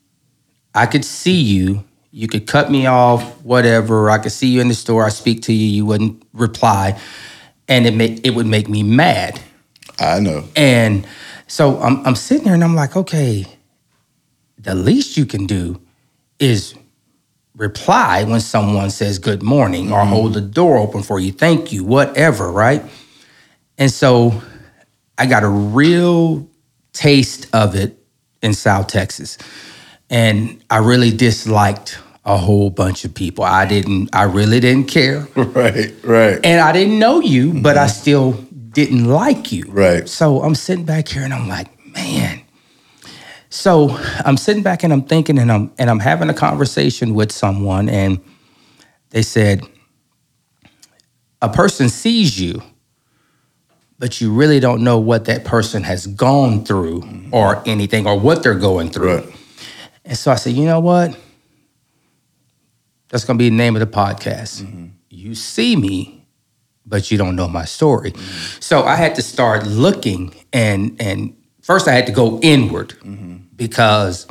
I 0.76 0.86
could 0.86 1.05
see 1.05 1.39
you, 1.39 1.84
you 2.11 2.28
could 2.28 2.45
cut 2.45 2.69
me 2.69 2.86
off, 2.86 3.41
whatever. 3.41 4.09
I 4.09 4.19
could 4.19 4.32
see 4.32 4.47
you 4.47 4.61
in 4.61 4.67
the 4.67 4.76
store, 4.76 5.05
I 5.05 5.09
speak 5.09 5.41
to 5.43 5.53
you, 5.53 5.67
you 5.67 5.86
wouldn't 5.86 6.21
reply. 6.34 6.99
And 7.67 7.86
it 7.88 7.95
make, 7.95 8.26
it 8.26 8.32
would 8.32 8.45
make 8.45 8.67
me 8.67 8.84
mad. 8.84 9.39
I 9.99 10.19
know. 10.19 10.43
And 10.55 11.07
so 11.47 11.80
I'm, 11.80 12.05
I'm 12.05 12.15
sitting 12.15 12.45
there 12.45 12.53
and 12.53 12.63
I'm 12.63 12.76
like, 12.76 12.95
okay, 12.95 13.45
the 14.57 14.76
least 14.76 15.17
you 15.17 15.26
can 15.26 15.45
do 15.45 15.82
is 16.39 16.76
reply 17.55 18.24
when 18.24 18.41
someone 18.41 18.89
says 18.89 19.19
good 19.19 19.43
morning 19.43 19.91
or 19.91 19.99
mm-hmm. 19.99 20.09
hold 20.09 20.34
the 20.34 20.41
door 20.41 20.78
open 20.78 21.03
for 21.03 21.19
you, 21.19 21.32
thank 21.32 21.71
you, 21.71 21.84
whatever, 21.84 22.51
right? 22.51 22.84
And 23.78 23.91
so 23.91 24.41
I 25.17 25.26
got 25.26 25.43
a 25.43 25.47
real 25.47 26.47
taste 26.91 27.47
of 27.53 27.76
it 27.76 28.02
in 28.43 28.53
South 28.53 28.87
Texas. 28.87 29.37
And 30.09 30.63
I 30.69 30.77
really 30.77 31.09
disliked 31.09 31.97
a 32.25 32.37
whole 32.37 32.69
bunch 32.69 33.03
of 33.05 33.13
people. 33.13 33.43
I 33.43 33.65
didn't, 33.65 34.09
I 34.13 34.23
really 34.23 34.59
didn't 34.59 34.87
care. 34.87 35.27
Right, 35.35 35.93
right. 36.03 36.39
And 36.43 36.61
I 36.61 36.71
didn't 36.71 36.99
know 36.99 37.19
you, 37.19 37.53
but 37.61 37.77
I 37.77 37.85
mm-hmm. 37.85 38.01
still 38.01 38.31
didn't 38.71 39.05
like 39.05 39.51
you. 39.51 39.65
Right. 39.67 40.07
So 40.07 40.41
I'm 40.41 40.55
sitting 40.55 40.85
back 40.85 41.07
here 41.07 41.23
and 41.23 41.33
I'm 41.33 41.47
like, 41.47 41.67
man. 41.87 42.41
So 43.49 43.89
I'm 44.25 44.37
sitting 44.37 44.63
back 44.63 44.83
and 44.83 44.91
I'm 44.91 45.03
thinking 45.03 45.37
and 45.37 45.51
I'm 45.51 45.71
and 45.77 45.89
I'm 45.89 45.99
having 45.99 46.27
a 46.29 46.33
conversation 46.33 47.13
with 47.13 47.31
someone 47.31 47.87
and 47.87 48.19
they 49.11 49.21
said 49.21 49.61
a 51.39 51.49
person 51.49 51.87
sees 51.87 52.39
you 52.39 52.63
but 54.03 54.19
you 54.19 54.33
really 54.33 54.59
don't 54.59 54.83
know 54.83 54.99
what 54.99 55.23
that 55.23 55.45
person 55.45 55.81
has 55.81 56.07
gone 56.07 56.65
through 56.65 57.07
or 57.31 57.63
anything 57.65 58.05
or 58.05 58.19
what 58.19 58.43
they're 58.43 58.53
going 58.53 58.89
through. 58.89 59.19
Right. 59.19 59.35
And 60.03 60.17
so 60.17 60.29
I 60.29 60.35
said, 60.35 60.55
you 60.55 60.65
know 60.65 60.81
what? 60.81 61.17
That's 63.07 63.23
going 63.23 63.37
to 63.37 63.41
be 63.41 63.47
the 63.47 63.55
name 63.55 63.77
of 63.77 63.79
the 63.79 63.87
podcast. 63.87 64.61
Mm-hmm. 64.61 64.87
You 65.09 65.35
see 65.35 65.77
me, 65.77 66.27
but 66.85 67.11
you 67.11 67.17
don't 67.17 67.37
know 67.37 67.47
my 67.47 67.63
story. 67.63 68.11
Mm-hmm. 68.11 68.59
So 68.59 68.83
I 68.83 68.97
had 68.97 69.15
to 69.15 69.21
start 69.21 69.65
looking 69.65 70.35
and 70.51 71.01
and 71.01 71.33
first 71.61 71.87
I 71.87 71.93
had 71.93 72.05
to 72.07 72.11
go 72.11 72.41
inward 72.41 72.89
mm-hmm. 72.89 73.37
because 73.55 74.27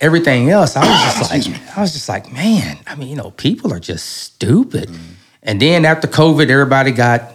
everything 0.00 0.48
else 0.48 0.76
I 0.76 0.88
was 0.88 1.18
just 1.18 1.48
like 1.48 1.76
I 1.76 1.80
was 1.80 1.92
just 1.92 2.08
like, 2.08 2.32
man, 2.32 2.78
I 2.86 2.94
mean, 2.94 3.08
you 3.08 3.16
know, 3.16 3.32
people 3.32 3.72
are 3.72 3.80
just 3.80 4.06
stupid. 4.06 4.96
And 5.42 5.60
then 5.60 5.84
after 5.84 6.06
COVID, 6.06 6.48
everybody 6.48 6.92
got 6.92 7.34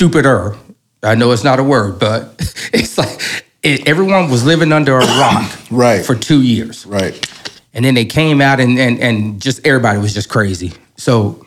stupider. 0.00 0.56
I 1.02 1.14
know 1.14 1.30
it's 1.32 1.44
not 1.44 1.58
a 1.58 1.64
word, 1.64 1.98
but 1.98 2.34
it's 2.72 2.96
like 2.96 3.44
it, 3.62 3.86
everyone 3.86 4.30
was 4.30 4.44
living 4.44 4.72
under 4.72 4.96
a 4.96 5.04
rock 5.04 5.58
Right. 5.70 6.04
for 6.04 6.14
two 6.14 6.40
years. 6.40 6.86
Right. 6.86 7.14
And 7.74 7.84
then 7.84 7.94
they 7.94 8.06
came 8.06 8.40
out 8.40 8.60
and, 8.60 8.78
and, 8.78 8.98
and 8.98 9.42
just 9.42 9.66
everybody 9.66 9.98
was 9.98 10.14
just 10.14 10.30
crazy. 10.30 10.72
So 10.96 11.46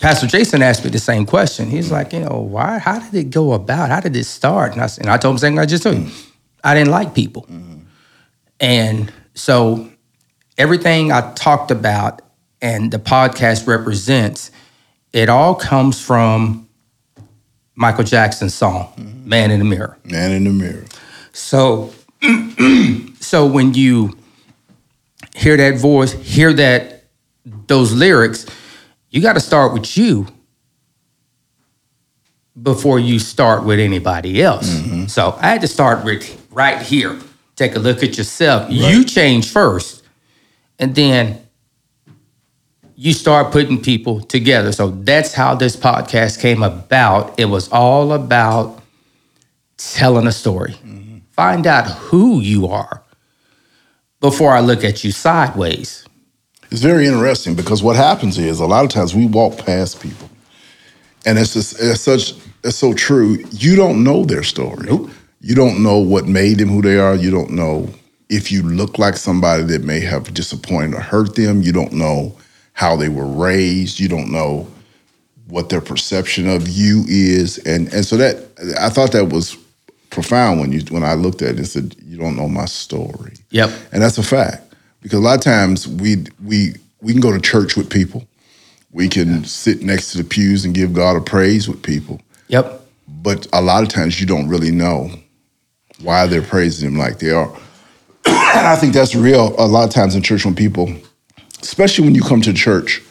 Pastor 0.00 0.26
Jason 0.26 0.62
asked 0.62 0.84
me 0.84 0.90
the 0.90 0.98
same 0.98 1.26
question. 1.26 1.68
He's 1.70 1.92
like, 1.92 2.12
you 2.12 2.20
know, 2.20 2.40
why? 2.40 2.78
How 2.78 2.98
did 2.98 3.14
it 3.14 3.30
go 3.30 3.52
about? 3.52 3.90
How 3.90 4.00
did 4.00 4.16
it 4.16 4.24
start? 4.24 4.72
And 4.72 4.82
I, 4.82 4.88
and 4.98 5.08
I 5.08 5.16
told 5.16 5.34
him 5.34 5.38
something 5.38 5.58
I 5.60 5.66
just 5.66 5.84
told 5.84 5.98
you. 5.98 6.10
I 6.64 6.74
didn't 6.74 6.90
like 6.90 7.14
people. 7.14 7.42
Mm-hmm. 7.42 7.78
And 8.58 9.12
so 9.34 9.88
everything 10.58 11.12
I 11.12 11.32
talked 11.34 11.70
about 11.70 12.20
and 12.60 12.90
the 12.90 12.98
podcast 12.98 13.68
represents, 13.68 14.50
it 15.12 15.28
all 15.28 15.54
comes 15.54 16.00
from 16.04 16.65
Michael 17.76 18.04
Jackson's 18.04 18.54
song, 18.54 18.92
Man 19.24 19.50
in 19.50 19.58
the 19.58 19.64
Mirror. 19.64 19.98
Man 20.04 20.32
in 20.32 20.44
the 20.44 20.50
mirror. 20.50 20.84
So, 21.32 21.92
so 23.20 23.46
when 23.46 23.74
you 23.74 24.16
hear 25.34 25.58
that 25.58 25.78
voice, 25.78 26.12
hear 26.12 26.54
that 26.54 27.04
those 27.44 27.92
lyrics, 27.92 28.46
you 29.10 29.20
got 29.20 29.34
to 29.34 29.40
start 29.40 29.74
with 29.74 29.96
you 29.96 30.26
before 32.60 32.98
you 32.98 33.18
start 33.18 33.64
with 33.64 33.78
anybody 33.78 34.42
else. 34.42 34.70
Mm-hmm. 34.70 35.06
So 35.06 35.36
I 35.38 35.48
had 35.48 35.60
to 35.60 35.68
start 35.68 36.02
with 36.02 36.46
right 36.50 36.80
here. 36.80 37.20
Take 37.56 37.76
a 37.76 37.78
look 37.78 38.02
at 38.02 38.16
yourself. 38.16 38.70
You 38.70 39.04
change 39.04 39.50
first, 39.50 40.02
and 40.78 40.94
then 40.94 41.45
you 42.96 43.12
start 43.12 43.52
putting 43.52 43.80
people 43.80 44.20
together. 44.22 44.72
So 44.72 44.90
that's 44.90 45.34
how 45.34 45.54
this 45.54 45.76
podcast 45.76 46.40
came 46.40 46.62
about. 46.62 47.38
It 47.38 47.44
was 47.44 47.68
all 47.70 48.12
about 48.12 48.82
telling 49.76 50.26
a 50.26 50.32
story. 50.32 50.74
Find 51.32 51.66
out 51.66 51.86
who 51.90 52.40
you 52.40 52.66
are 52.68 53.02
before 54.20 54.52
I 54.52 54.60
look 54.60 54.82
at 54.82 55.04
you 55.04 55.12
sideways. 55.12 56.06
It's 56.70 56.80
very 56.80 57.06
interesting 57.06 57.54
because 57.54 57.82
what 57.82 57.94
happens 57.94 58.38
is 58.38 58.58
a 58.58 58.66
lot 58.66 58.84
of 58.84 58.90
times 58.90 59.14
we 59.14 59.26
walk 59.26 59.58
past 59.58 60.00
people, 60.00 60.28
and 61.26 61.38
it's 61.38 61.52
just, 61.52 61.80
it's 61.80 62.00
such 62.00 62.32
it's 62.64 62.76
so 62.76 62.94
true. 62.94 63.44
You 63.52 63.76
don't 63.76 64.02
know 64.02 64.24
their 64.24 64.42
story. 64.42 64.86
Nope. 64.88 65.10
You 65.40 65.54
don't 65.54 65.82
know 65.82 65.98
what 65.98 66.26
made 66.26 66.58
them 66.58 66.70
who 66.70 66.82
they 66.82 66.98
are. 66.98 67.14
You 67.14 67.30
don't 67.30 67.50
know 67.50 67.88
if 68.28 68.50
you 68.50 68.62
look 68.62 68.98
like 68.98 69.16
somebody 69.16 69.62
that 69.64 69.84
may 69.84 70.00
have 70.00 70.34
disappointed 70.34 70.94
or 70.94 71.00
hurt 71.00 71.36
them. 71.36 71.62
You 71.62 71.72
don't 71.72 71.92
know 71.92 72.36
how 72.76 72.94
they 72.94 73.08
were 73.08 73.26
raised. 73.26 73.98
You 73.98 74.08
don't 74.08 74.30
know 74.30 74.68
what 75.48 75.70
their 75.70 75.80
perception 75.80 76.46
of 76.48 76.68
you 76.68 77.04
is, 77.08 77.58
and 77.58 77.92
and 77.92 78.04
so 78.04 78.16
that 78.18 78.36
I 78.78 78.90
thought 78.90 79.12
that 79.12 79.30
was 79.30 79.56
profound 80.10 80.60
when 80.60 80.72
you 80.72 80.80
when 80.90 81.02
I 81.02 81.14
looked 81.14 81.42
at 81.42 81.54
it 81.54 81.56
and 81.56 81.66
said, 81.66 81.96
"You 82.04 82.18
don't 82.18 82.36
know 82.36 82.48
my 82.48 82.66
story." 82.66 83.32
Yep. 83.50 83.70
And 83.92 84.02
that's 84.02 84.18
a 84.18 84.22
fact. 84.22 84.74
Because 85.00 85.18
a 85.18 85.22
lot 85.22 85.38
of 85.38 85.40
times 85.40 85.88
we 85.88 86.26
we 86.44 86.74
we 87.00 87.12
can 87.12 87.20
go 87.20 87.32
to 87.32 87.40
church 87.40 87.76
with 87.76 87.88
people. 87.88 88.26
We 88.92 89.08
can 89.08 89.44
sit 89.44 89.82
next 89.82 90.12
to 90.12 90.18
the 90.18 90.24
pews 90.24 90.64
and 90.64 90.74
give 90.74 90.92
God 90.92 91.16
a 91.16 91.20
praise 91.20 91.68
with 91.68 91.82
people. 91.82 92.20
Yep. 92.48 92.82
But 93.08 93.46
a 93.52 93.62
lot 93.62 93.82
of 93.82 93.88
times 93.88 94.20
you 94.20 94.26
don't 94.26 94.48
really 94.48 94.70
know 94.70 95.10
why 96.02 96.26
they're 96.26 96.42
praising 96.42 96.88
him 96.88 96.98
like 96.98 97.18
they 97.20 97.30
are. 97.30 97.48
and 98.26 98.66
I 98.66 98.76
think 98.76 98.92
that's 98.92 99.14
real 99.14 99.54
a 99.58 99.66
lot 99.66 99.84
of 99.84 99.90
times 99.90 100.14
in 100.14 100.22
church 100.22 100.44
when 100.44 100.54
people, 100.54 100.94
especially 101.62 102.04
when 102.04 102.14
you 102.14 102.22
come 102.22 102.40
to 102.42 102.52
church. 102.52 103.02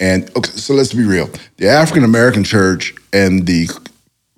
And 0.00 0.28
okay, 0.36 0.50
so 0.50 0.74
let's 0.74 0.92
be 0.92 1.04
real. 1.04 1.30
The 1.58 1.68
African 1.68 2.04
American 2.04 2.44
church 2.44 2.94
and 3.12 3.46
the 3.46 3.68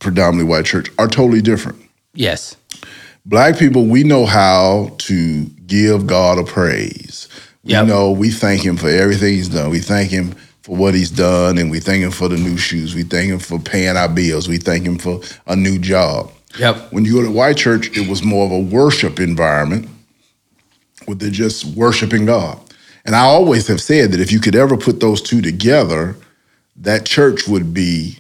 predominantly 0.01 0.45
white 0.51 0.67
church 0.67 0.89
are 0.99 1.09
totally 1.09 1.41
different 1.41 1.81
Yes. 2.13 2.57
black 3.25 3.59
people 3.59 3.87
we 3.87 4.05
know 4.05 4.27
how 4.27 4.91
to 4.99 5.45
give 5.67 6.07
god 6.07 6.39
a 6.39 6.45
praise 6.45 7.27
we 7.63 7.71
Yep. 7.73 7.87
know 7.87 8.11
we 8.11 8.31
thank 8.31 8.63
him 8.63 8.77
for 8.77 8.89
everything 8.91 9.33
he's 9.33 9.49
done 9.49 9.71
we 9.71 9.79
thank 9.79 10.11
him 10.11 10.33
for 10.61 10.77
what 10.77 10.93
he's 10.93 11.11
done 11.11 11.57
and 11.57 11.71
we 11.71 11.81
thank 11.81 12.03
him 12.03 12.11
for 12.11 12.29
the 12.29 12.37
new 12.37 12.59
shoes 12.59 12.95
we 12.95 13.03
thank 13.03 13.31
him 13.31 13.39
for 13.39 13.59
paying 13.59 13.97
our 13.97 14.09
bills 14.11 14.47
we 14.47 14.59
thank 14.59 14.85
him 14.85 14.99
for 14.99 15.21
a 15.47 15.57
new 15.57 15.79
job 15.79 16.31
Yep. 16.59 16.93
when 16.93 17.07
you 17.07 17.15
go 17.15 17.23
to 17.23 17.31
white 17.31 17.57
church 17.57 17.97
it 17.97 18.07
was 18.07 18.23
more 18.23 18.45
of 18.45 18.53
a 18.53 18.61
worship 18.61 19.19
environment 19.21 19.89
where 21.07 21.15
they're 21.15 21.31
just 21.31 21.65
worshiping 21.65 22.27
god 22.27 22.59
and 23.05 23.15
i 23.15 23.21
always 23.21 23.67
have 23.69 23.81
said 23.81 24.13
that 24.13 24.21
if 24.21 24.31
you 24.33 24.41
could 24.41 24.55
ever 24.57 24.77
put 24.77 25.01
those 25.01 25.21
two 25.23 25.41
together 25.43 26.17
that 26.77 27.05
church 27.07 27.47
would 27.47 27.73
be 27.73 28.19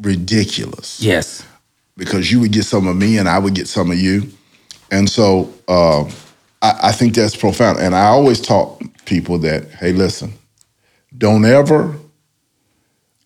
ridiculous 0.00 1.00
Yes. 1.00 1.46
because 1.96 2.30
you 2.32 2.40
would 2.40 2.52
get 2.52 2.64
some 2.64 2.86
of 2.88 2.96
me 2.96 3.18
and 3.18 3.28
I 3.28 3.38
would 3.38 3.54
get 3.54 3.68
some 3.68 3.90
of 3.92 3.98
you. 3.98 4.28
And 4.90 5.08
so 5.08 5.52
uh, 5.68 6.02
I, 6.60 6.88
I 6.88 6.92
think 6.92 7.14
that's 7.14 7.36
profound. 7.36 7.78
And 7.78 7.94
I 7.94 8.06
always 8.06 8.40
taught 8.40 8.82
people 9.04 9.38
that, 9.38 9.70
hey, 9.70 9.92
listen, 9.92 10.32
don't 11.16 11.44
ever 11.44 11.94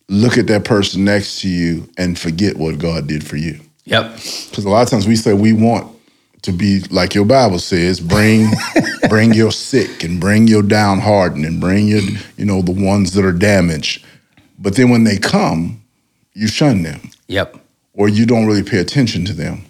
look 0.08 0.36
at 0.38 0.46
that 0.48 0.64
person 0.64 1.04
next 1.04 1.40
to 1.40 1.48
you 1.48 1.88
and 1.96 2.18
forget 2.18 2.56
what 2.56 2.78
God 2.78 3.06
did 3.06 3.26
for 3.26 3.36
you. 3.36 3.58
Yep. 3.84 4.12
Because 4.50 4.64
a 4.64 4.68
lot 4.68 4.82
of 4.82 4.90
times 4.90 5.06
we 5.06 5.16
say 5.16 5.32
we 5.32 5.52
want 5.54 5.95
to 6.46 6.52
be 6.52 6.80
like 6.90 7.14
your 7.14 7.24
Bible 7.26 7.58
says, 7.58 8.00
bring 8.00 8.48
bring 9.08 9.32
your 9.34 9.52
sick 9.52 10.02
and 10.02 10.18
bring 10.20 10.48
your 10.48 10.62
downhearted 10.62 11.44
and 11.44 11.60
bring 11.60 11.86
your, 11.88 12.00
you 12.36 12.44
know, 12.44 12.62
the 12.62 12.72
ones 12.72 13.12
that 13.12 13.24
are 13.24 13.32
damaged. 13.32 14.04
But 14.58 14.74
then 14.76 14.88
when 14.90 15.04
they 15.04 15.18
come, 15.18 15.82
you 16.32 16.48
shun 16.48 16.82
them 16.82 17.10
Yep. 17.28 17.56
or 17.94 18.08
you 18.08 18.26
don't 18.26 18.46
really 18.46 18.62
pay 18.62 18.78
attention 18.78 19.24
to 19.26 19.32
them. 19.32 19.64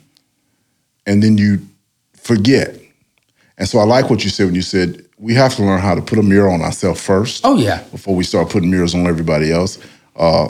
And 1.06 1.22
then 1.22 1.38
you 1.38 1.60
forget. 2.14 2.78
And 3.58 3.68
so 3.68 3.78
I 3.78 3.84
like 3.84 4.10
what 4.10 4.24
you 4.24 4.30
said 4.30 4.46
when 4.46 4.54
you 4.54 4.62
said 4.62 5.04
we 5.18 5.34
have 5.34 5.54
to 5.56 5.62
learn 5.64 5.80
how 5.80 5.94
to 5.94 6.02
put 6.02 6.18
a 6.18 6.22
mirror 6.22 6.50
on 6.50 6.60
ourselves 6.60 7.00
first 7.00 7.40
Oh 7.44 7.56
yeah. 7.56 7.82
before 7.90 8.14
we 8.14 8.22
start 8.24 8.50
putting 8.50 8.70
mirrors 8.70 8.94
on 8.94 9.06
everybody 9.06 9.50
else. 9.50 9.78
Uh, 10.14 10.48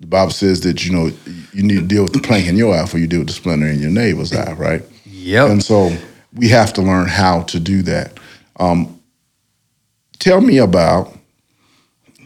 the 0.00 0.06
Bible 0.06 0.32
says 0.32 0.60
that 0.62 0.84
you 0.84 0.92
know 0.92 1.10
you 1.52 1.62
need 1.62 1.76
to 1.80 1.86
deal 1.86 2.02
with 2.02 2.12
the 2.12 2.20
plank 2.20 2.46
in 2.46 2.56
your 2.56 2.74
eye 2.74 2.82
before 2.82 3.00
you 3.00 3.06
deal 3.06 3.20
with 3.20 3.28
the 3.28 3.34
splinter 3.34 3.66
in 3.66 3.80
your 3.80 3.90
neighbor's 3.90 4.32
eye, 4.32 4.52
right? 4.54 4.82
Yep. 5.26 5.50
And 5.50 5.62
so 5.62 5.90
we 6.34 6.48
have 6.48 6.72
to 6.74 6.82
learn 6.82 7.08
how 7.08 7.42
to 7.42 7.58
do 7.60 7.82
that. 7.82 8.18
Um, 8.60 9.00
tell 10.18 10.40
me 10.40 10.58
about 10.58 11.12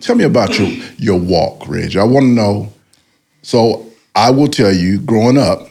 tell 0.01 0.17
me 0.17 0.25
about 0.25 0.59
your 0.59 0.69
your 0.99 1.19
walk, 1.19 1.67
Reg. 1.69 1.97
I 1.97 2.05
want 2.05 2.25
to 2.25 2.31
know. 2.31 2.73
So 3.43 3.87
I 4.15 4.31
will 4.31 4.49
tell 4.49 4.73
you, 4.73 5.01
growing 5.01 5.39
up, 5.39 5.69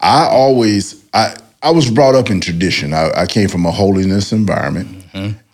I 0.00 0.26
always 0.28 1.04
I 1.14 1.36
I 1.62 1.70
was 1.70 1.88
brought 1.90 2.16
up 2.16 2.28
in 2.28 2.40
tradition. 2.40 2.92
I, 2.92 3.10
I 3.16 3.26
came 3.26 3.48
from 3.48 3.64
a 3.66 3.70
holiness 3.70 4.32
environment, 4.32 4.88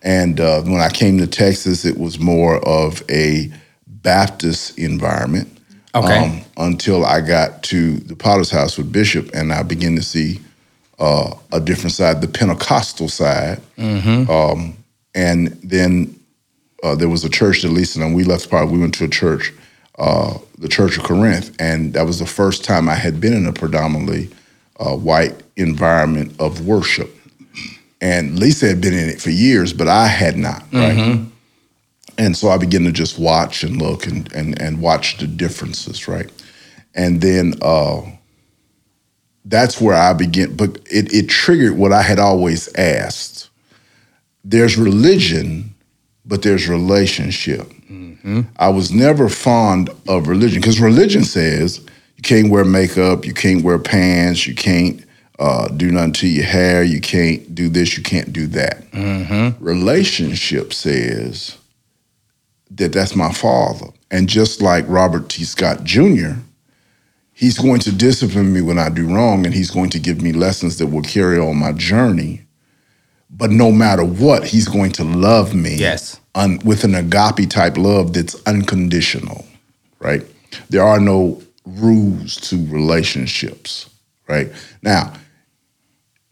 and 0.01 0.39
uh, 0.39 0.61
when 0.63 0.81
I 0.81 0.89
came 0.89 1.19
to 1.19 1.27
Texas, 1.27 1.85
it 1.85 1.97
was 1.99 2.19
more 2.19 2.57
of 2.67 3.03
a 3.09 3.51
Baptist 3.87 4.77
environment. 4.79 5.47
um, 5.93 6.03
Okay. 6.03 6.43
until 6.57 7.03
I 7.05 7.21
got 7.21 7.63
to 7.63 7.97
the 7.97 8.15
Potter's 8.15 8.51
House 8.51 8.77
with 8.77 8.91
Bishop, 8.91 9.29
and 9.33 9.51
I 9.53 9.63
began 9.63 9.95
to 9.95 10.03
see 10.03 10.39
uh, 10.99 11.33
a 11.51 11.59
different 11.59 11.93
side, 11.93 12.21
the 12.21 12.27
Pentecostal 12.27 13.07
side. 13.09 13.61
Um, 14.29 14.75
and 15.15 15.47
then 15.63 16.19
uh, 16.83 16.95
there 16.95 17.09
was 17.09 17.23
a 17.23 17.29
church 17.29 17.61
that 17.61 17.69
Lisa 17.69 18.01
and 18.01 18.15
we 18.15 18.23
left 18.23 18.49
part. 18.49 18.69
We 18.69 18.79
went 18.79 18.93
to 18.95 19.05
a 19.05 19.09
church, 19.09 19.53
uh, 19.97 20.37
the 20.57 20.67
Church 20.67 20.97
of 20.97 21.03
Corinth, 21.03 21.55
and 21.59 21.93
that 21.93 22.05
was 22.05 22.19
the 22.19 22.25
first 22.25 22.63
time 22.63 22.87
I 22.89 22.95
had 22.95 23.19
been 23.19 23.33
in 23.33 23.47
a 23.47 23.53
predominantly 23.53 24.29
uh, 24.79 24.95
white 24.95 25.35
environment 25.55 26.33
of 26.39 26.65
worship. 26.65 27.09
And 28.01 28.39
Lisa 28.39 28.67
had 28.67 28.79
been 28.79 28.93
in 28.93 29.09
it 29.09 29.19
for 29.21 29.29
years, 29.29 29.73
but 29.73 29.87
I 29.89 30.07
had 30.07 30.37
not. 30.37 30.63
Right. 30.71 31.19
And 32.17 32.35
so 32.35 32.49
I 32.49 32.57
began 32.57 32.83
to 32.83 32.91
just 32.91 33.17
watch 33.19 33.63
and 33.63 33.81
look 33.81 34.05
and 34.05 34.31
and 34.33 34.61
and 34.61 34.81
watch 34.81 35.17
the 35.17 35.27
differences, 35.27 36.07
right? 36.07 36.29
And 36.95 37.21
then 37.21 37.53
uh, 37.61 38.01
that's 39.49 39.81
where 39.81 39.95
I 39.95 40.13
began. 40.13 40.55
But 40.55 40.77
it 40.85 41.11
it 41.13 41.27
triggered 41.27 41.77
what 41.77 41.91
I 41.91 42.01
had 42.01 42.19
always 42.19 42.73
asked. 42.75 43.49
There's 44.43 44.77
religion, 44.77 45.75
but 46.25 46.41
there's 46.43 46.67
relationship. 46.69 47.67
I 48.57 48.69
was 48.69 48.91
never 48.91 49.27
fond 49.29 49.89
of 50.07 50.27
religion 50.27 50.61
because 50.61 50.79
religion 50.79 51.23
says 51.23 51.79
you 52.15 52.21
can't 52.21 52.49
wear 52.51 52.63
makeup, 52.63 53.25
you 53.25 53.33
can't 53.33 53.63
wear 53.63 53.79
pants, 53.79 54.45
you 54.45 54.53
can't 54.53 55.03
uh, 55.39 55.67
do 55.69 55.89
nothing 55.91 56.13
to 56.13 56.27
your 56.27 56.45
hair, 56.45 56.83
you 56.83 57.01
can't 57.01 57.55
do 57.55 57.69
this, 57.69 57.97
you 57.97 58.03
can't 58.03 58.31
do 58.33 58.45
that. 58.47 58.83
Relationship 59.59 60.73
says 60.73 61.57
that 62.71 62.93
that's 62.93 63.15
my 63.15 63.31
father. 63.31 63.87
And 64.11 64.27
just 64.29 64.61
like 64.61 64.85
Robert 64.87 65.29
T. 65.29 65.43
Scott 65.43 65.83
Jr., 65.83 66.33
he's 67.39 67.57
going 67.57 67.79
to 67.79 67.91
discipline 67.91 68.51
me 68.53 68.61
when 68.61 68.77
I 68.77 68.89
do 68.89 69.07
wrong, 69.07 69.45
and 69.45 69.55
he's 69.55 69.71
going 69.71 69.89
to 69.91 69.99
give 69.99 70.21
me 70.21 70.33
lessons 70.33 70.77
that 70.77 70.87
will 70.87 71.01
carry 71.03 71.39
on 71.39 71.55
my 71.57 71.71
journey. 71.71 72.41
But 73.29 73.49
no 73.49 73.71
matter 73.71 74.03
what, 74.03 74.43
he's 74.45 74.67
going 74.67 74.91
to 74.93 75.03
love 75.05 75.53
me 75.53 75.75
Yes. 75.75 76.19
un, 76.35 76.59
with 76.65 76.83
an 76.83 76.95
agape 76.95 77.49
type 77.49 77.77
love 77.77 78.11
that's 78.13 78.35
unconditional, 78.45 79.45
right? 79.99 80.23
There 80.69 80.83
are 80.83 80.99
no 80.99 81.41
rules 81.65 82.35
to 82.49 82.57
relationships, 82.67 83.89
right? 84.27 84.51
Now, 84.81 85.13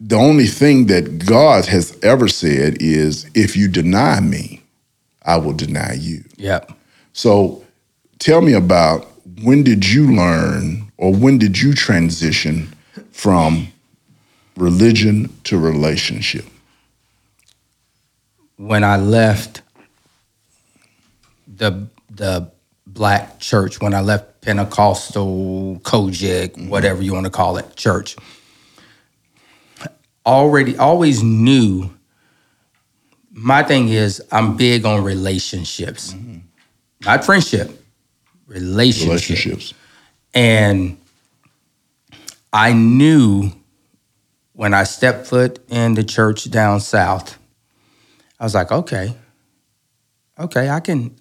the 0.00 0.16
only 0.16 0.46
thing 0.46 0.86
that 0.86 1.24
God 1.24 1.66
has 1.66 1.96
ever 2.02 2.28
said 2.28 2.76
is, 2.80 3.30
if 3.34 3.56
you 3.56 3.68
deny 3.68 4.20
me, 4.20 4.62
I 5.24 5.36
will 5.36 5.54
deny 5.54 5.94
you. 5.94 6.24
Yep. 6.36 6.72
So 7.12 7.64
tell 8.18 8.42
me 8.42 8.52
about 8.52 9.06
when 9.42 9.62
did 9.62 9.88
you 9.88 10.12
learn 10.14 10.87
or 10.98 11.14
when 11.14 11.38
did 11.38 11.58
you 11.58 11.72
transition 11.72 12.74
from 13.12 13.68
religion 14.56 15.32
to 15.44 15.58
relationship? 15.58 16.44
When 18.56 18.84
I 18.84 18.96
left 18.96 19.62
the 21.46 21.86
the 22.10 22.50
black 22.86 23.38
church, 23.38 23.80
when 23.80 23.94
I 23.94 24.00
left 24.00 24.40
Pentecostal, 24.40 25.80
COGIC, 25.84 26.68
whatever 26.68 27.00
you 27.02 27.12
want 27.12 27.26
to 27.26 27.30
call 27.30 27.56
it, 27.58 27.76
church, 27.76 28.16
already 30.26 30.76
always 30.76 31.22
knew 31.22 31.90
my 33.30 33.62
thing 33.62 33.88
is 33.88 34.22
I'm 34.32 34.56
big 34.56 34.84
on 34.84 35.04
relationships, 35.04 36.12
mm-hmm. 36.12 36.38
not 37.04 37.24
friendship, 37.24 37.70
relationships. 38.46 39.30
relationships. 39.30 39.74
And 40.38 40.98
I 42.52 42.72
knew 42.72 43.50
when 44.52 44.72
I 44.72 44.84
stepped 44.84 45.26
foot 45.26 45.58
in 45.68 45.94
the 45.94 46.04
church 46.04 46.48
down 46.48 46.78
south, 46.78 47.36
I 48.38 48.44
was 48.44 48.54
like, 48.54 48.70
okay, 48.70 49.16
okay, 50.38 50.70
I 50.70 50.78
can, 50.78 51.16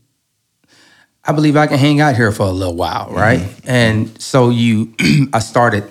I 1.25 1.31
believe 1.31 1.57
I 1.57 1.65
can 1.65 1.79
hang 1.79 1.99
out 1.99 2.15
here 2.15 2.31
for 2.31 2.45
a 2.45 2.51
little 2.51 2.75
while, 2.75 3.09
right? 3.09 3.39
Mm-hmm. 3.39 3.67
And 3.67 4.21
so 4.21 4.51
you, 4.51 4.93
I 5.33 5.39
started 5.39 5.89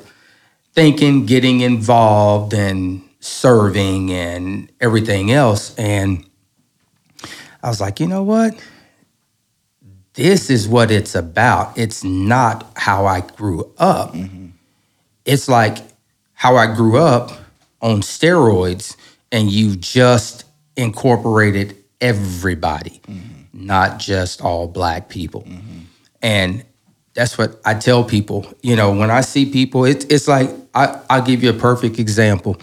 thinking, 0.72 1.27
getting 1.27 1.62
involved, 1.62 2.55
and 2.55 3.03
serving 3.18 4.12
and 4.12 4.70
everything 4.81 5.33
else. 5.33 5.74
And 5.74 6.24
I 7.61 7.70
was 7.70 7.81
like, 7.81 7.99
you 7.99 8.07
know 8.07 8.22
what? 8.22 8.55
This 10.17 10.51
is 10.51 10.67
what 10.67 10.91
it's 10.91 11.14
about. 11.14 11.77
It's 11.79 12.03
not 12.03 12.71
how 12.75 13.07
I 13.07 13.21
grew 13.21 13.71
up. 13.79 14.14
Mm-hmm. 14.14 14.47
It's 15.25 15.49
like 15.49 15.79
how 16.33 16.57
I 16.57 16.75
grew 16.75 16.99
up 16.99 17.31
on 17.83 18.01
steroids, 18.01 18.97
and 19.31 19.51
you 19.51 19.77
just 19.77 20.45
incorporated 20.77 21.77
everybody, 22.01 23.01
mm-hmm. 23.07 23.67
not 23.67 23.99
just 23.99 24.41
all 24.41 24.67
black 24.67 25.09
people. 25.09 25.43
Mm-hmm. 25.43 25.81
And 26.23 26.64
that's 27.12 27.37
what 27.37 27.61
I 27.64 27.75
tell 27.75 28.03
people. 28.03 28.47
You 28.62 28.77
know, 28.77 28.93
when 28.93 29.11
I 29.11 29.21
see 29.21 29.51
people, 29.51 29.85
it's 29.85 30.07
it's 30.07 30.29
like 30.29 30.51
I, 30.75 30.99
I'll 31.11 31.23
give 31.23 31.43
you 31.43 31.51
a 31.51 31.55
perfect 31.55 31.99
example 31.99 32.59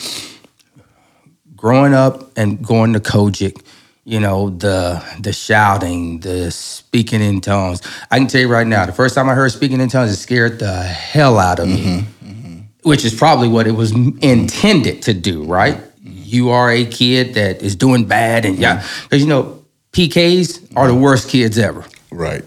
growing 1.64 1.93
up 1.93 2.38
and 2.38 2.62
going 2.62 2.91
to 2.91 2.99
COGIC, 2.99 3.64
you 4.06 4.20
know, 4.20 4.49
the 4.49 5.04
the 5.20 5.32
shouting, 5.32 6.20
the 6.20 6.51
speaking 6.51 7.22
in 7.22 7.41
tongues. 7.41 7.82
I 8.12 8.18
can 8.18 8.28
tell 8.28 8.41
you 8.41 8.49
right 8.49 8.68
now, 8.68 8.86
the 8.86 8.93
first 8.93 9.16
time 9.16 9.30
I 9.30 9.34
heard 9.34 9.51
speaking 9.51 9.80
in 9.80 9.89
tongues, 9.89 10.12
it 10.12 10.18
scared 10.18 10.60
the 10.60 10.84
hell 10.84 11.39
out 11.39 11.60
of 11.60 11.68
me. 11.68 11.78
Mm-hmm, 11.78 12.30
mm-hmm. 12.30 12.60
Which 12.82 13.06
is 13.06 13.14
probably 13.14 13.47
what 13.47 13.66
it 13.66 13.72
was 13.72 13.91
intended 13.91 15.04
to 15.04 15.14
do, 15.14 15.45
right? 15.45 15.80
You 16.01 16.49
are 16.49 16.70
a 16.70 16.86
kid 16.86 17.36
that 17.36 17.62
is 17.62 17.76
doing 17.76 18.06
bad, 18.06 18.45
and 18.45 18.58
yeah, 18.58 18.86
because 19.04 19.22
you 19.22 19.30
know 19.30 19.64
PKs 19.93 20.74
are 20.76 20.88
the 20.88 20.95
worst 20.95 21.30
kids 21.30 21.58
ever. 21.58 21.86
Right. 22.12 22.43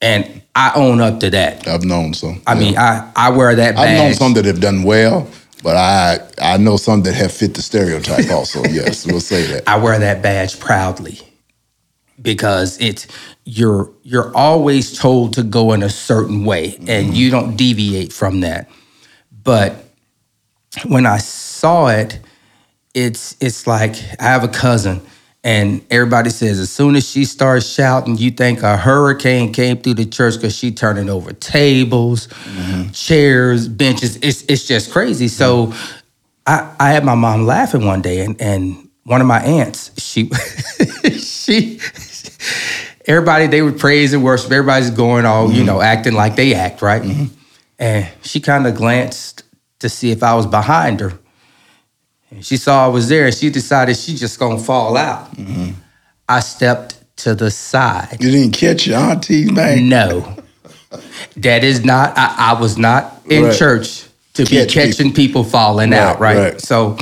And 0.00 0.42
I 0.54 0.72
own 0.76 1.00
up 1.00 1.20
to 1.20 1.30
that. 1.30 1.66
I've 1.66 1.84
known 1.84 2.14
some. 2.14 2.40
I 2.46 2.54
yeah. 2.54 2.60
mean, 2.60 2.78
I 2.78 3.12
I 3.14 3.30
wear 3.30 3.54
that. 3.54 3.74
Badge. 3.74 3.88
I've 3.88 3.98
known 3.98 4.14
some 4.14 4.34
that 4.34 4.44
have 4.46 4.60
done 4.60 4.82
well 4.82 5.28
but 5.64 5.76
I 5.76 6.20
I 6.38 6.58
know 6.58 6.76
some 6.76 7.02
that 7.02 7.14
have 7.14 7.32
fit 7.32 7.54
the 7.54 7.62
stereotype 7.62 8.30
also. 8.30 8.62
yes, 8.70 9.06
we'll 9.06 9.20
say 9.20 9.46
that. 9.46 9.66
I 9.66 9.78
wear 9.78 9.98
that 9.98 10.22
badge 10.22 10.60
proudly 10.60 11.18
because 12.20 12.78
it's 12.80 13.08
you're 13.44 13.90
you're 14.02 14.36
always 14.36 14.96
told 14.96 15.32
to 15.32 15.42
go 15.42 15.72
in 15.72 15.82
a 15.82 15.88
certain 15.88 16.44
way 16.44 16.76
and 16.76 17.06
mm-hmm. 17.06 17.14
you 17.14 17.30
don't 17.30 17.56
deviate 17.56 18.12
from 18.12 18.40
that. 18.40 18.70
But 19.42 19.76
when 20.86 21.06
I 21.06 21.16
saw 21.16 21.88
it, 21.88 22.20
it's 22.92 23.34
it's 23.40 23.66
like 23.66 23.96
I 24.20 24.24
have 24.24 24.44
a 24.44 24.48
cousin 24.48 25.00
and 25.44 25.84
everybody 25.90 26.30
says 26.30 26.58
as 26.58 26.70
soon 26.70 26.96
as 26.96 27.06
she 27.06 27.26
starts 27.26 27.66
shouting, 27.68 28.16
you 28.16 28.30
think 28.30 28.62
a 28.62 28.78
hurricane 28.78 29.52
came 29.52 29.76
through 29.76 29.94
the 29.94 30.06
church 30.06 30.36
because 30.36 30.56
she 30.56 30.72
turning 30.72 31.10
over 31.10 31.34
tables, 31.34 32.28
mm-hmm. 32.28 32.90
chairs, 32.92 33.68
benches. 33.68 34.16
It's 34.16 34.42
it's 34.44 34.66
just 34.66 34.90
crazy. 34.90 35.28
So 35.28 35.74
I, 36.46 36.74
I 36.80 36.90
had 36.90 37.04
my 37.04 37.14
mom 37.14 37.44
laughing 37.44 37.84
one 37.84 38.00
day, 38.00 38.24
and 38.24 38.40
and 38.40 38.88
one 39.04 39.20
of 39.20 39.26
my 39.26 39.44
aunts, 39.44 39.92
she 40.02 40.30
she 41.18 41.78
everybody 43.04 43.46
they 43.46 43.60
would 43.60 43.78
praise 43.78 44.14
and 44.14 44.24
worship. 44.24 44.50
Everybody's 44.50 44.90
going 44.90 45.26
all 45.26 45.48
mm-hmm. 45.48 45.56
you 45.56 45.64
know 45.64 45.82
acting 45.82 46.14
like 46.14 46.36
they 46.36 46.54
act 46.54 46.80
right, 46.80 47.02
mm-hmm. 47.02 47.26
and 47.78 48.08
she 48.22 48.40
kind 48.40 48.66
of 48.66 48.74
glanced 48.74 49.42
to 49.80 49.90
see 49.90 50.10
if 50.10 50.22
I 50.22 50.32
was 50.32 50.46
behind 50.46 51.00
her 51.00 51.12
she 52.42 52.56
saw 52.56 52.86
I 52.86 52.88
was 52.88 53.08
there 53.08 53.26
and 53.26 53.34
she 53.34 53.50
decided 53.50 53.96
she 53.96 54.14
just 54.14 54.38
gonna 54.38 54.58
fall 54.58 54.96
out. 54.96 55.34
Mm-hmm. 55.36 55.72
I 56.28 56.40
stepped 56.40 57.04
to 57.18 57.34
the 57.34 57.50
side. 57.50 58.16
You 58.20 58.30
didn't 58.30 58.54
catch 58.54 58.86
your 58.86 58.98
auntie, 58.98 59.50
man? 59.50 59.88
No. 59.88 60.36
that 61.36 61.64
is 61.64 61.84
not, 61.84 62.16
I, 62.16 62.52
I 62.54 62.60
was 62.60 62.78
not 62.78 63.20
in 63.28 63.44
right. 63.44 63.56
church 63.56 64.04
to 64.34 64.44
Catch 64.44 64.50
be 64.50 64.74
catching 64.74 65.12
people, 65.12 65.42
people 65.42 65.44
falling 65.44 65.90
right, 65.90 65.98
out, 65.98 66.20
right? 66.20 66.36
right? 66.36 66.60
So, 66.60 66.98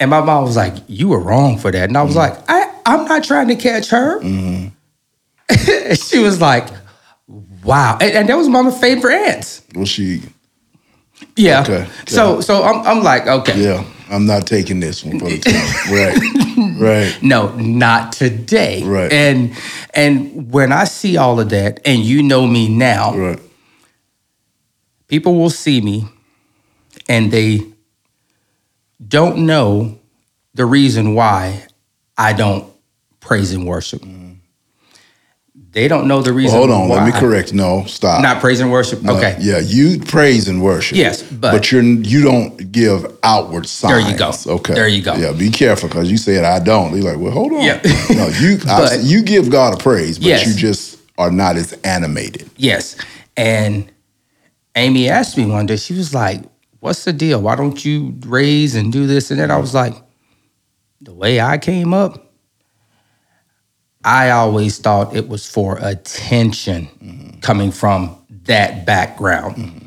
and 0.00 0.10
my 0.10 0.20
mom 0.20 0.44
was 0.44 0.56
like, 0.56 0.74
You 0.88 1.08
were 1.08 1.20
wrong 1.20 1.58
for 1.58 1.70
that. 1.70 1.88
And 1.88 1.96
I 1.96 2.02
was 2.02 2.16
mm-hmm. 2.16 2.34
like, 2.36 2.44
I, 2.48 2.80
I'm 2.86 3.04
not 3.04 3.24
trying 3.24 3.48
to 3.48 3.56
catch 3.56 3.88
her. 3.90 4.20
Mm-hmm. 4.20 5.94
she 5.94 6.18
was 6.18 6.40
like, 6.40 6.68
Wow. 7.62 7.98
And, 8.00 8.12
and 8.12 8.28
that 8.28 8.36
was 8.36 8.48
my 8.48 8.70
favorite 8.70 9.14
aunt. 9.14 9.62
Was 9.74 9.88
she? 9.88 10.22
Yeah. 11.36 11.62
Okay. 11.62 11.88
So, 12.08 12.40
so 12.40 12.64
I'm, 12.64 12.84
I'm 12.86 13.02
like, 13.04 13.26
okay. 13.26 13.62
Yeah. 13.62 13.84
I'm 14.12 14.26
not 14.26 14.46
taking 14.46 14.80
this 14.80 15.02
one 15.02 15.18
for 15.18 15.28
the 15.28 15.38
time. 15.38 15.92
right. 15.92 16.18
Right. 16.78 17.16
No, 17.22 17.54
not 17.56 18.12
today. 18.12 18.82
Right. 18.82 19.12
And 19.12 19.56
and 19.94 20.52
when 20.52 20.72
I 20.72 20.84
see 20.84 21.16
all 21.16 21.40
of 21.40 21.50
that, 21.50 21.80
and 21.84 22.00
you 22.00 22.22
know 22.22 22.46
me 22.46 22.68
now, 22.68 23.16
right. 23.16 23.40
people 25.08 25.36
will 25.36 25.50
see 25.50 25.80
me 25.80 26.06
and 27.08 27.30
they 27.30 27.60
don't 29.06 29.46
know 29.46 29.98
the 30.54 30.66
reason 30.66 31.14
why 31.14 31.66
I 32.18 32.32
don't 32.32 32.70
praise 33.20 33.52
and 33.52 33.66
worship. 33.66 34.02
Mm. 34.02 34.31
They 35.72 35.88
don't 35.88 36.06
know 36.06 36.20
the 36.20 36.34
reason. 36.34 36.58
Well, 36.58 36.68
hold 36.68 36.82
on, 36.82 36.88
why. 36.90 36.96
let 36.96 37.14
me 37.14 37.18
correct. 37.18 37.54
No, 37.54 37.84
stop. 37.86 38.20
Not 38.20 38.42
praise 38.42 38.60
and 38.60 38.70
worship. 38.70 39.00
No, 39.00 39.16
okay. 39.16 39.38
Yeah, 39.40 39.58
you 39.58 39.98
praise 40.00 40.46
and 40.46 40.62
worship. 40.62 40.98
Yes, 40.98 41.22
but, 41.22 41.50
but 41.50 41.72
you're 41.72 41.82
you 41.82 42.22
don't 42.22 42.70
give 42.70 43.06
outward 43.22 43.66
signs. 43.66 44.04
There 44.04 44.12
you 44.12 44.18
go. 44.18 44.32
Okay. 44.58 44.74
There 44.74 44.88
you 44.88 45.02
go. 45.02 45.14
Yeah, 45.14 45.32
be 45.32 45.48
careful 45.50 45.88
because 45.88 46.10
you 46.10 46.18
said 46.18 46.44
I 46.44 46.62
don't. 46.62 46.94
You're 46.94 47.10
like, 47.10 47.18
well, 47.18 47.32
hold 47.32 47.52
on. 47.52 47.62
Yeah. 47.62 47.80
no, 48.10 48.28
you 48.38 48.58
but, 48.64 48.92
I, 48.92 48.94
you 48.96 49.22
give 49.22 49.50
God 49.50 49.72
a 49.72 49.82
praise, 49.82 50.18
but 50.18 50.28
yes. 50.28 50.46
you 50.46 50.54
just 50.54 51.00
are 51.16 51.30
not 51.30 51.56
as 51.56 51.72
animated. 51.84 52.50
Yes, 52.58 52.98
and 53.34 53.90
Amy 54.76 55.08
asked 55.08 55.38
me 55.38 55.46
one 55.46 55.64
day. 55.64 55.76
She 55.76 55.94
was 55.94 56.12
like, 56.12 56.42
"What's 56.80 57.04
the 57.04 57.14
deal? 57.14 57.40
Why 57.40 57.56
don't 57.56 57.82
you 57.82 58.14
raise 58.26 58.74
and 58.74 58.92
do 58.92 59.06
this 59.06 59.30
and 59.30 59.40
that?" 59.40 59.50
I 59.50 59.56
was 59.56 59.72
like, 59.72 59.94
"The 61.00 61.14
way 61.14 61.40
I 61.40 61.56
came 61.56 61.94
up." 61.94 62.31
I 64.04 64.30
always 64.30 64.78
thought 64.78 65.14
it 65.14 65.28
was 65.28 65.48
for 65.48 65.78
attention 65.80 66.88
mm-hmm. 67.02 67.40
coming 67.40 67.70
from 67.70 68.16
that 68.44 68.84
background. 68.84 69.56
Mm-hmm. 69.56 69.86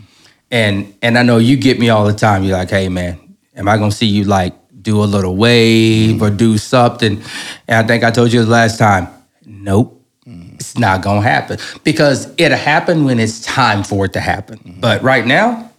And 0.51 0.93
and 1.01 1.17
I 1.17 1.23
know 1.23 1.37
you 1.37 1.57
get 1.57 1.79
me 1.79 1.89
all 1.89 2.05
the 2.05 2.13
time. 2.13 2.43
You're 2.43 2.57
like, 2.57 2.69
hey 2.69 2.89
man, 2.89 3.35
am 3.55 3.67
I 3.67 3.77
gonna 3.77 3.91
see 3.91 4.05
you 4.05 4.23
like 4.23 4.53
do 4.81 5.03
a 5.03 5.05
little 5.05 5.35
wave 5.35 6.15
mm-hmm. 6.15 6.23
or 6.23 6.29
do 6.29 6.57
something? 6.57 7.21
And 7.67 7.77
I 7.77 7.87
think 7.87 8.03
I 8.03 8.11
told 8.11 8.31
you 8.31 8.43
the 8.43 8.51
last 8.51 8.77
time, 8.77 9.07
nope. 9.45 9.91
It's 10.55 10.77
not 10.77 11.01
gonna 11.03 11.21
happen 11.21 11.59
because 11.83 12.33
it'll 12.37 12.57
happen 12.57 13.03
when 13.03 13.19
it's 13.19 13.41
time 13.41 13.83
for 13.83 14.05
it 14.05 14.13
to 14.13 14.19
happen. 14.19 14.77
But 14.79 15.03
right 15.03 15.25
now, 15.25 15.69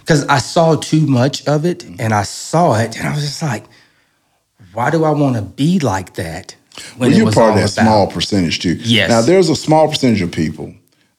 because 0.00 0.24
I 0.26 0.38
saw 0.38 0.76
too 0.76 1.06
much 1.06 1.46
of 1.48 1.64
it 1.64 1.84
and 1.98 2.12
I 2.14 2.22
saw 2.22 2.78
it, 2.78 2.96
and 2.98 3.08
I 3.08 3.14
was 3.14 3.22
just 3.22 3.42
like, 3.42 3.64
why 4.72 4.90
do 4.90 5.04
I 5.04 5.10
want 5.10 5.36
to 5.36 5.42
be 5.42 5.80
like 5.80 6.14
that? 6.14 6.54
Well, 6.98 7.10
you're 7.10 7.30
part 7.32 7.50
of 7.50 7.56
that 7.56 7.72
about. 7.72 7.84
small 7.84 8.06
percentage 8.06 8.58
too. 8.60 8.74
Yes. 8.74 9.10
Now 9.10 9.20
there's 9.22 9.48
a 9.48 9.56
small 9.56 9.88
percentage 9.88 10.22
of 10.22 10.32
people 10.32 10.74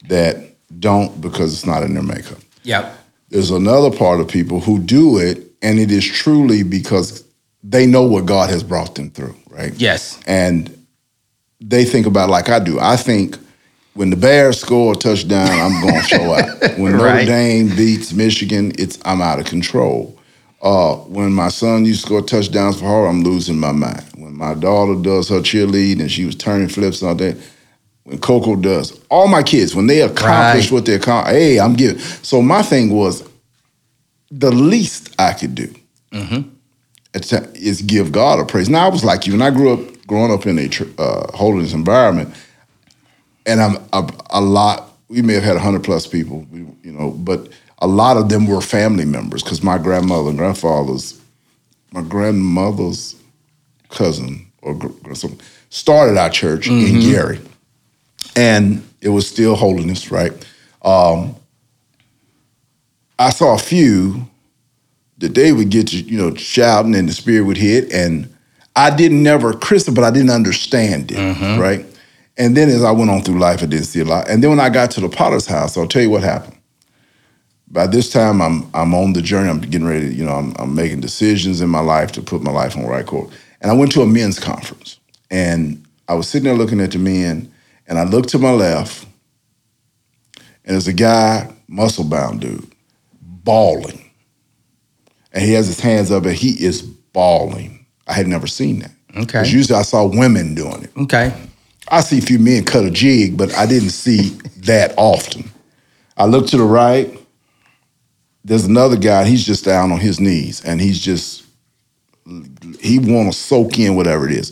that 0.08 0.56
don't 0.80 1.20
because 1.22 1.54
it's 1.54 1.66
not 1.66 1.84
in 1.84 1.94
their 1.94 2.04
makeup. 2.04 2.40
Yep. 2.64 2.96
There's 3.30 3.52
another 3.52 3.96
part 3.96 4.20
of 4.20 4.28
people 4.28 4.60
who 4.60 4.80
do 4.80 5.18
it, 5.18 5.46
and 5.62 5.80
it 5.80 5.92
is 5.92 6.06
truly 6.06 6.64
because 6.64 7.24
they 7.64 7.86
know 7.86 8.04
what 8.04 8.26
God 8.26 8.50
has 8.50 8.64
brought 8.64 8.96
them 8.96 9.12
through, 9.12 9.36
right? 9.50 9.74
Yes. 9.76 10.20
And 10.26 10.76
they 11.62 11.86
think 11.86 12.06
about 12.06 12.30
like 12.30 12.50
I 12.50 12.60
do. 12.60 12.80
I 12.80 12.96
think 12.96 13.38
when 13.94 14.10
the 14.10 14.16
Bears 14.16 14.60
score 14.62 14.94
a 14.94 14.96
touchdown, 14.96 15.50
I'm 15.50 15.82
going 15.82 16.02
to 16.02 16.08
show 16.08 16.34
out. 16.34 16.60
When 16.80 16.94
Notre 16.94 17.06
Right. 17.06 17.26
Dame 17.28 17.76
beats 17.76 18.14
Michigan, 18.14 18.72
it's 18.80 18.98
I'm 19.04 19.22
out 19.22 19.40
of 19.40 19.46
control. 19.46 20.18
Uh, 20.62 20.96
when 20.96 21.32
my 21.32 21.48
son 21.48 21.86
used 21.86 22.02
to 22.02 22.06
score 22.08 22.22
touchdowns 22.22 22.80
for 22.80 22.86
her, 22.86 23.08
I'm 23.08 23.24
losing 23.24 23.58
my 23.60 23.72
mind. 23.72 24.04
When 24.18 24.36
my 24.36 24.54
daughter 24.54 24.96
does 25.02 25.30
her 25.30 25.40
cheerleading 25.40 26.02
and 26.02 26.12
she 26.12 26.26
was 26.26 26.36
turning 26.36 26.68
flips 26.68 27.02
and 27.02 27.10
all 27.10 27.16
that, 27.16 27.38
when 28.04 28.20
Coco 28.20 28.56
does, 28.56 29.00
all 29.10 29.28
my 29.28 29.44
kids, 29.44 29.76
when 29.76 29.88
they 29.88 30.02
accomplish 30.02 30.66
Right. 30.66 30.72
what 30.72 30.86
they 30.86 30.96
accomplish, 30.96 31.34
hey, 31.34 31.60
I'm 31.60 31.76
giving. 31.76 32.00
So 32.00 32.42
my 32.42 32.62
thing 32.62 32.90
was, 32.92 33.24
the 34.32 34.52
least 34.52 35.16
I 35.20 35.34
could 35.34 35.56
do 35.56 35.74
time 37.22 37.48
is 37.56 37.82
give 37.82 38.12
God 38.12 38.40
a 38.40 38.46
praise. 38.46 38.70
Now 38.70 38.86
I 38.86 38.90
was 38.90 39.04
like 39.04 39.26
you, 39.28 39.34
and 39.34 39.44
I 39.44 39.50
grew 39.52 39.74
up, 39.74 40.08
growing 40.08 40.32
up 40.32 40.46
in 40.46 40.60
a 40.60 40.68
tr- 40.68 40.84
uh, 40.98 41.32
holiness 41.36 41.74
environment, 41.74 42.34
and 43.46 43.62
I'm 43.62 43.78
a, 43.94 44.10
a 44.32 44.42
lot. 44.42 44.94
We 45.08 45.22
may 45.24 45.34
have 45.34 45.44
had 45.44 45.58
hundred 45.58 45.84
plus 45.84 46.06
people, 46.06 46.46
you 46.52 46.92
know, 46.92 47.12
but 47.12 47.50
a 47.80 47.88
lot 47.88 48.18
of 48.18 48.30
them 48.30 48.46
were 48.48 48.62
family 48.62 49.06
members 49.06 49.44
because 49.44 49.64
my 49.64 49.78
grandmother 49.78 50.30
and 50.30 50.38
grandfather's, 50.38 51.20
my 51.92 52.02
grandmother's 52.02 53.16
cousin 53.90 54.46
or 54.62 54.78
started 55.70 56.18
our 56.18 56.30
church 56.30 56.68
in 56.68 57.00
Gary, 57.02 57.40
and 58.36 58.86
it 59.02 59.10
was 59.10 59.28
still 59.28 59.56
holiness, 59.56 60.12
right? 60.12 60.32
Um, 60.82 61.36
I 63.18 63.30
saw 63.32 63.56
a 63.56 63.58
few 63.58 64.28
that 65.20 65.36
they 65.36 65.52
would 65.52 65.70
get 65.70 65.88
to, 65.90 65.98
you 65.98 66.18
know, 66.18 66.34
shouting 66.36 66.96
and 66.96 67.08
the 67.10 67.14
spirit 67.14 67.44
would 67.46 67.58
hit. 67.58 67.92
And 67.92 68.34
I 68.76 68.90
didn't 68.96 69.22
never 69.22 69.54
Christian, 69.54 69.94
but 69.94 70.04
I 70.06 70.12
didn't 70.12 70.30
understand 70.30 71.12
it, 71.12 71.18
right? 71.60 71.86
And 72.38 72.56
then 72.56 72.70
as 72.70 72.84
I 72.84 72.92
went 72.92 73.10
on 73.12 73.22
through 73.22 73.40
life, 73.40 73.62
I 73.62 73.66
didn't 73.66 73.86
see 73.88 74.00
a 74.00 74.06
lot. 74.06 74.30
And 74.30 74.42
then 74.42 74.50
when 74.50 74.60
I 74.62 74.70
got 74.70 74.92
to 74.92 75.02
the 75.02 75.10
potter's 75.10 75.46
house, 75.46 75.78
I'll 75.78 75.88
tell 75.88 76.02
you 76.02 76.10
what 76.10 76.24
happened. 76.24 76.56
By 77.72 77.88
this 77.88 78.12
time, 78.12 78.42
I'm 78.42 78.70
I'm 78.74 78.94
on 78.94 79.14
the 79.14 79.22
journey. 79.22 79.50
I'm 79.50 79.62
getting 79.62 79.88
ready. 79.88 80.14
You 80.14 80.26
know, 80.26 80.34
I'm, 80.34 80.54
I'm 80.58 80.76
making 80.76 81.02
decisions 81.02 81.62
in 81.62 81.70
my 81.70 81.82
life 81.82 82.12
to 82.14 82.22
put 82.22 82.42
my 82.42 82.52
life 82.52 82.76
on 82.76 82.84
the 82.84 82.90
right 82.90 83.06
course. 83.06 83.34
And 83.62 83.72
I 83.72 83.76
went 83.76 83.92
to 83.94 84.02
a 84.02 84.08
men's 84.08 84.40
conference, 84.40 85.00
and 85.30 85.86
I 86.08 86.14
was 86.16 86.28
sitting 86.28 86.46
there 86.46 86.56
looking 86.56 86.82
at 86.82 86.92
the 86.92 86.98
men, 86.98 87.52
and 87.88 88.00
I 88.00 88.04
looked 88.04 88.30
to 88.30 88.40
my 88.40 88.52
left, 88.52 89.06
and 90.38 90.74
there's 90.74 90.88
a 90.88 90.94
guy, 90.94 91.54
muscle 91.68 92.06
bound 92.06 92.42
dude, 92.42 92.72
bawling 93.22 94.10
and 95.32 95.44
he 95.44 95.54
has 95.54 95.68
his 95.68 95.80
hands 95.80 96.12
up 96.12 96.26
and 96.26 96.36
he 96.36 96.52
is 96.64 96.82
bawling. 96.82 97.86
I 98.08 98.14
had 98.14 98.28
never 98.28 98.48
seen 98.48 98.80
that. 98.80 98.92
Okay. 99.12 99.24
Because 99.24 99.54
usually 99.54 99.78
I 99.78 99.84
saw 99.84 100.06
women 100.06 100.56
doing 100.56 100.84
it. 100.84 100.92
Okay. 100.98 101.34
I 101.90 102.02
see 102.02 102.20
a 102.20 102.22
few 102.22 102.40
men 102.40 102.66
cut 102.66 102.86
a 102.86 102.92
jig, 102.92 103.38
but 103.38 103.54
I 103.56 103.66
didn't 103.66 103.90
see 103.90 104.30
that 104.58 104.94
often. 104.98 105.50
I 106.18 106.26
look 106.26 106.48
to 106.48 106.58
the 106.58 106.64
right. 106.64 107.18
There's 108.44 108.66
another 108.66 108.98
guy. 108.98 109.26
He's 109.26 109.46
just 109.46 109.66
down 109.66 109.92
on 109.92 110.00
his 110.00 110.20
knees, 110.20 110.64
and 110.64 110.80
he's 110.82 111.00
just 111.00 111.46
he 112.80 113.00
want 113.00 113.32
to 113.32 113.38
soak 113.38 113.80
in 113.80 113.96
whatever 113.96 114.28
it 114.28 114.34
is. 114.34 114.52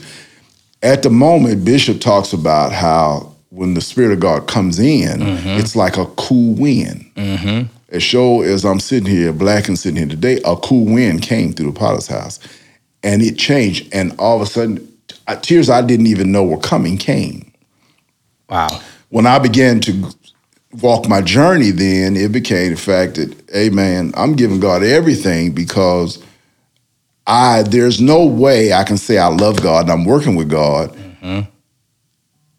At 0.84 1.04
the 1.04 1.10
moment, 1.10 1.64
Bishop 1.66 2.02
talks 2.02 2.34
about 2.34 2.72
how 2.72 3.34
when 3.50 3.74
the 3.74 3.82
Spirit 3.82 4.14
of 4.14 4.20
God 4.20 4.48
comes 4.48 4.80
in, 4.80 5.22
it's 5.58 5.76
like 5.76 5.98
a 5.98 6.06
cool 6.18 6.54
wind. 6.56 7.10
As 7.90 8.04
sure 8.04 8.44
as 8.46 8.66
I'm 8.66 8.80
sitting 8.82 9.10
here, 9.10 9.32
black 9.32 9.68
and 9.70 9.80
sitting 9.80 9.98
here 9.98 10.08
today, 10.10 10.42
a 10.44 10.56
cool 10.58 10.86
wind 10.86 11.22
came 11.22 11.54
through 11.54 11.72
the 11.72 11.80
potter's 11.80 12.08
house, 12.08 12.40
and 13.04 13.22
it 13.22 13.38
changed. 13.38 13.88
And 13.94 14.14
all 14.20 14.36
of 14.36 14.42
a 14.42 14.46
sudden, 14.46 14.86
uh, 15.28 15.38
tears 15.38 15.70
I 15.70 15.82
didn't 15.82 16.08
even 16.08 16.32
know 16.32 16.44
were 16.44 16.58
coming 16.60 16.98
came 16.98 17.52
Wow. 18.50 18.82
when 19.10 19.26
I 19.26 19.40
began 19.40 19.80
to 19.82 20.14
walk 20.82 21.08
my 21.08 21.22
journey, 21.22 21.72
then 21.72 22.16
it 22.16 22.32
became 22.32 22.72
the 22.72 22.78
fact 22.78 23.16
that, 23.16 23.36
hey 23.52 23.70
man, 23.70 24.14
I'm 24.16 24.36
giving 24.36 24.60
God 24.60 24.84
everything 24.84 25.52
because 25.52 26.24
I 27.26 27.64
there's 27.64 28.00
no 28.00 28.26
way 28.26 28.74
I 28.74 28.84
can 28.84 28.98
say 28.98 29.18
I 29.18 29.28
love 29.28 29.62
God 29.62 29.84
and 29.86 29.92
I'm 29.92 30.06
working 30.06 30.36
with 30.36 30.50
God, 30.50 30.92
mm-hmm. 30.92 31.50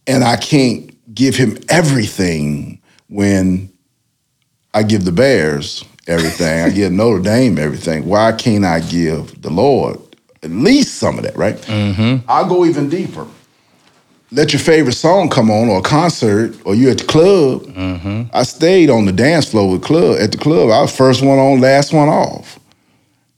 and 0.06 0.24
I 0.24 0.36
can't 0.36 1.14
give 1.14 1.36
Him 1.36 1.58
everything 1.68 2.80
when 3.08 3.72
I 4.74 4.82
give 4.82 5.04
the 5.04 5.12
Bears 5.12 5.84
everything. 6.06 6.64
I 6.64 6.70
give 6.70 6.92
Notre 6.92 7.22
Dame 7.22 7.58
everything. 7.58 8.06
Why 8.06 8.32
can't 8.32 8.64
I 8.64 8.80
give 8.80 9.40
the 9.40 9.50
Lord 9.50 9.98
at 10.42 10.50
least 10.50 10.96
some 10.96 11.18
of 11.18 11.24
that? 11.24 11.36
Right? 11.36 11.56
Mm-hmm. 11.56 12.28
I'll 12.28 12.48
go 12.48 12.64
even 12.64 12.88
deeper 12.88 13.26
let 14.30 14.52
your 14.52 14.60
favorite 14.60 14.92
song 14.92 15.28
come 15.28 15.50
on 15.50 15.68
or 15.68 15.78
a 15.78 15.82
concert 15.82 16.54
or 16.64 16.74
you 16.74 16.90
at 16.90 16.98
the 16.98 17.04
club. 17.04 17.62
Mm-hmm. 17.62 18.24
I 18.32 18.42
stayed 18.42 18.90
on 18.90 19.06
the 19.06 19.12
dance 19.12 19.50
floor 19.50 19.70
with 19.70 19.82
club 19.82 20.18
at 20.20 20.32
the 20.32 20.38
club. 20.38 20.70
I 20.70 20.82
was 20.82 20.94
first 20.94 21.22
one 21.22 21.38
on, 21.38 21.60
last 21.60 21.92
one 21.92 22.08
off. 22.08 22.58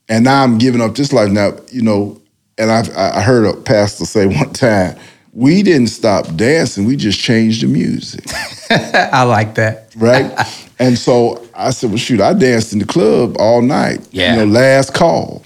And 0.09 0.25
now 0.25 0.43
I'm 0.43 0.59
giving 0.59 0.81
up 0.81 0.97
this 0.97 1.13
life. 1.13 1.31
Now, 1.31 1.53
you 1.71 1.83
know, 1.83 2.21
and 2.59 2.71
I've, 2.71 2.95
I 2.97 3.21
heard 3.21 3.47
a 3.47 3.57
pastor 3.57 4.05
say 4.05 4.27
one 4.39 4.53
time, 4.53 4.97
we 5.33 5.63
didn't 5.63 5.89
stop 5.89 6.35
dancing, 6.35 6.87
we 6.87 6.97
just 6.97 7.21
changed 7.21 7.63
the 7.63 7.69
music, 7.69 8.25
I 8.71 9.23
like 9.23 9.55
that. 9.55 9.93
right? 9.97 10.33
and 10.81 10.99
so 10.99 11.47
I 11.55 11.71
said, 11.71 11.91
well, 11.91 11.99
shoot, 11.99 12.21
I 12.21 12.33
danced 12.33 12.73
in 12.73 12.81
the 12.81 12.85
club 12.85 13.37
all 13.39 13.63
night. 13.63 14.07
Yeah. 14.11 14.35
You 14.35 14.41
know, 14.41 14.53
last 14.53 14.93
call. 14.93 15.45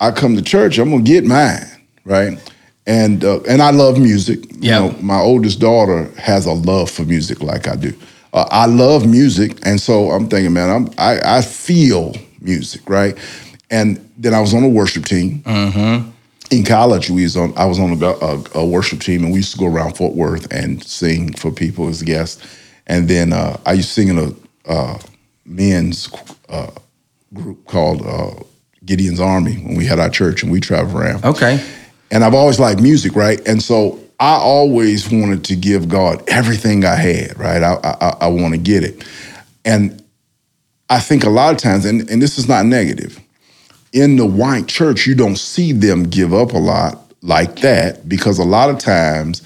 I 0.00 0.10
come 0.10 0.36
to 0.36 0.42
church, 0.42 0.78
I'm 0.78 0.90
gonna 0.90 1.02
get 1.02 1.24
mine, 1.24 1.66
right? 2.04 2.38
And 2.86 3.24
uh, 3.24 3.40
and 3.48 3.60
I 3.62 3.70
love 3.70 3.98
music. 3.98 4.44
You 4.52 4.58
Yeah. 4.70 4.78
know, 4.78 4.94
my 5.00 5.18
oldest 5.18 5.58
daughter 5.60 6.04
has 6.18 6.46
a 6.46 6.52
love 6.52 6.90
for 6.90 7.04
music 7.04 7.42
like 7.42 7.66
I 7.66 7.76
do. 7.76 7.92
Uh, 8.32 8.46
I 8.50 8.66
love 8.66 9.06
music, 9.06 9.58
and 9.64 9.80
so 9.80 10.10
I'm 10.10 10.28
thinking, 10.28 10.52
man, 10.52 10.70
I'm 10.70 10.90
I, 10.98 11.38
I 11.38 11.42
feel 11.42 12.14
music, 12.40 12.88
right? 12.88 13.16
And 13.70 13.98
then 14.16 14.34
I 14.34 14.40
was 14.40 14.54
on 14.54 14.62
a 14.62 14.68
worship 14.68 15.04
team. 15.04 15.42
In 16.52 16.62
college, 16.64 17.10
we 17.10 17.24
was 17.24 17.36
on. 17.36 17.52
I 17.56 17.64
was 17.66 17.80
on 17.80 18.00
a, 18.00 18.06
a, 18.06 18.44
a 18.54 18.64
worship 18.64 19.00
team, 19.00 19.24
and 19.24 19.32
we 19.32 19.38
used 19.40 19.52
to 19.54 19.58
go 19.58 19.66
around 19.66 19.96
Fort 19.96 20.14
Worth 20.14 20.46
and 20.52 20.80
sing 20.84 21.32
for 21.32 21.50
people 21.50 21.88
as 21.88 22.02
guests. 22.02 22.40
And 22.86 23.08
then 23.08 23.32
uh, 23.32 23.56
I 23.66 23.72
used 23.72 23.88
to 23.88 23.94
sing 23.94 24.08
in 24.08 24.18
a 24.18 24.70
uh, 24.72 24.98
men's 25.44 26.08
uh, 26.48 26.70
group 27.34 27.66
called 27.66 28.02
uh, 28.06 28.44
Gideon's 28.84 29.18
Army 29.18 29.54
when 29.56 29.74
we 29.76 29.86
had 29.86 29.98
our 29.98 30.08
church, 30.10 30.44
and 30.44 30.52
we 30.52 30.60
traveled 30.60 30.94
around 30.94 31.24
Okay. 31.24 31.58
And 32.10 32.24
I've 32.24 32.34
always 32.34 32.58
liked 32.60 32.80
music, 32.80 33.14
right? 33.16 33.40
And 33.48 33.62
so 33.62 33.98
I 34.20 34.34
always 34.36 35.10
wanted 35.10 35.44
to 35.44 35.56
give 35.56 35.88
God 35.88 36.22
everything 36.28 36.84
I 36.84 36.94
had, 36.94 37.38
right? 37.38 37.62
I 37.62 37.74
I, 37.84 38.16
I 38.22 38.26
want 38.28 38.54
to 38.54 38.58
get 38.58 38.82
it, 38.84 39.04
and 39.64 40.02
I 40.88 41.00
think 41.00 41.24
a 41.24 41.30
lot 41.30 41.52
of 41.52 41.58
times, 41.58 41.84
and, 41.84 42.08
and 42.10 42.22
this 42.22 42.38
is 42.38 42.48
not 42.48 42.64
negative, 42.66 43.18
in 43.92 44.16
the 44.16 44.26
white 44.26 44.68
church, 44.68 45.06
you 45.06 45.14
don't 45.14 45.36
see 45.36 45.72
them 45.72 46.04
give 46.04 46.32
up 46.32 46.52
a 46.52 46.58
lot 46.58 46.98
like 47.22 47.56
that 47.60 48.08
because 48.08 48.38
a 48.38 48.44
lot 48.44 48.70
of 48.70 48.78
times. 48.78 49.42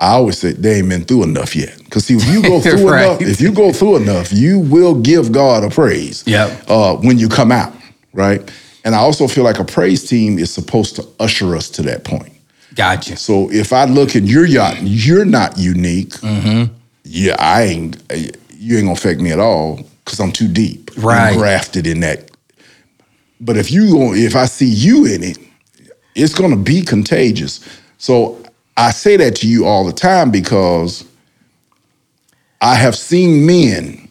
I 0.00 0.12
always 0.12 0.38
say 0.38 0.52
they 0.52 0.78
ain't 0.78 0.88
been 0.88 1.04
through 1.04 1.24
enough 1.24 1.56
yet. 1.56 1.76
Because 1.78 2.04
see, 2.04 2.14
if 2.14 2.24
you 2.28 2.40
go 2.40 2.60
through 2.62 2.88
Right. 2.88 3.02
enough, 3.02 3.20
if 3.20 3.40
you 3.40 3.50
go 3.50 3.72
through 3.72 3.96
enough, 3.96 4.32
you 4.32 4.60
will 4.60 4.94
give 4.94 5.32
God 5.32 5.64
a 5.64 5.70
praise. 5.70 6.22
Yep. 6.24 6.66
Uh, 6.68 6.94
when 6.98 7.18
you 7.18 7.28
come 7.28 7.50
out, 7.50 7.72
right? 8.12 8.48
And 8.88 8.94
I 8.94 9.00
also 9.00 9.28
feel 9.28 9.44
like 9.44 9.58
a 9.58 9.66
praise 9.66 10.08
team 10.08 10.38
is 10.38 10.50
supposed 10.50 10.96
to 10.96 11.06
usher 11.20 11.54
us 11.54 11.68
to 11.72 11.82
that 11.82 12.04
point. 12.04 12.32
Gotcha. 12.74 13.18
So 13.18 13.50
if 13.52 13.70
I 13.70 13.84
look 13.84 14.16
at 14.16 14.22
your 14.22 14.46
yacht, 14.46 14.78
you're 14.80 15.26
not 15.26 15.58
unique. 15.58 16.12
Mm-hmm. 16.22 16.72
Yeah, 17.04 17.36
I 17.38 17.64
ain't. 17.64 18.02
You 18.54 18.78
ain't 18.78 18.86
gonna 18.86 18.92
affect 18.92 19.20
me 19.20 19.30
at 19.30 19.40
all 19.40 19.80
because 20.02 20.18
I'm 20.20 20.32
too 20.32 20.48
deep. 20.48 20.90
I'm 20.96 21.04
Right. 21.04 21.36
grafted 21.36 21.86
in 21.86 22.00
that. 22.00 22.30
But 23.42 23.58
if 23.58 23.70
you 23.70 24.14
if 24.14 24.34
I 24.34 24.46
see 24.46 24.64
you 24.70 25.04
in 25.04 25.22
it, 25.22 25.36
it's 26.14 26.32
gonna 26.34 26.56
be 26.56 26.80
contagious. 26.80 27.60
So 27.98 28.42
I 28.78 28.90
say 28.92 29.18
that 29.18 29.36
to 29.36 29.46
you 29.46 29.66
all 29.66 29.84
the 29.84 29.92
time 29.92 30.30
because 30.30 31.04
I 32.62 32.74
have 32.74 32.96
seen 32.96 33.44
men 33.44 34.08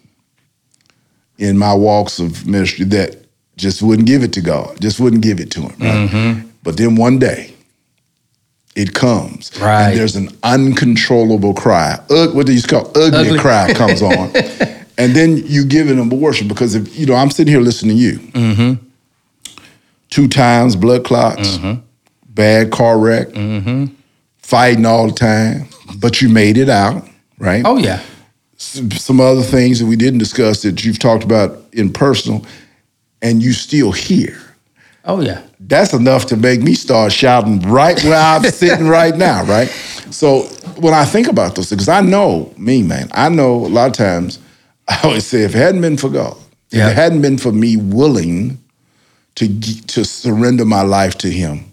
in 1.40 1.58
my 1.58 1.74
walks 1.74 2.20
of 2.20 2.46
ministry 2.46 2.86
that 2.86 3.27
just 3.58 3.82
wouldn't 3.82 4.08
give 4.08 4.24
it 4.24 4.32
to 4.34 4.42
God, 4.42 4.80
just 4.80 5.00
wouldn't 5.00 5.22
give 5.24 5.40
it 5.40 5.52
to 5.52 5.62
Him. 5.62 5.76
right? 5.80 6.10
Mm-hmm. 6.10 6.48
But 6.64 6.78
then 6.78 6.96
one 6.96 7.20
day, 7.20 7.54
it 8.76 8.94
comes, 8.94 9.52
Right. 9.60 9.90
and 9.90 9.98
there's 10.00 10.16
an 10.16 10.30
uncontrollable 10.44 11.54
cry. 11.56 12.00
Ugh, 12.12 12.36
what 12.36 12.46
do 12.46 12.54
you 12.54 12.62
call 12.62 12.88
ugly, 12.96 13.30
Ugly. 13.30 13.40
cry 13.40 13.74
comes 13.82 14.02
on, 14.04 14.32
and 15.00 15.16
then 15.16 15.38
you 15.46 15.66
give 15.66 15.90
it 15.90 15.98
a 15.98 16.04
worship 16.04 16.48
because 16.48 16.76
if 16.76 16.96
you 16.98 17.06
know 17.08 17.16
I'm 17.16 17.32
sitting 17.32 17.52
here 17.52 17.62
listening 17.62 17.98
to 17.98 18.02
you, 18.04 18.20
Mm-hmm. 18.20 18.86
two 20.10 20.28
times 20.28 20.76
blood 20.76 21.04
clots, 21.04 21.58
mm-hmm. 21.58 21.82
bad 22.30 22.72
car 22.72 23.00
wreck, 23.00 23.30
mm-hmm. 23.30 23.86
fighting 24.38 24.86
all 24.86 25.08
the 25.08 25.14
time, 25.14 25.68
but 26.00 26.22
you 26.22 26.30
made 26.30 26.58
it 26.58 26.70
out, 26.70 27.08
right? 27.40 27.64
Oh 27.66 27.78
yeah. 27.78 28.02
some 28.58 29.20
other 29.20 29.42
things 29.44 29.80
that 29.80 29.86
we 29.88 29.96
didn't 29.96 30.20
discuss 30.20 30.62
that 30.64 30.84
you've 30.86 31.00
talked 31.00 31.24
about 31.24 31.58
in 31.74 31.92
personal, 31.92 32.46
and 33.22 33.42
you 33.42 33.54
still 33.54 33.92
here. 33.92 34.38
Oh 35.06 35.22
yeah. 35.22 35.42
That's 35.60 35.94
enough 35.94 36.26
to 36.28 36.38
make 36.38 36.62
me 36.62 36.74
start 36.74 37.12
shouting 37.12 37.62
right 37.62 38.02
where 38.04 38.20
I'm 38.20 38.44
sitting 38.52 38.88
right 38.88 39.16
now, 39.16 39.44
right? 39.46 39.68
So 40.12 40.42
when 40.80 40.94
I 40.94 41.06
think 41.06 41.28
about 41.28 41.56
those 41.56 41.70
things, 41.70 41.88
I 41.90 42.02
know 42.02 42.54
me, 42.58 42.84
man. 42.84 43.10
I 43.14 43.30
know 43.30 43.66
a 43.66 43.68
lot 43.68 43.88
of 43.88 43.94
times 43.94 44.40
I 44.88 45.00
always 45.04 45.26
say 45.26 45.44
if 45.44 45.56
it 45.56 45.58
hadn't 45.58 45.82
been 45.82 45.98
for 45.98 46.10
God, 46.10 46.38
if 46.72 46.78
Yeah. 46.78 46.90
it 46.90 46.96
hadn't 46.96 47.22
been 47.22 47.38
for 47.38 47.52
me 47.52 47.78
willing 47.78 48.58
to 49.36 49.48
to 49.88 50.04
surrender 50.04 50.66
my 50.66 50.82
life 50.82 51.18
to 51.20 51.30
Him, 51.30 51.64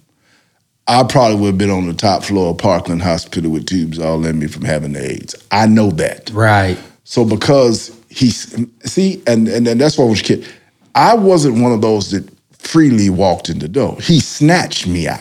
I 0.86 1.03
probably 1.03 1.36
would 1.40 1.47
have 1.49 1.59
been 1.59 1.70
on 1.70 1.86
the 1.86 1.95
top 1.95 2.22
floor 2.22 2.51
of 2.51 2.59
Parkland 2.59 3.03
Hospital 3.03 3.51
with 3.51 3.66
tubes 3.66 3.99
all 3.99 4.24
in 4.26 4.38
me 4.38 4.47
from 4.47 4.64
having 4.64 4.95
AIDS. 4.97 5.34
I 5.51 5.66
know 5.66 5.90
that. 5.92 6.30
Right. 6.30 6.78
So 7.05 7.24
because 7.24 7.90
he's 8.09 8.55
see, 8.84 9.22
and 9.26 9.49
and, 9.49 9.66
and 9.66 9.80
that's 9.80 9.99
why 9.99 10.05
I 10.05 10.09
was 10.09 10.22
kid. 10.22 10.47
I 10.95 11.14
wasn't 11.14 11.61
one 11.61 11.72
of 11.72 11.80
those 11.80 12.11
that 12.12 12.28
freely 12.53 13.11
walked 13.11 13.49
in 13.49 13.59
the 13.59 13.68
door. 13.68 13.97
He 14.01 14.20
snatched 14.20 14.86
me 14.86 15.09
out. 15.09 15.20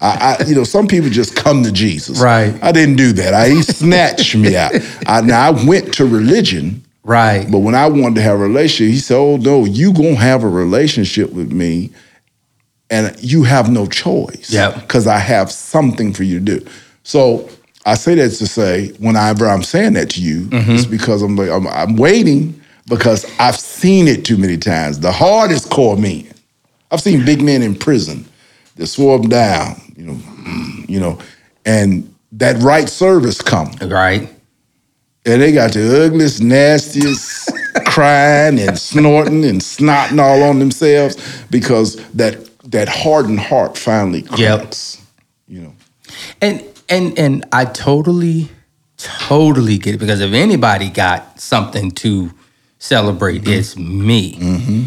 I, 0.00 0.36
I 0.40 0.44
you 0.46 0.54
know, 0.54 0.64
some 0.64 0.86
people 0.88 1.10
just 1.10 1.36
come 1.36 1.62
to 1.62 1.72
Jesus. 1.72 2.20
Right. 2.20 2.58
I 2.62 2.72
didn't 2.72 2.96
do 2.96 3.12
that. 3.12 3.34
I 3.34 3.48
he 3.50 3.62
snatched 3.62 4.34
me 4.34 4.56
out. 4.56 4.72
I, 5.06 5.20
now 5.20 5.48
I 5.48 5.64
went 5.64 5.94
to 5.94 6.06
religion, 6.06 6.82
Right. 7.04 7.48
but 7.50 7.60
when 7.60 7.74
I 7.74 7.86
wanted 7.86 8.16
to 8.16 8.22
have 8.22 8.34
a 8.34 8.42
relationship, 8.42 8.92
he 8.92 8.98
said, 8.98 9.16
"Oh 9.16 9.36
no, 9.36 9.64
you 9.64 9.92
gonna 9.92 10.16
have 10.16 10.42
a 10.44 10.48
relationship 10.48 11.32
with 11.32 11.52
me, 11.52 11.90
and 12.90 13.16
you 13.22 13.44
have 13.44 13.70
no 13.70 13.86
choice. 13.86 14.50
Yep. 14.50 14.82
because 14.82 15.06
I 15.06 15.18
have 15.18 15.50
something 15.52 16.12
for 16.12 16.24
you 16.24 16.40
to 16.40 16.58
do." 16.58 16.66
So 17.04 17.48
I 17.84 17.94
say 17.94 18.14
that 18.16 18.30
to 18.30 18.46
say, 18.46 18.88
whenever 18.98 19.48
I'm 19.48 19.62
saying 19.62 19.94
that 19.94 20.10
to 20.10 20.20
you, 20.20 20.42
mm-hmm. 20.42 20.72
it's 20.72 20.86
because 20.86 21.22
I'm 21.22 21.36
like 21.36 21.50
I'm, 21.50 21.66
I'm 21.68 21.96
waiting 21.96 22.60
because 22.88 23.24
I've 23.38 23.56
seen 23.56 24.08
it 24.08 24.24
too 24.24 24.36
many 24.36 24.56
times. 24.58 24.98
The 25.00 25.12
hardest 25.12 25.70
core 25.70 25.96
men, 25.96 26.26
I've 26.90 27.00
seen 27.00 27.24
big 27.24 27.40
men 27.42 27.62
in 27.62 27.74
prison 27.74 28.24
that 28.76 28.86
swore 28.86 29.18
them 29.18 29.28
down, 29.28 29.80
you 29.96 30.04
know, 30.06 30.14
mm, 30.14 30.88
you 30.88 31.00
know, 31.00 31.18
and 31.64 32.12
that 32.32 32.56
right 32.62 32.88
service 32.88 33.40
come 33.40 33.70
Right. 33.82 34.28
and 35.26 35.40
they 35.42 35.52
got 35.52 35.72
the 35.72 36.04
ugliest, 36.06 36.42
nastiest 36.42 37.50
crying 37.86 38.58
and 38.58 38.78
snorting 38.78 39.44
and 39.44 39.60
snotting 39.60 40.18
all 40.20 40.42
on 40.42 40.58
themselves 40.58 41.16
because 41.50 41.96
that 42.14 42.38
that 42.70 42.88
hardened 42.88 43.40
heart 43.40 43.76
finally 43.76 44.24
Yep. 44.36 44.60
cracks. 44.60 44.98
You 45.48 45.60
know. 45.62 45.74
And 46.40 46.64
and 46.88 47.18
and 47.18 47.44
I 47.52 47.64
totally, 47.66 48.48
totally 48.96 49.78
get 49.78 49.94
it 49.94 49.98
because 49.98 50.20
if 50.20 50.32
anybody 50.32 50.88
got 50.88 51.40
something 51.40 51.90
to 51.92 52.30
celebrate, 52.82 53.46
it's 53.46 53.76
me. 53.76 54.36
Mm-hmm. 54.36 54.84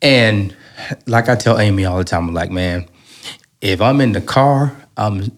And 0.00 0.56
like 1.06 1.28
I 1.28 1.34
tell 1.34 1.58
Amy 1.58 1.84
all 1.84 1.98
the 1.98 2.04
time, 2.04 2.28
I'm 2.28 2.34
like, 2.34 2.50
man, 2.50 2.86
if 3.60 3.80
I'm 3.80 4.00
in 4.00 4.12
the 4.12 4.20
car, 4.20 4.76
um, 4.96 5.32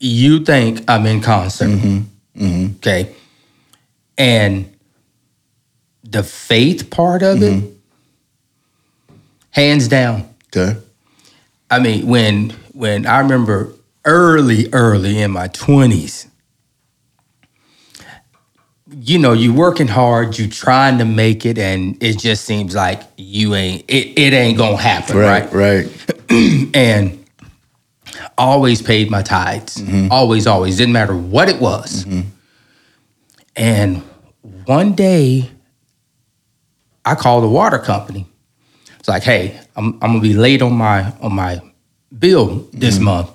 you 0.00 0.44
think 0.44 0.88
I'm 0.88 1.04
in 1.04 1.20
concert, 1.20 1.68
mm-hmm. 1.68 2.42
Mm-hmm. 2.42 2.76
okay? 2.76 3.14
And 4.16 4.74
the 6.02 6.22
faith 6.22 6.90
part 6.90 7.22
of 7.22 7.42
it, 7.42 7.64
hands 9.50 9.88
down, 9.88 10.34
Okay. 10.48 10.80
I 11.70 11.78
mean, 11.78 12.06
when 12.06 12.50
when 12.72 13.04
I 13.04 13.18
remember 13.18 13.74
early, 14.06 14.72
early 14.72 15.20
in 15.20 15.32
my 15.32 15.48
twenties, 15.48 16.26
you 18.90 19.18
know, 19.18 19.32
you 19.32 19.52
working 19.52 19.88
hard, 19.88 20.38
you 20.38 20.48
trying 20.48 20.98
to 20.98 21.04
make 21.04 21.44
it, 21.44 21.58
and 21.58 22.00
it 22.02 22.18
just 22.18 22.44
seems 22.44 22.74
like 22.74 23.02
you 23.16 23.54
ain't 23.54 23.84
it, 23.88 24.18
it 24.18 24.32
ain't 24.32 24.58
gonna 24.58 24.76
happen, 24.76 25.16
right? 25.16 25.52
Right. 25.52 26.14
And 26.74 27.24
always 28.36 28.82
paid 28.82 29.10
my 29.10 29.22
tithes. 29.22 29.76
Mm-hmm. 29.76 30.12
Always, 30.12 30.46
always. 30.46 30.76
Didn't 30.76 30.92
matter 30.92 31.16
what 31.16 31.48
it 31.48 31.60
was. 31.60 32.04
Mm-hmm. 32.04 32.28
And 33.56 34.02
one 34.66 34.92
day 34.92 35.50
I 37.04 37.14
called 37.14 37.44
the 37.44 37.48
water 37.48 37.78
company. 37.78 38.26
It's 38.98 39.08
like, 39.08 39.22
hey, 39.22 39.58
I'm, 39.76 39.94
I'm 39.94 40.12
gonna 40.12 40.20
be 40.20 40.34
late 40.34 40.62
on 40.62 40.74
my 40.74 41.12
on 41.20 41.34
my 41.34 41.60
bill 42.16 42.68
this 42.72 42.96
mm-hmm. 42.96 43.04
month. 43.04 43.30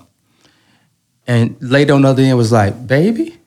And 1.26 1.56
lady 1.62 1.91
on 1.91 2.01
the 2.01 2.10
other 2.10 2.24
end 2.24 2.38
was 2.38 2.51
like, 2.51 2.86
baby, 2.86 3.38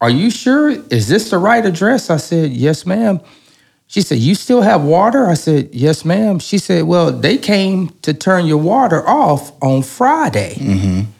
are 0.00 0.10
you 0.10 0.30
sure? 0.30 0.70
Is 0.70 1.08
this 1.08 1.30
the 1.30 1.38
right 1.38 1.64
address? 1.64 2.10
I 2.10 2.18
said, 2.18 2.52
yes, 2.52 2.86
ma'am. 2.86 3.20
She 3.88 4.02
said, 4.02 4.18
You 4.18 4.34
still 4.34 4.60
have 4.60 4.84
water? 4.84 5.26
I 5.26 5.34
said, 5.34 5.70
Yes, 5.72 6.04
ma'am. 6.04 6.38
She 6.38 6.58
said, 6.58 6.84
Well, 6.84 7.10
they 7.10 7.38
came 7.38 7.88
to 8.02 8.14
turn 8.14 8.46
your 8.46 8.58
water 8.58 9.06
off 9.08 9.50
on 9.62 9.82
Friday. 9.82 10.54
Mm-hmm. 10.56 11.10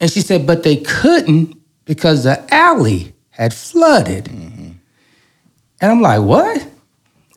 And 0.00 0.10
she 0.10 0.20
said, 0.20 0.46
But 0.46 0.64
they 0.64 0.76
couldn't 0.78 1.56
because 1.84 2.24
the 2.24 2.44
alley 2.52 3.14
had 3.30 3.54
flooded. 3.54 4.24
Mm-hmm. 4.24 4.70
And 5.80 5.92
I'm 5.92 6.00
like, 6.00 6.22
What? 6.22 6.66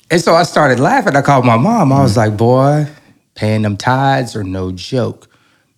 And 0.09 0.19
so 0.19 0.33
I 0.33 0.43
started 0.43 0.79
laughing. 0.79 1.15
I 1.15 1.21
called 1.21 1.45
my 1.45 1.57
mom. 1.57 1.93
I 1.93 2.01
was 2.01 2.17
mm-hmm. 2.17 2.31
like, 2.31 2.37
Boy, 2.37 2.87
paying 3.35 3.61
them 3.61 3.77
tithes 3.77 4.35
are 4.35 4.43
no 4.43 4.71
joke 4.71 5.29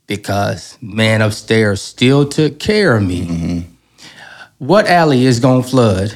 because 0.07 0.77
man 0.81 1.21
upstairs 1.21 1.81
still 1.81 2.25
took 2.25 2.57
care 2.57 2.95
of 2.95 3.03
me. 3.03 3.67
What 4.59 4.87
alley 4.87 5.25
is 5.25 5.39
going 5.39 5.63
to 5.63 5.67
flood? 5.69 6.15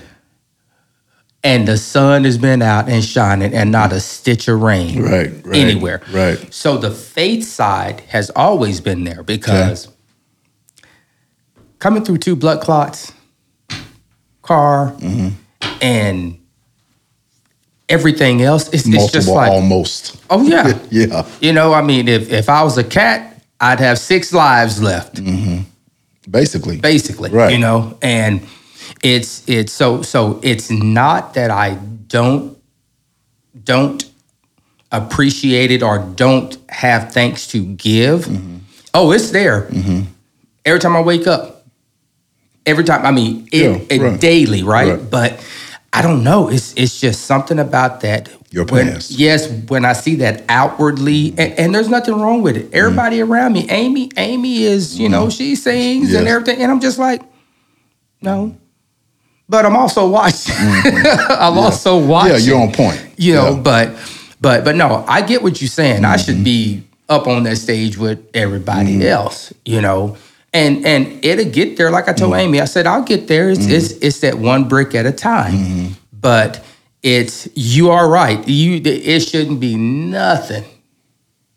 and 1.46 1.68
the 1.68 1.76
sun 1.78 2.24
has 2.24 2.38
been 2.38 2.62
out 2.62 2.88
and 2.88 3.04
shining 3.04 3.54
and 3.54 3.70
not 3.70 3.92
a 3.92 4.00
stitch 4.00 4.48
of 4.48 4.62
rain 4.62 5.02
Right. 5.02 5.30
right 5.46 5.58
anywhere. 5.58 6.02
Right. 6.14 6.54
So 6.54 6.78
the 6.78 6.90
faith 6.90 7.44
side 7.46 8.00
has 8.08 8.30
always 8.34 8.80
been 8.80 9.04
there 9.04 9.24
because 9.24 9.90
coming 11.80 12.06
through 12.06 12.20
two 12.20 12.38
blood 12.38 12.62
clots, 12.62 13.12
car, 14.42 14.94
Mm-hmm. 15.00 15.30
and 15.82 16.40
everything 17.90 18.42
else, 18.42 18.70
it's, 18.74 18.88
it's 18.88 19.12
just 19.12 19.28
like, 19.28 19.52
almost. 19.52 20.16
oh 20.30 20.44
yeah. 20.48 20.80
Yeah. 20.92 21.26
You 21.42 21.52
know, 21.52 21.74
I 21.74 21.82
mean, 21.82 22.08
if, 22.08 22.32
if 22.32 22.48
I 22.48 22.64
was 22.64 22.78
a 22.78 22.86
cat, 22.86 23.44
I'd 23.60 23.82
have 23.82 24.00
six 24.00 24.32
lives 24.32 24.82
left 24.82 25.16
Basically. 26.30 26.78
basically 26.78 27.30
Right. 27.30 27.52
you 27.54 27.60
know 27.60 27.98
and 28.02 28.42
it's 29.04 29.44
it's 29.48 29.72
so 29.74 30.02
so 30.02 30.40
it's 30.44 30.70
not 30.72 31.34
that 31.34 31.52
i 31.52 31.76
don't 32.08 32.58
don't 33.64 34.04
appreciate 34.92 35.72
it 35.72 35.82
or 35.84 36.00
don't 36.16 36.58
have 36.70 37.12
thanks 37.12 37.48
to 37.48 37.64
give 37.66 38.26
Mm-hmm. 38.26 38.58
oh 38.94 39.12
it's 39.12 39.32
there 39.32 39.68
every 40.66 40.80
time 40.80 40.96
i 40.96 41.02
wake 41.02 41.28
up 41.28 41.66
every 42.66 42.84
time 42.84 43.06
i 43.06 43.12
mean 43.12 43.48
it, 43.52 43.62
Yeah, 43.92 44.06
it 44.14 44.22
daily 44.22 44.64
right? 44.64 44.90
Right. 45.00 45.10
but 45.10 45.46
i 45.92 46.02
don't 46.02 46.24
know 46.24 46.50
it's 46.50 46.74
it's 46.76 47.00
just 47.00 47.26
something 47.26 47.60
about 47.60 48.02
that 48.02 48.30
Your 48.54 48.66
when- 48.66 49.00
yes 49.10 49.50
when 49.68 49.84
i 49.84 49.94
see 49.94 50.18
that 50.18 50.44
outwardly 50.48 51.34
and, 51.40 51.54
and 51.58 51.74
there's 51.74 51.90
nothing 51.90 52.14
wrong 52.14 52.44
with 52.44 52.56
it. 52.56 52.72
Everybody 52.72 53.18
mm. 53.18 53.28
around 53.28 53.54
me 53.54 53.68
amy 53.68 54.12
amy 54.16 54.62
is 54.62 55.00
you 55.00 55.10
know 55.10 55.22
mm-hmm. 55.24 55.30
she 55.32 55.56
sings 55.56 56.14
and 56.14 56.28
everything 56.28 56.62
and 56.62 56.72
i'm 56.72 56.80
just 56.80 57.00
like 57.00 57.24
no. 58.22 58.56
But 59.50 59.66
i'm 59.66 59.76
also 59.76 60.08
watching. 60.08 60.54
Mm-hmm. 60.54 61.32
I'm 61.44 61.58
also 61.58 61.98
watching 61.98 62.34
Yeah, 62.34 62.38
you're 62.38 62.62
on 62.62 62.72
point. 62.72 63.04
you 63.18 63.34
know 63.34 63.56
Yeah. 63.56 63.60
but 63.60 63.96
but 64.40 64.64
but 64.64 64.76
no 64.76 65.04
i 65.08 65.22
get 65.22 65.42
what 65.42 65.60
you're 65.60 65.68
saying. 65.68 66.06
I 66.06 66.18
should 66.18 66.36
mm-hmm. 66.36 66.44
be 66.44 66.84
up 67.10 67.26
on 67.26 67.42
that 67.44 67.56
stage 67.56 67.98
with 67.98 68.20
everybody 68.36 69.08
else 69.08 69.52
you 69.66 69.82
know? 69.82 70.16
And 70.54 70.86
and 70.86 71.26
it'll 71.26 71.52
get 71.52 71.78
there. 71.78 71.90
Like 71.90 72.08
i 72.08 72.14
told 72.14 72.34
mm. 72.34 72.40
amy 72.42 72.62
i 72.62 72.66
said 72.66 72.86
i'll 72.86 73.02
get 73.02 73.28
there. 73.28 73.50
It's 73.50 73.66
mm. 73.66 73.72
it's, 73.72 73.92
it's 73.94 74.20
that 74.20 74.36
one 74.38 74.68
brick 74.68 74.94
at 74.94 75.08
a 75.08 75.12
time. 75.12 75.96
But 76.14 76.64
it's 77.04 77.50
you 77.54 77.92
are 77.92 78.10
right 78.10 78.48
you 78.48 78.82
it 78.84 79.20
shouldn't 79.20 79.60
be 79.60 79.76
nothing 79.76 80.64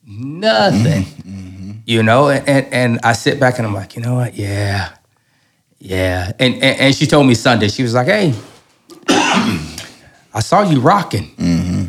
nothing 0.05 1.05
mm-hmm. 1.05 1.72
you 1.86 2.03
know 2.03 2.28
and, 2.28 2.49
and 2.49 2.66
and 2.72 3.01
i 3.05 3.12
sit 3.12 3.38
back 3.38 3.59
and 3.59 3.66
i'm 3.66 3.72
like 3.72 3.94
you 3.97 4.03
know 4.03 4.16
what 4.16 4.34
yeah 4.34 4.92
yeah 5.78 6.32
and 6.40 6.55
and, 6.55 6.80
and 6.80 6.94
she 6.94 7.07
told 7.07 7.26
me 7.26 7.34
sunday 7.34 7.68
she 7.68 7.82
was 7.84 7.94
like 7.94 8.09
hey 8.09 8.34
i 9.09 10.40
saw 10.40 10.62
you 10.62 10.80
rocking 10.80 11.28
mm-hmm. 11.36 11.86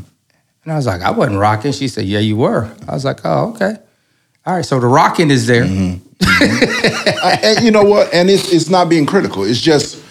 and 0.64 0.74
I 0.74 0.76
was 0.76 0.86
like, 0.86 1.02
I 1.02 1.12
wasn't 1.12 1.40
rocking. 1.40 1.72
She 1.72 1.88
said, 1.88 2.04
Yeah, 2.06 2.20
you 2.20 2.36
were. 2.36 2.70
I 2.88 2.94
was 2.94 3.06
like, 3.06 3.22
Oh, 3.24 3.52
okay. 3.52 3.78
All 4.46 4.56
right. 4.56 4.66
So 4.66 4.80
the 4.80 4.88
rocking 4.88 5.32
is 5.32 5.48
there. 5.48 5.64
Mm-hmm. 5.64 6.04
I- 7.24 7.40
and 7.42 7.66
you 7.66 7.72
know 7.72 7.84
what? 7.84 8.14
And 8.14 8.30
it's 8.30 8.52
it's 8.52 8.70
not 8.70 8.90
being 8.90 9.06
critical. 9.06 9.44
It's 9.44 9.62
just, 9.62 10.04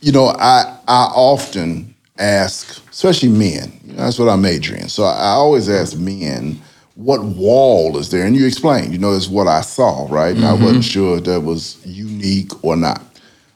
you 0.00 0.10
know, 0.10 0.26
I 0.26 0.78
I 0.88 1.04
often 1.14 1.89
ask, 2.20 2.82
especially 2.90 3.30
men. 3.30 3.72
You 3.84 3.92
know, 3.94 4.04
that's 4.04 4.18
what 4.18 4.28
I 4.28 4.36
major 4.36 4.76
in. 4.76 4.88
So 4.88 5.04
I, 5.04 5.12
I 5.12 5.30
always 5.30 5.68
ask 5.68 5.96
men, 5.96 6.60
what 6.94 7.22
wall 7.22 7.96
is 7.96 8.10
there? 8.10 8.26
And 8.26 8.36
you 8.36 8.46
explain. 8.46 8.92
You 8.92 8.98
know, 8.98 9.14
it's 9.14 9.28
what 9.28 9.46
I 9.46 9.62
saw, 9.62 10.06
right? 10.10 10.36
And 10.36 10.44
I 10.44 10.52
mm-hmm. 10.52 10.64
wasn't 10.64 10.84
sure 10.84 11.18
if 11.18 11.24
that 11.24 11.40
was 11.40 11.84
unique 11.86 12.62
or 12.62 12.76
not. 12.76 13.02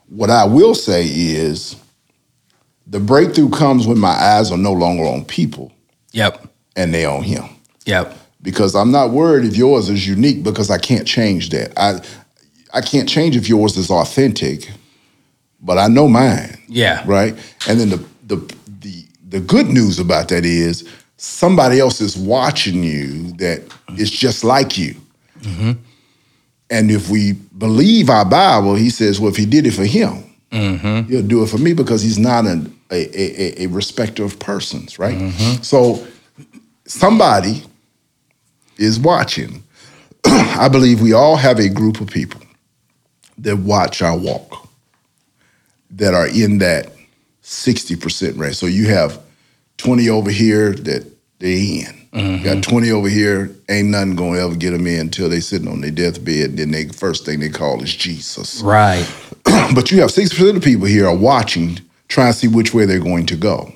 What 0.08 0.30
I 0.30 0.44
will 0.44 0.74
say 0.74 1.04
is, 1.06 1.76
the 2.86 3.00
breakthrough 3.00 3.50
comes 3.50 3.86
when 3.86 3.98
my 3.98 4.10
eyes 4.10 4.50
are 4.52 4.58
no 4.58 4.72
longer 4.72 5.04
on 5.04 5.24
people 5.24 5.72
Yep. 6.12 6.46
and 6.76 6.92
they 6.92 7.04
on 7.04 7.22
Him. 7.22 7.44
Yep. 7.86 8.16
because 8.44 8.74
I'm 8.74 8.92
not 8.92 9.10
worried 9.10 9.44
if 9.46 9.56
yours 9.56 9.88
is 9.88 10.06
unique 10.06 10.42
because 10.42 10.70
I 10.70 10.78
can't 10.78 11.06
change 11.06 11.50
that. 11.50 11.72
I 11.78 12.00
I 12.72 12.80
can't 12.80 13.08
change 13.08 13.36
if 13.36 13.48
yours 13.48 13.76
is 13.76 13.90
authentic, 13.90 14.70
but 15.60 15.78
I 15.78 15.88
know 15.88 16.08
mine. 16.08 16.58
Yeah. 16.68 17.02
Right. 17.06 17.34
And 17.68 17.80
then 17.80 17.88
the 17.90 18.04
the 18.26 18.36
the 18.80 19.04
the 19.28 19.40
good 19.40 19.66
news 19.68 19.98
about 19.98 20.28
that 20.28 20.44
is 20.44 20.88
somebody 21.16 21.80
else 21.80 22.00
is 22.00 22.16
watching 22.16 22.82
you 22.82 23.32
that 23.32 23.62
is 23.96 24.10
just 24.10 24.44
like 24.44 24.76
you. 24.78 24.94
And 26.70 26.90
if 26.90 27.08
we 27.10 27.32
believe 27.32 28.08
our 28.10 28.24
Bible, 28.24 28.74
he 28.74 28.90
says, 28.90 29.20
well, 29.20 29.30
if 29.30 29.36
he 29.36 29.46
did 29.46 29.66
it 29.66 29.72
for 29.72 29.84
him, 29.84 30.24
he'll 31.08 31.22
do 31.22 31.42
it 31.42 31.48
for 31.48 31.58
me 31.58 31.72
because 31.74 32.00
he's 32.02 32.18
not 32.18 32.46
an, 32.46 32.74
a, 32.90 32.94
a, 32.96 33.42
a- 33.42 33.64
a 33.64 33.66
respecter 33.68 34.24
of 34.24 34.38
persons, 34.38 34.98
right? 34.98 35.18
So 35.62 36.06
somebody 36.86 37.64
is 38.78 38.98
watching. 38.98 39.62
I 40.24 40.68
believe 40.68 41.00
we 41.02 41.12
all 41.12 41.36
have 41.36 41.58
a 41.58 41.68
group 41.68 42.00
of 42.00 42.08
people 42.08 42.40
that 43.38 43.56
watch 43.56 44.00
our 44.02 44.16
walk 44.16 44.68
that 45.90 46.14
are 46.14 46.28
in 46.28 46.58
that 46.58 46.92
60% 47.44 48.38
range. 48.38 48.56
So 48.56 48.66
you 48.66 48.88
have 48.88 49.20
20 49.76 50.08
over 50.08 50.30
here 50.30 50.72
that 50.72 51.06
they 51.38 51.84
in. 51.86 52.04
You 52.14 52.44
got 52.44 52.58
mm-hmm. 52.58 52.60
20 52.60 52.90
over 52.92 53.08
here, 53.08 53.50
ain't 53.68 53.88
nothing 53.88 54.14
gonna 54.14 54.38
ever 54.38 54.54
get 54.54 54.70
them 54.70 54.86
in 54.86 55.00
until 55.00 55.28
they 55.28 55.40
sitting 55.40 55.66
on 55.66 55.80
their 55.80 55.90
deathbed. 55.90 56.56
Then 56.56 56.70
they 56.70 56.86
first 56.86 57.26
thing 57.26 57.40
they 57.40 57.48
call 57.48 57.82
is 57.82 57.94
Jesus. 57.94 58.62
Right. 58.62 59.04
but 59.74 59.90
you 59.90 60.00
have 60.00 60.10
60% 60.10 60.48
of 60.48 60.54
the 60.54 60.60
people 60.60 60.86
here 60.86 61.08
are 61.08 61.16
watching, 61.16 61.80
trying 62.06 62.32
to 62.32 62.38
see 62.38 62.46
which 62.46 62.72
way 62.72 62.86
they're 62.86 63.00
going 63.00 63.26
to 63.26 63.36
go. 63.36 63.72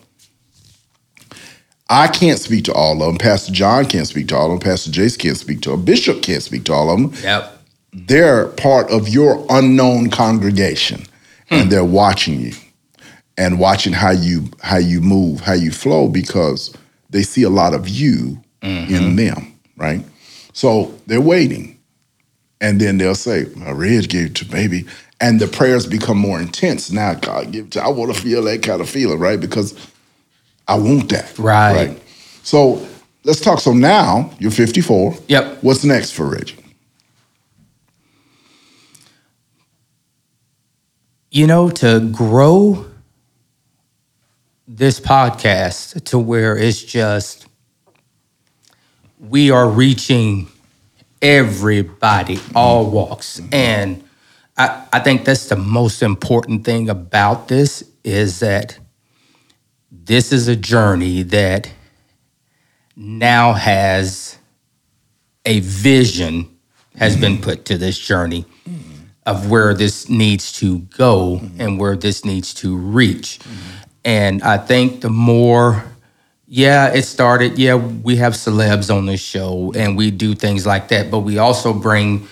I 1.91 2.07
can't 2.07 2.39
speak 2.39 2.67
to 2.67 2.73
all 2.73 3.03
of 3.03 3.09
them. 3.09 3.19
Pastor 3.19 3.53
John 3.53 3.87
can't 3.87 4.07
speak 4.07 4.29
to 4.29 4.37
all 4.37 4.53
of 4.53 4.61
them. 4.61 4.61
Pastor 4.61 4.91
Jace 4.91 5.19
can't 5.19 5.37
speak 5.37 5.61
to 5.63 5.71
them. 5.71 5.85
Bishop 5.85 6.23
can't 6.23 6.43
speak 6.43 6.65
to 6.65 6.73
all 6.73 6.91
of 6.91 7.01
them 7.01 7.13
Yep. 7.23 7.59
they're 7.93 8.47
part 8.49 8.89
of 8.91 9.09
your 9.09 9.45
unknown 9.51 10.11
congregation 10.11 11.07
and 11.51 11.65
hmm. 11.65 11.69
they're 11.71 11.85
watching 11.85 12.41
you 12.41 12.53
and 13.39 13.59
watching 13.59 13.95
how 13.95 14.11
you 14.11 14.51
how 14.63 14.77
you 14.77 15.01
move 15.01 15.41
how 15.41 15.55
you 15.55 15.71
flow 15.71 16.09
because 16.09 16.75
they 17.09 17.23
see 17.23 17.45
a 17.45 17.49
lot 17.49 17.73
of 17.73 17.89
you 17.89 18.39
in 18.61 18.87
mm-hmm. 18.87 19.17
them 19.17 19.55
right? 19.79 20.05
So 20.53 20.93
they're 21.07 21.21
waiting. 21.21 21.79
And 22.61 22.81
then 22.81 22.99
they'll 22.99 23.15
say 23.15 23.45
well, 23.57 23.73
Reg 23.75 24.09
gave 24.09 24.27
it 24.27 24.35
to 24.37 24.45
baby. 24.45 24.85
And 25.21 25.41
the 25.41 25.47
prayers 25.47 25.87
become 25.87 26.19
more 26.19 26.41
intense. 26.41 26.91
Now 26.91 27.15
god 27.15 27.53
give 27.53 27.67
it 27.67 27.71
to 27.73 27.83
i 27.83 27.89
want 27.89 28.15
to 28.15 28.21
feel 28.21 28.43
that 28.43 28.63
kind 28.63 28.81
of 28.81 28.91
feeling 28.91 29.19
right? 29.19 29.41
Because 29.41 29.75
i 30.67 30.77
want 30.77 31.09
that 31.11 31.39
Right. 31.39 32.01
so 32.43 32.87
let's 33.25 33.41
talk 33.41 33.61
so 33.61 33.73
now 33.73 34.31
you're 34.39 34.51
54 34.51 35.17
Yep. 35.29 35.63
what's 35.63 35.85
next 35.85 36.11
for 36.11 36.27
reggie? 36.27 36.57
You 41.31 41.47
know, 41.47 41.69
to 41.71 42.01
grow 42.11 42.87
this 44.71 45.01
podcast 45.01 46.05
to 46.05 46.19
where 46.19 46.55
it's 46.55 46.83
just 46.83 47.47
we 49.19 49.51
are 49.51 49.67
reaching 49.67 50.47
everybody, 51.23 52.39
all 52.55 52.91
walks. 52.91 53.41
And 53.51 54.05
I, 54.59 54.87
I 54.93 55.01
think 55.01 55.25
that's 55.25 55.49
the 55.49 55.57
most 55.57 56.03
important 56.03 56.67
thing 56.67 56.91
about 56.91 57.49
this 57.49 57.83
is 58.05 58.41
that 58.41 58.79
this 59.91 60.33
is 60.33 60.49
a 60.49 60.57
journey 60.57 61.23
that 61.23 61.73
now 62.95 63.55
has 63.55 64.37
a 65.47 65.61
vision 65.61 66.59
has 66.97 67.17
been 67.17 67.35
mm-hmm. 67.35 67.43
put 67.43 67.65
to 67.65 67.79
this 67.79 67.99
journey 67.99 68.45
of 69.25 69.51
where 69.51 69.73
this 69.73 70.09
needs 70.09 70.53
to 70.53 70.81
go 70.81 71.37
mm-hmm. 71.37 71.61
and 71.61 71.79
where 71.79 71.97
this 71.97 72.25
needs 72.25 72.53
to 72.55 72.77
reach. 72.77 73.39
Mm-hmm. 73.39 73.88
And 74.09 74.43
I 74.43 74.57
think 74.57 75.03
the 75.03 75.11
more, 75.11 75.85
yeah, 76.47 76.95
it 76.95 77.03
started, 77.03 77.59
yeah, 77.59 77.75
we 77.75 78.17
have 78.17 78.33
celebs 78.33 78.91
on 78.91 79.05
this 79.05 79.21
show 79.21 79.71
and 79.77 79.99
we 79.99 80.11
do 80.11 80.35
things 80.35 80.65
like 80.65 80.89
that, 80.89 81.11
but 81.11 81.19
we 81.19 81.37
also 81.37 81.75
bring 81.75 82.27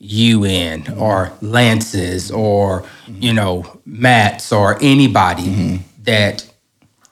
you 0.00 0.44
in 0.44 0.92
or 0.94 1.32
Lances 1.40 2.32
or, 2.32 2.84
you 3.06 3.32
know, 3.32 3.80
Matt's 3.86 4.50
or 4.50 4.76
anybody 4.82 5.84
that 6.02 6.44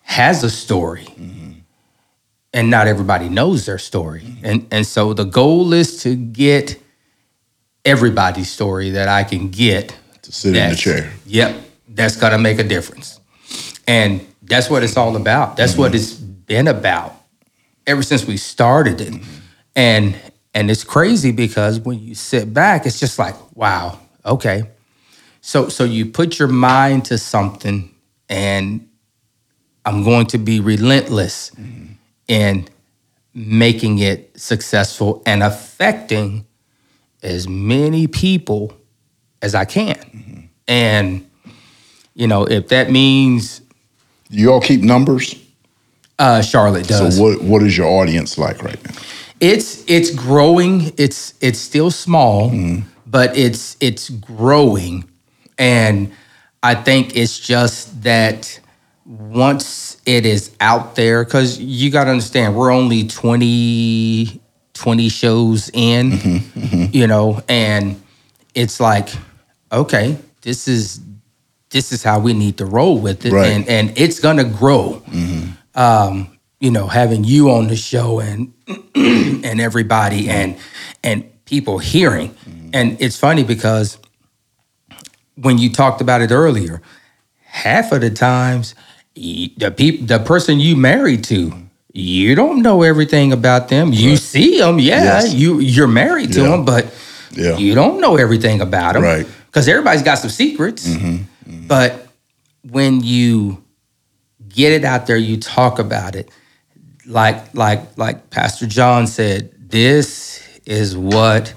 has 0.02 0.42
a 0.42 0.50
story. 0.50 1.06
And 2.52 2.68
not 2.68 2.88
everybody 2.88 3.28
knows 3.28 3.64
their 3.64 3.78
story. 3.78 4.24
And 4.42 4.66
and 4.72 4.84
so 4.84 5.14
the 5.14 5.22
goal 5.22 5.72
is 5.72 6.02
to 6.02 6.16
get 6.16 6.82
everybody's 7.84 8.50
story 8.50 8.90
that 8.90 9.06
I 9.06 9.22
can 9.22 9.50
get 9.50 9.96
to 10.22 10.32
sit 10.32 10.56
in 10.56 10.70
the 10.70 10.74
chair 10.74 11.12
Yep, 11.26 11.60
that's 11.90 12.16
gonna 12.16 12.38
make 12.38 12.58
a 12.58 12.64
difference, 12.64 13.19
and 13.90 14.24
that's 14.42 14.70
what 14.70 14.84
it's 14.84 14.96
all 14.96 15.16
about. 15.16 15.56
That's 15.56 15.76
what 15.76 15.88
mm-hmm. 15.88 15.96
it's 15.96 16.12
been 16.12 16.68
about 16.68 17.12
ever 17.88 18.04
since 18.04 18.24
we 18.24 18.36
started 18.36 19.00
it, 19.00 19.20
and 19.74 20.14
and 20.54 20.70
it's 20.70 20.84
crazy 20.84 21.32
because 21.32 21.80
when 21.80 21.98
you 21.98 22.14
sit 22.14 22.54
back, 22.54 22.86
it's 22.86 23.00
just 23.00 23.18
like, 23.18 23.34
wow, 23.56 23.98
okay. 24.24 24.62
So 25.40 25.68
so 25.68 25.82
you 25.82 26.06
put 26.06 26.38
your 26.38 26.46
mind 26.46 27.06
to 27.06 27.18
something, 27.18 27.92
and 28.28 28.88
I'm 29.84 30.04
going 30.04 30.26
to 30.26 30.38
be 30.38 30.60
relentless 30.60 31.50
mm-hmm. 31.50 31.94
in 32.28 32.68
making 33.34 33.98
it 33.98 34.38
successful 34.38 35.20
and 35.26 35.42
affecting 35.42 36.46
as 37.24 37.48
many 37.48 38.06
people 38.06 38.72
as 39.42 39.54
I 39.56 39.64
can. 39.64 39.96
Mm-hmm. 39.96 40.40
And, 40.68 41.30
you 42.14 42.28
know, 42.28 42.44
if 42.44 42.68
that 42.68 42.90
means 42.90 43.59
You 44.30 44.52
all 44.52 44.60
keep 44.60 44.80
numbers. 44.80 45.34
uh, 46.18 46.42
Charlotte 46.42 46.86
does. 46.86 47.16
So 47.16 47.22
what 47.22 47.42
what 47.42 47.62
is 47.62 47.76
your 47.76 47.88
audience 47.88 48.38
like 48.38 48.62
right 48.62 48.82
now? 48.84 48.94
it's 49.40 49.82
it's 49.88 50.10
growing. 50.10 50.92
It's 50.96 51.34
it's 51.40 51.58
still 51.58 51.90
small, 51.90 52.50
mm-hmm. 52.50 52.86
but 53.06 53.36
it's 53.36 53.76
it's 53.80 54.10
growing. 54.10 55.04
And 55.58 56.12
I 56.62 56.74
think 56.74 57.16
it's 57.16 57.38
just 57.38 58.02
that 58.02 58.60
once 59.04 60.00
it 60.06 60.26
is 60.26 60.54
out 60.60 60.94
there, 60.94 61.24
because 61.24 61.58
you 61.58 61.90
got 61.90 62.04
to 62.04 62.10
understand, 62.10 62.54
we're 62.54 62.70
only 62.70 63.08
20, 63.08 64.40
20 64.74 65.08
shows 65.08 65.70
in, 65.74 66.12
mm-hmm. 66.12 66.60
Mm-hmm. 66.60 66.96
you 66.96 67.06
know, 67.06 67.42
and 67.48 68.00
it's 68.54 68.78
like, 68.78 69.08
okay, 69.72 70.16
this 70.42 70.68
is 70.68 71.00
this 71.70 71.92
is 71.92 72.02
how 72.02 72.18
we 72.18 72.32
need 72.32 72.58
to 72.58 72.66
roll 72.66 72.98
with 72.98 73.24
it, 73.26 73.32
Right. 73.32 73.50
and 73.50 73.68
and 73.68 73.92
it's 73.96 74.20
gonna 74.20 74.44
grow. 74.44 75.02
Mm-hmm. 75.08 75.50
Um, 75.80 76.36
you 76.58 76.70
know, 76.70 76.86
having 76.88 77.24
you 77.24 77.50
on 77.50 77.68
the 77.68 77.76
show 77.76 78.20
and 78.20 78.52
and 78.94 79.60
everybody 79.60 80.28
and 80.28 80.56
and 81.02 81.24
people 81.44 81.78
hearing, 81.78 82.30
mm-hmm. 82.30 82.70
and 82.74 82.96
it's 83.00 83.16
funny 83.16 83.44
because 83.44 83.98
when 85.36 85.58
you 85.58 85.72
talked 85.72 86.00
about 86.00 86.20
it 86.20 86.30
earlier, 86.30 86.82
half 87.44 87.92
of 87.92 88.00
the 88.02 88.10
times 88.10 88.74
the 89.14 89.72
peop- 89.76 90.06
the 90.06 90.18
person 90.18 90.60
you 90.60 90.76
married 90.76 91.24
to. 91.24 91.52
You 91.92 92.36
don't 92.36 92.62
know 92.62 92.82
everything 92.82 93.32
about 93.32 93.68
them. 93.68 93.92
You 93.92 94.16
see 94.16 94.58
them, 94.58 94.78
yeah. 94.78 95.02
Yes. 95.02 95.34
You 95.34 95.58
you're 95.58 95.88
married 95.88 96.32
to 96.34 96.42
Yeah. 96.42 96.48
them, 96.50 96.64
but 96.64 96.86
Yeah. 97.32 97.56
you 97.58 97.74
don't 97.74 98.00
know 98.00 98.16
everything 98.16 98.60
about 98.60 98.92
them, 98.94 99.02
Right. 99.02 99.26
Because 99.46 99.66
everybody's 99.66 100.02
got 100.04 100.18
some 100.18 100.30
secrets. 100.30 100.86
Mm-hmm. 100.86 101.24
But 101.70 102.08
when 102.68 103.00
you 103.00 103.62
get 104.48 104.72
it 104.72 104.84
out 104.84 105.06
there, 105.06 105.16
you 105.16 105.36
talk 105.36 105.78
about 105.78 106.16
it, 106.16 106.28
like 107.06 107.54
like 107.54 107.96
like 107.96 108.28
Pastor 108.30 108.66
John 108.66 109.06
said, 109.06 109.52
this 109.70 110.44
is 110.66 110.96
what 110.96 111.54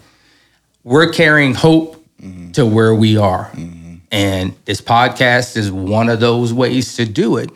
we're 0.84 1.12
carrying 1.12 1.56
hope 1.56 2.06
mm-hmm. 2.22 2.52
to 2.52 2.64
where 2.64 2.94
we 2.94 3.18
are. 3.18 3.46
Mm-hmm. 3.54 3.96
And 4.12 4.56
this 4.66 4.82
podcast 4.82 5.58
is 5.58 5.72
one 5.72 6.10
of 6.10 6.20
those 6.20 6.54
ways 6.54 6.96
to 6.98 7.06
do 7.06 7.38
it. 7.38 7.50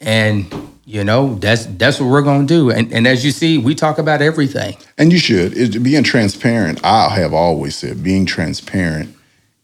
And 0.00 0.52
you 0.86 1.04
know, 1.04 1.36
that's 1.36 1.66
that's 1.66 2.00
what 2.00 2.10
we're 2.10 2.22
gonna 2.22 2.48
do. 2.48 2.72
And 2.72 2.92
and 2.92 3.06
as 3.06 3.24
you 3.24 3.30
see, 3.30 3.58
we 3.58 3.76
talk 3.76 3.98
about 3.98 4.20
everything. 4.22 4.76
And 4.98 5.12
you 5.12 5.20
should. 5.20 5.56
It, 5.56 5.80
being 5.84 6.02
transparent, 6.02 6.80
I 6.82 7.10
have 7.10 7.32
always 7.32 7.76
said, 7.76 8.02
being 8.02 8.26
transparent 8.26 9.14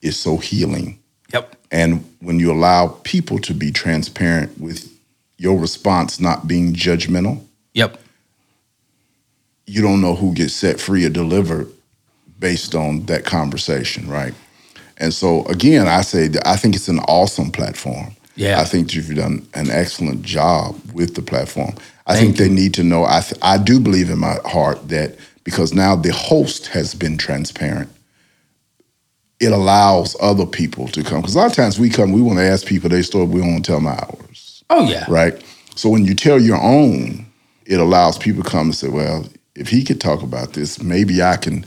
is 0.02 0.16
so 0.16 0.36
healing. 0.36 1.00
And 1.70 2.04
when 2.20 2.38
you 2.38 2.52
allow 2.52 2.88
people 3.04 3.38
to 3.40 3.54
be 3.54 3.70
transparent 3.70 4.60
with 4.60 4.92
your 5.38 5.58
response 5.58 6.20
not 6.20 6.46
being 6.46 6.72
judgmental, 6.74 7.42
Yep. 7.74 8.00
you 9.66 9.82
don't 9.82 10.00
know 10.00 10.14
who 10.14 10.32
gets 10.34 10.54
set 10.54 10.80
free 10.80 11.04
or 11.04 11.10
delivered 11.10 11.68
based 12.38 12.74
on 12.74 13.04
that 13.06 13.24
conversation, 13.24 14.08
right? 14.08 14.34
And 14.98 15.12
so 15.12 15.44
again, 15.46 15.88
I 15.88 16.00
say 16.02 16.28
that 16.28 16.46
I 16.46 16.56
think 16.56 16.74
it's 16.74 16.88
an 16.88 17.00
awesome 17.00 17.50
platform. 17.50 18.14
Yeah. 18.36 18.60
I 18.60 18.64
think 18.64 18.94
you've 18.94 19.14
done 19.14 19.46
an 19.54 19.70
excellent 19.70 20.22
job 20.22 20.78
with 20.92 21.14
the 21.14 21.22
platform. 21.22 21.74
I 22.06 22.16
think 22.18 22.36
they 22.36 22.48
need 22.48 22.74
to 22.74 22.84
know. 22.84 23.04
I 23.04 23.20
th- 23.20 23.40
I 23.42 23.58
do 23.58 23.80
believe 23.80 24.10
in 24.10 24.18
my 24.18 24.36
heart 24.44 24.88
that 24.88 25.16
because 25.42 25.74
now 25.74 25.96
the 25.96 26.12
host 26.12 26.68
has 26.68 26.94
been 26.94 27.16
transparent, 27.18 27.88
it 29.40 29.52
allows 29.52 30.16
other 30.20 30.46
people 30.46 30.88
to 30.88 31.02
come. 31.02 31.20
Because 31.20 31.34
a 31.34 31.38
lot 31.38 31.46
of 31.50 31.52
times 31.56 31.78
we 31.78 31.90
come, 31.90 32.12
we 32.12 32.22
want 32.22 32.38
to 32.38 32.44
ask 32.44 32.66
people 32.66 32.88
their 32.88 33.02
story, 33.02 33.26
we 33.26 33.40
don't 33.40 33.52
want 33.52 33.64
to 33.64 33.70
tell 33.72 33.78
them 33.80 33.86
ours, 33.88 34.64
Oh 34.70 34.88
yeah. 34.88 35.04
right? 35.08 35.34
So 35.74 35.88
when 35.90 36.04
you 36.04 36.14
tell 36.14 36.40
your 36.40 36.60
own, 36.62 37.26
it 37.66 37.78
allows 37.80 38.16
people 38.18 38.42
to 38.42 38.48
come 38.48 38.68
and 38.68 38.74
say, 38.74 38.88
well, 38.88 39.26
if 39.54 39.68
he 39.68 39.84
could 39.84 40.00
talk 40.00 40.22
about 40.22 40.52
this, 40.54 40.82
maybe 40.82 41.22
I 41.22 41.36
can 41.36 41.66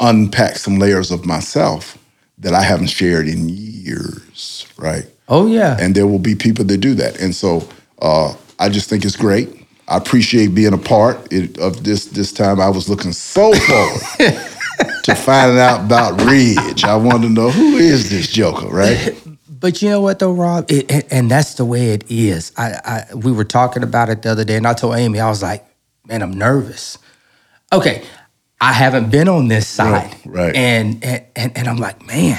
unpack 0.00 0.56
some 0.56 0.78
layers 0.78 1.10
of 1.10 1.24
myself 1.24 1.96
that 2.38 2.52
I 2.52 2.62
haven't 2.62 2.88
shared 2.88 3.28
in 3.28 3.48
years, 3.48 4.66
right? 4.76 5.06
Oh 5.28 5.46
yeah. 5.46 5.76
and 5.80 5.94
there 5.94 6.06
will 6.06 6.18
be 6.18 6.34
people 6.34 6.64
that 6.66 6.78
do 6.78 6.94
that. 6.94 7.20
And 7.20 7.34
so 7.34 7.66
uh, 8.02 8.34
I 8.58 8.68
just 8.68 8.88
think 8.90 9.04
it's 9.04 9.16
great. 9.16 9.48
I 9.88 9.96
appreciate 9.96 10.48
being 10.54 10.72
a 10.74 10.78
part 10.78 11.32
it, 11.32 11.58
of 11.58 11.84
this. 11.84 12.06
This 12.06 12.32
time, 12.32 12.60
I 12.60 12.68
was 12.68 12.88
looking 12.88 13.12
so 13.12 13.52
forward 13.54 14.02
to 15.04 15.14
find 15.14 15.56
out 15.58 15.84
about 15.84 16.20
Ridge. 16.22 16.84
I 16.84 16.96
want 16.96 17.22
to 17.22 17.28
know 17.30 17.50
who 17.50 17.76
is 17.76 18.10
this 18.10 18.28
Joker, 18.28 18.66
right? 18.68 19.14
But 19.58 19.80
you 19.82 19.88
know 19.90 20.00
what 20.02 20.18
though, 20.20 20.32
Rob, 20.32 20.70
it, 20.70 20.88
and, 20.92 21.04
and 21.10 21.30
that's 21.30 21.54
the 21.54 21.64
way 21.64 21.90
it 21.90 22.04
is. 22.10 22.52
I, 22.58 23.06
I 23.10 23.14
we 23.14 23.32
were 23.32 23.42
talking 23.44 23.82
about 23.82 24.08
it 24.10 24.20
the 24.22 24.30
other 24.30 24.44
day, 24.44 24.56
and 24.56 24.66
I 24.66 24.74
told 24.74 24.96
Amy, 24.96 25.18
I 25.18 25.28
was 25.30 25.42
like, 25.42 25.64
man, 26.06 26.22
I'm 26.22 26.32
nervous. 26.38 26.98
Okay, 27.72 28.04
I 28.60 28.72
haven't 28.74 29.10
been 29.10 29.28
on 29.28 29.48
this 29.48 29.66
side, 29.66 30.14
right. 30.26 30.54
And 30.54 31.02
and 31.04 31.24
and, 31.36 31.56
and 31.58 31.68
I'm 31.68 31.78
like, 31.78 32.06
man, 32.06 32.38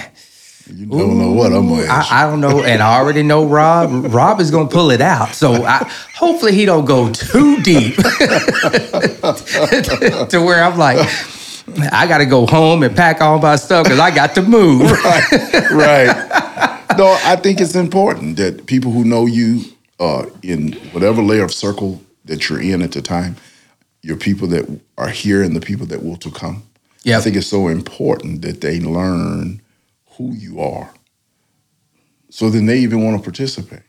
You 0.69 0.85
don't 0.85 1.17
know 1.17 1.31
what 1.33 1.51
I'm 1.53 1.67
gonna. 1.69 1.87
I, 1.89 2.23
I 2.23 2.29
don't 2.29 2.39
know, 2.41 2.61
and 2.63 2.81
I 2.83 2.97
already 2.99 3.23
know 3.23 3.45
Rob. 3.45 4.13
Rob 4.13 4.39
is 4.39 4.51
gonna 4.51 4.69
pull 4.69 4.91
it 4.91 5.01
out. 5.01 5.33
So 5.35 5.65
I, 5.65 5.89
hopefully 6.15 6.53
he 6.53 6.65
don't 6.65 6.85
go 6.85 7.11
too 7.11 7.61
deep 7.63 7.95
to 7.97 8.03
where 10.45 10.63
I'm 10.63 10.77
like, 10.77 10.99
I 11.91 12.07
got 12.07 12.19
to 12.19 12.25
go 12.25 12.45
home 12.45 12.83
and 12.83 12.95
pack 12.95 13.21
all 13.21 13.39
my 13.39 13.55
stuff 13.55 13.83
because 13.83 13.99
I 13.99 14.13
got 14.13 14.35
to 14.35 14.41
move. 14.41 14.89
right, 15.03 15.71
right. 15.71 16.97
No, 16.97 17.17
I 17.23 17.35
think 17.35 17.59
it's 17.59 17.75
important 17.75 18.37
that 18.37 18.65
people 18.65 18.91
who 18.91 19.03
know 19.03 19.25
you 19.25 19.61
uh, 19.99 20.25
in 20.41 20.73
whatever 20.91 21.21
layer 21.21 21.43
of 21.43 21.53
circle 21.53 22.01
that 22.25 22.49
you're 22.49 22.61
in 22.61 22.81
at 22.81 22.91
the 22.93 23.01
time, 23.01 23.35
your 24.01 24.17
people 24.17 24.47
that 24.49 24.81
are 24.97 25.09
here 25.09 25.43
and 25.43 25.55
the 25.55 25.61
people 25.61 25.85
that 25.87 26.03
will 26.03 26.17
to 26.17 26.31
come. 26.31 26.63
Yeah, 27.03 27.17
I 27.17 27.21
think 27.21 27.35
it's 27.35 27.47
so 27.47 27.67
important 27.67 28.41
that 28.41 28.61
they 28.61 28.79
learn 28.79 29.61
who 30.11 30.33
you 30.33 30.59
are. 30.59 30.93
So 32.29 32.49
then 32.49 32.65
they 32.65 32.79
even 32.79 33.03
want 33.03 33.17
to 33.17 33.23
participate. 33.23 33.83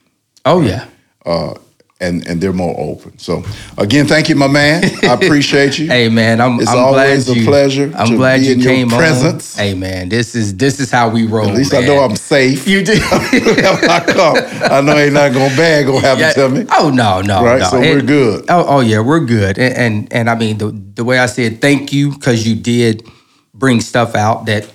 Oh 0.45 0.61
yeah. 0.61 0.87
Uh, 1.25 1.55
and, 2.01 2.27
and 2.29 2.41
they're 2.41 2.53
more 2.53 2.75
open. 2.79 3.19
So 3.19 3.43
again, 3.77 4.07
thank 4.07 4.29
you, 4.29 4.37
my 4.37 4.47
man. 4.47 4.85
I 5.05 5.15
appreciate 5.15 5.79
you. 5.79 5.89
Hey 5.99 6.09
man, 6.09 6.41
I'm. 6.41 6.61
It's 6.61 6.71
I'm 6.71 6.79
always 6.79 7.29
a 7.29 7.35
you, 7.35 7.45
pleasure 7.45 7.91
I'm 7.97 8.17
glad 8.17 8.43
you 8.43 8.53
in 8.53 8.61
your 8.61 8.73
came 8.73 8.89
presence. 8.89 9.59
on. 9.59 9.65
Hey 9.65 9.75
man, 9.75 10.09
this 10.09 10.35
is 10.35 10.57
this 10.57 10.81
is 10.81 10.91
how 10.91 11.09
we 11.09 11.27
roll. 11.27 11.49
At 11.49 11.55
least 11.55 11.75
I 11.75 11.81
know 11.81 11.99
I'm 12.01 12.15
safe. 12.17 12.69
You 12.69 12.85
do. 12.85 12.93
I 13.03 14.05
come, 14.07 14.37
I 14.71 14.81
know 14.81 14.97
ain't 14.97 15.15
nothing 15.15 15.35
gonna 15.35 15.57
bad 15.57 15.87
gonna 15.87 16.01
happen 16.01 16.21
Yeah. 16.21 16.33
to 16.35 16.49
me. 16.51 16.67
Oh 16.73 16.91
no, 16.91 17.21
no, 17.23 17.43
Right, 17.45 17.61
no. 17.61 17.69
so 17.69 17.81
we're 17.81 18.03
good. 18.03 18.45
Oh, 18.49 18.65
oh 18.69 18.81
yeah, 18.81 19.01
we're 19.01 19.25
good. 19.25 19.59
And 19.59 19.75
and, 19.77 20.13
and 20.13 20.31
I 20.31 20.35
mean 20.37 20.59
the 20.59 20.71
the 20.71 21.05
way 21.05 21.19
I 21.19 21.27
said 21.27 21.61
thank 21.61 21.93
you 21.93 22.13
because 22.13 22.47
you 22.47 22.55
did 22.55 23.07
bring 23.55 23.81
stuff 23.81 24.15
out 24.15 24.47
that 24.47 24.71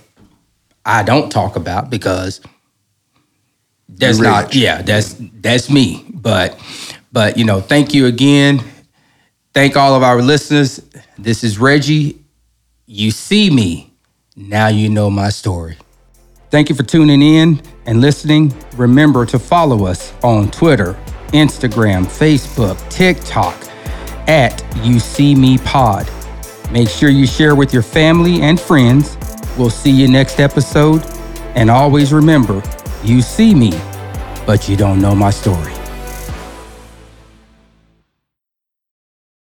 I 0.85 1.03
don't 1.03 1.31
talk 1.31 1.55
about 1.55 1.89
because 1.89 2.41
that's 3.87 4.19
not 4.19 4.55
yeah 4.55 4.81
that's 4.81 5.15
that's 5.19 5.69
me. 5.69 6.05
But 6.13 6.59
but 7.13 7.37
you 7.37 7.45
know 7.45 7.61
thank 7.61 7.93
you 7.93 8.07
again. 8.07 8.61
Thank 9.53 9.77
all 9.77 9.95
of 9.95 10.03
our 10.03 10.21
listeners. 10.21 10.83
This 11.17 11.43
is 11.43 11.59
Reggie. 11.59 12.19
You 12.87 13.11
see 13.11 13.49
me 13.49 13.93
now. 14.35 14.67
You 14.67 14.89
know 14.89 15.09
my 15.09 15.29
story. 15.29 15.77
Thank 16.49 16.69
you 16.69 16.75
for 16.75 16.83
tuning 16.83 17.21
in 17.21 17.61
and 17.85 18.01
listening. 18.01 18.53
Remember 18.75 19.25
to 19.27 19.39
follow 19.39 19.85
us 19.85 20.13
on 20.23 20.51
Twitter, 20.51 20.93
Instagram, 21.29 22.05
Facebook, 22.05 22.77
TikTok 22.89 23.55
at 24.27 24.63
You 24.83 24.99
See 24.99 25.35
Me 25.35 25.57
Pod. 25.57 26.09
Make 26.71 26.89
sure 26.89 27.09
you 27.09 27.27
share 27.27 27.55
with 27.55 27.73
your 27.73 27.83
family 27.83 28.41
and 28.41 28.59
friends. 28.59 29.17
We'll 29.57 29.69
see 29.69 29.91
you 29.91 30.07
next 30.07 30.39
episode. 30.39 31.03
And 31.55 31.69
always 31.69 32.11
remember, 32.11 32.63
you 33.03 33.21
see 33.21 33.53
me, 33.53 33.71
but 34.45 34.67
you 34.67 34.75
don't 34.75 34.99
know 35.01 35.13
my 35.13 35.29
story. 35.29 35.72